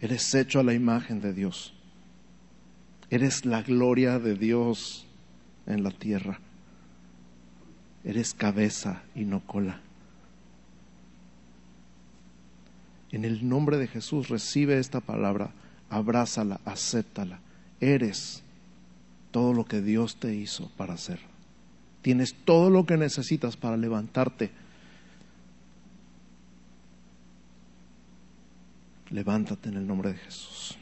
eres 0.00 0.32
hecho 0.34 0.60
a 0.60 0.62
la 0.62 0.74
imagen 0.74 1.20
de 1.20 1.32
Dios. 1.32 1.74
Eres 3.10 3.44
la 3.44 3.62
gloria 3.62 4.18
de 4.18 4.34
Dios 4.34 5.06
en 5.66 5.82
la 5.82 5.90
tierra. 5.90 6.40
Eres 8.06 8.34
cabeza 8.34 9.02
y 9.16 9.24
no 9.24 9.40
cola. 9.40 9.80
En 13.10 13.24
el 13.24 13.48
nombre 13.48 13.78
de 13.78 13.88
Jesús 13.88 14.28
recibe 14.28 14.78
esta 14.78 15.00
palabra, 15.00 15.50
abrázala, 15.90 16.60
acéptala. 16.64 17.40
Eres 17.80 18.44
todo 19.32 19.52
lo 19.52 19.64
que 19.64 19.82
Dios 19.82 20.16
te 20.16 20.32
hizo 20.36 20.70
para 20.76 20.96
ser. 20.96 21.18
Tienes 22.00 22.34
todo 22.44 22.70
lo 22.70 22.86
que 22.86 22.96
necesitas 22.96 23.56
para 23.56 23.76
levantarte. 23.76 24.52
Levántate 29.10 29.68
en 29.68 29.78
el 29.78 29.86
nombre 29.86 30.12
de 30.12 30.18
Jesús. 30.18 30.76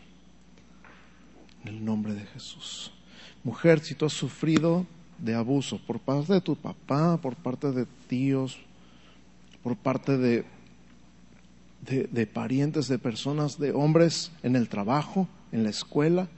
En 1.62 1.68
el 1.68 1.84
nombre 1.84 2.12
de 2.12 2.26
Jesús. 2.26 2.92
Mujer, 3.44 3.80
si 3.80 3.94
tú 3.94 4.04
has 4.04 4.12
sufrido 4.12 4.86
de 5.18 5.34
abuso 5.34 5.80
por 5.86 6.00
parte 6.00 6.32
de 6.32 6.40
tu 6.40 6.56
papá, 6.56 7.16
por 7.18 7.36
parte 7.36 7.72
de 7.72 7.86
tíos, 8.08 8.58
por 9.62 9.76
parte 9.76 10.18
de, 10.18 10.44
de, 11.80 12.26
parientes, 12.26 12.88
de 12.88 12.98
personas, 12.98 13.58
de 13.58 13.72
hombres 13.72 14.30
en 14.42 14.56
el 14.56 14.68
trabajo, 14.68 15.28
en 15.52 15.64
la 15.64 15.70
escuela. 15.70 16.28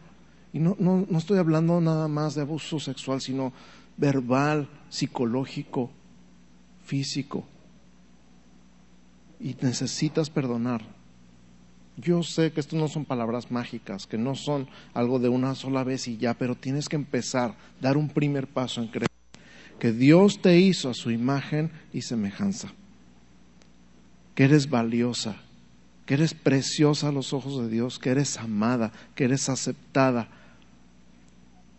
Y 0.53 0.59
no, 0.59 0.77
no, 0.79 1.07
no 1.09 1.18
estoy 1.18 1.39
hablando 1.39 1.81
nada 1.81 2.09
más 2.09 2.35
de 2.35 2.43
abuso 2.43 2.81
sexual, 2.81 3.20
sino 3.20 3.53
verbal, 3.97 4.68
psicológico, 4.89 5.91
físico. 6.85 7.45
Y 9.41 9.57
necesitas 9.61 10.31
perdonar. 10.31 10.96
Yo 11.97 12.23
sé 12.23 12.53
que 12.53 12.61
esto 12.61 12.77
no 12.77 12.89
son 12.89 13.07
palabras 13.07 13.51
mágicas, 13.51 14.07
que 14.07 14.19
no 14.19 14.35
son 14.35 14.69
algo 14.93 15.19
de 15.19 15.31
una 15.31 15.55
sola 15.55 15.83
vez 15.83 16.09
y 16.09 16.19
ya, 16.19 16.35
pero 16.35 16.55
tienes 16.55 16.89
que 16.89 16.97
empezar, 16.97 17.55
dar 17.81 17.97
un 17.97 18.11
primer 18.11 18.47
paso 18.47 18.83
en 18.83 18.89
creer 18.89 19.09
que 19.79 19.93
Dios 19.93 20.41
te 20.41 20.59
hizo 20.59 20.91
a 20.91 20.95
su 20.95 21.11
imagen 21.11 21.71
y 21.93 22.03
semejanza, 22.03 22.73
que 24.35 24.45
eres 24.45 24.69
valiosa, 24.69 25.37
que 26.05 26.15
eres 26.15 26.35
preciosa 26.35 27.09
a 27.09 27.13
los 27.13 27.33
ojos 27.33 27.61
de 27.61 27.69
Dios, 27.69 27.99
que 27.99 28.11
eres 28.11 28.39
amada, 28.39 28.93
que 29.15 29.25
eres 29.25 29.49
aceptada, 29.49 30.29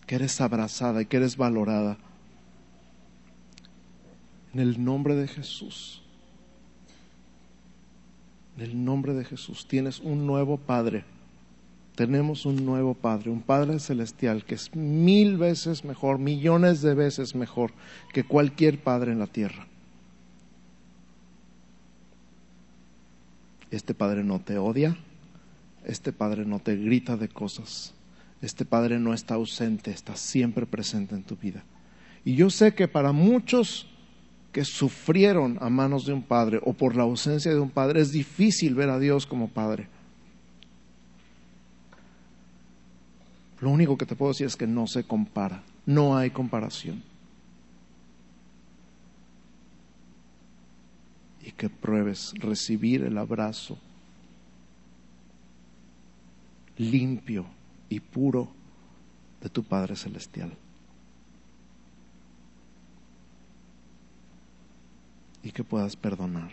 que 0.05 0.15
eres 0.15 0.39
abrazada 0.41 1.01
y 1.01 1.05
que 1.05 1.17
eres 1.17 1.37
valorada. 1.37 1.97
En 4.53 4.59
el 4.59 4.83
nombre 4.83 5.15
de 5.15 5.27
Jesús 5.27 6.03
en 8.57 8.63
el 8.63 8.83
nombre 8.83 9.13
de 9.13 9.23
Jesús 9.23 9.67
tienes 9.67 9.99
un 9.99 10.25
nuevo 10.25 10.57
Padre. 10.57 11.05
Tenemos 11.95 12.45
un 12.45 12.65
nuevo 12.65 12.93
Padre, 12.93 13.29
un 13.29 13.41
Padre 13.41 13.79
celestial 13.79 14.45
que 14.45 14.55
es 14.55 14.75
mil 14.75 15.37
veces 15.37 15.83
mejor, 15.83 16.19
millones 16.19 16.81
de 16.81 16.93
veces 16.93 17.35
mejor 17.35 17.71
que 18.13 18.23
cualquier 18.23 18.79
Padre 18.79 19.11
en 19.11 19.19
la 19.19 19.27
tierra. 19.27 19.67
Este 23.69 23.93
Padre 23.93 24.23
no 24.23 24.39
te 24.39 24.57
odia, 24.57 24.97
este 25.85 26.11
Padre 26.11 26.45
no 26.45 26.59
te 26.59 26.75
grita 26.75 27.17
de 27.17 27.29
cosas, 27.29 27.93
este 28.41 28.65
Padre 28.65 28.99
no 28.99 29.13
está 29.13 29.35
ausente, 29.35 29.91
está 29.91 30.15
siempre 30.15 30.65
presente 30.65 31.15
en 31.15 31.23
tu 31.23 31.35
vida. 31.35 31.63
Y 32.23 32.35
yo 32.35 32.49
sé 32.49 32.73
que 32.73 32.87
para 32.87 33.11
muchos 33.11 33.87
que 34.57 34.65
sufrieron 34.65 35.59
a 35.61 35.69
manos 35.69 36.07
de 36.07 36.13
un 36.13 36.23
padre 36.23 36.59
o 36.63 36.73
por 36.73 36.95
la 36.95 37.03
ausencia 37.03 37.53
de 37.53 37.59
un 37.59 37.69
padre, 37.69 38.01
es 38.01 38.11
difícil 38.11 38.73
ver 38.73 38.89
a 38.89 38.97
Dios 38.97 39.27
como 39.27 39.49
padre. 39.49 39.87
Lo 43.61 43.69
único 43.69 43.99
que 43.99 44.07
te 44.07 44.15
puedo 44.15 44.31
decir 44.31 44.47
es 44.47 44.55
que 44.55 44.65
no 44.65 44.87
se 44.87 45.03
compara, 45.03 45.61
no 45.85 46.17
hay 46.17 46.31
comparación. 46.31 47.03
Y 51.43 51.51
que 51.51 51.69
pruebes 51.69 52.33
recibir 52.39 53.03
el 53.03 53.19
abrazo 53.19 53.77
limpio 56.79 57.45
y 57.89 57.99
puro 57.99 58.47
de 59.39 59.49
tu 59.49 59.61
Padre 59.63 59.95
Celestial. 59.95 60.51
Y 65.47 65.51
que 65.53 65.63
puedas 65.63 65.95
perdonar 65.95 66.51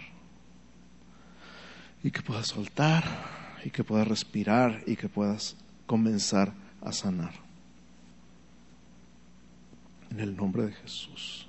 y 2.05 2.13
que 2.13 2.23
puedas 2.23 2.47
soltar 2.47 3.03
y 3.65 3.71
que 3.71 3.83
puedas 3.83 4.07
respirar 4.07 4.85
y 4.87 4.95
que 4.95 5.09
puedas 5.09 5.57
comenzar 5.85 6.53
a 6.81 6.93
sanar. 6.93 7.33
En 10.13 10.21
el 10.21 10.37
nombre 10.37 10.67
de 10.67 10.73
Jesús, 10.75 11.49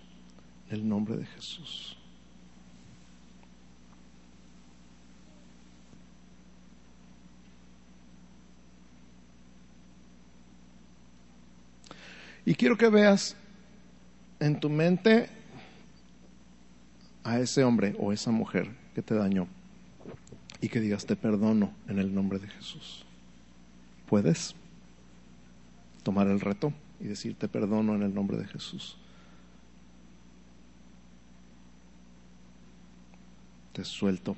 en 0.70 0.78
el 0.78 0.90
nombre 0.90 1.18
de 1.18 1.26
Jesús. 1.28 1.96
Y 12.44 12.56
quiero 12.56 12.76
que 12.76 12.90
veas 12.90 13.36
en 14.40 14.60
tu 14.60 14.72
mente 14.72 15.30
a 17.26 17.40
ese 17.40 17.64
hombre 17.64 17.96
o 18.00 18.14
esa 18.14 18.32
mujer 18.32 18.70
que 18.94 19.02
te 19.02 19.16
dañó 19.16 19.48
y 20.62 20.70
que 20.70 20.80
digas 20.80 21.06
te 21.06 21.16
perdono 21.16 21.74
en 21.90 22.00
el 22.00 22.14
nombre 22.14 22.40
de 22.40 22.48
Jesús. 22.48 23.04
¿Puedes 24.08 24.56
tomar 26.04 26.28
el 26.28 26.40
reto 26.40 26.72
y 27.02 27.06
decir 27.06 27.36
te 27.36 27.48
perdono 27.48 27.96
en 27.96 28.04
el 28.04 28.14
nombre 28.14 28.38
de 28.38 28.46
Jesús? 28.46 28.96
Te 33.74 33.84
suelto. 33.84 34.38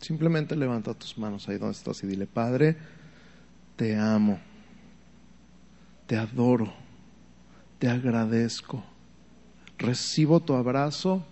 Y 0.00 0.04
simplemente 0.04 0.56
levanta 0.56 0.94
tus 0.94 1.18
manos 1.18 1.48
ahí 1.48 1.58
donde 1.58 1.76
estás 1.76 2.02
y 2.02 2.06
dile, 2.06 2.26
Padre, 2.26 2.76
te 3.76 3.96
amo, 3.96 4.38
te 6.06 6.16
adoro, 6.16 6.72
te 7.78 7.88
agradezco, 7.88 8.82
recibo 9.78 10.40
tu 10.40 10.54
abrazo, 10.54 11.24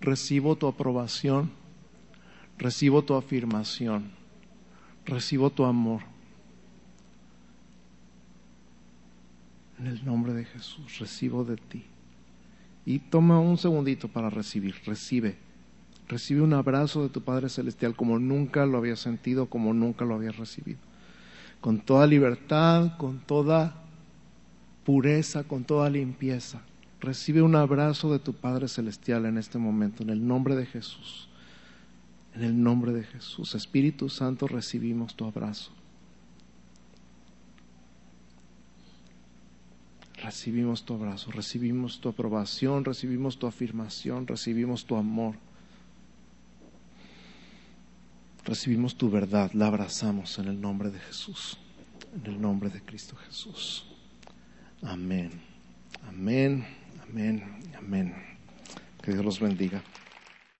recibo 0.00 0.56
tu 0.56 0.66
aprobación, 0.66 1.50
recibo 2.58 3.02
tu 3.02 3.14
afirmación, 3.14 4.10
recibo 5.04 5.50
tu 5.50 5.64
amor. 5.64 6.02
En 9.78 9.86
el 9.86 10.04
nombre 10.04 10.34
de 10.34 10.44
Jesús, 10.44 10.98
recibo 10.98 11.44
de 11.44 11.56
ti. 11.56 11.84
Y 12.86 12.98
toma 12.98 13.40
un 13.40 13.58
segundito 13.58 14.08
para 14.08 14.30
recibir, 14.30 14.74
recibe. 14.86 15.36
Recibe 16.08 16.40
un 16.40 16.54
abrazo 16.54 17.02
de 17.02 17.08
tu 17.08 17.22
Padre 17.22 17.48
Celestial 17.48 17.94
como 17.94 18.18
nunca 18.18 18.66
lo 18.66 18.78
había 18.78 18.96
sentido, 18.96 19.46
como 19.46 19.72
nunca 19.74 20.04
lo 20.04 20.14
había 20.14 20.32
recibido. 20.32 20.80
Con 21.60 21.80
toda 21.80 22.06
libertad, 22.06 22.96
con 22.96 23.20
toda 23.20 23.84
pureza, 24.84 25.44
con 25.44 25.64
toda 25.64 25.88
limpieza. 25.88 26.62
Recibe 27.00 27.42
un 27.42 27.54
abrazo 27.54 28.12
de 28.12 28.18
tu 28.18 28.34
Padre 28.34 28.66
Celestial 28.66 29.24
en 29.24 29.38
este 29.38 29.58
momento, 29.58 30.02
en 30.02 30.10
el 30.10 30.26
nombre 30.26 30.56
de 30.56 30.66
Jesús. 30.66 31.28
En 32.34 32.42
el 32.42 32.62
nombre 32.62 32.92
de 32.92 33.04
Jesús. 33.04 33.54
Espíritu 33.54 34.08
Santo, 34.08 34.48
recibimos 34.48 35.14
tu 35.14 35.24
abrazo. 35.24 35.72
Recibimos 40.22 40.84
tu 40.84 40.94
abrazo, 40.94 41.30
recibimos 41.30 42.00
tu 42.00 42.08
aprobación, 42.08 42.84
recibimos 42.84 43.38
tu 43.38 43.46
afirmación, 43.46 44.26
recibimos 44.26 44.84
tu 44.84 44.96
amor, 44.96 45.34
recibimos 48.44 48.96
tu 48.96 49.10
verdad, 49.10 49.50
la 49.52 49.66
abrazamos 49.66 50.38
en 50.38 50.48
el 50.48 50.60
nombre 50.60 50.90
de 50.90 51.00
Jesús, 51.00 51.58
en 52.14 52.32
el 52.32 52.40
nombre 52.40 52.70
de 52.70 52.80
Cristo 52.82 53.16
Jesús. 53.16 53.86
Amén, 54.82 55.30
amén, 56.08 56.66
amén, 57.08 57.62
amén. 57.76 58.14
Que 59.02 59.12
Dios 59.12 59.24
los 59.24 59.40
bendiga. 59.40 59.82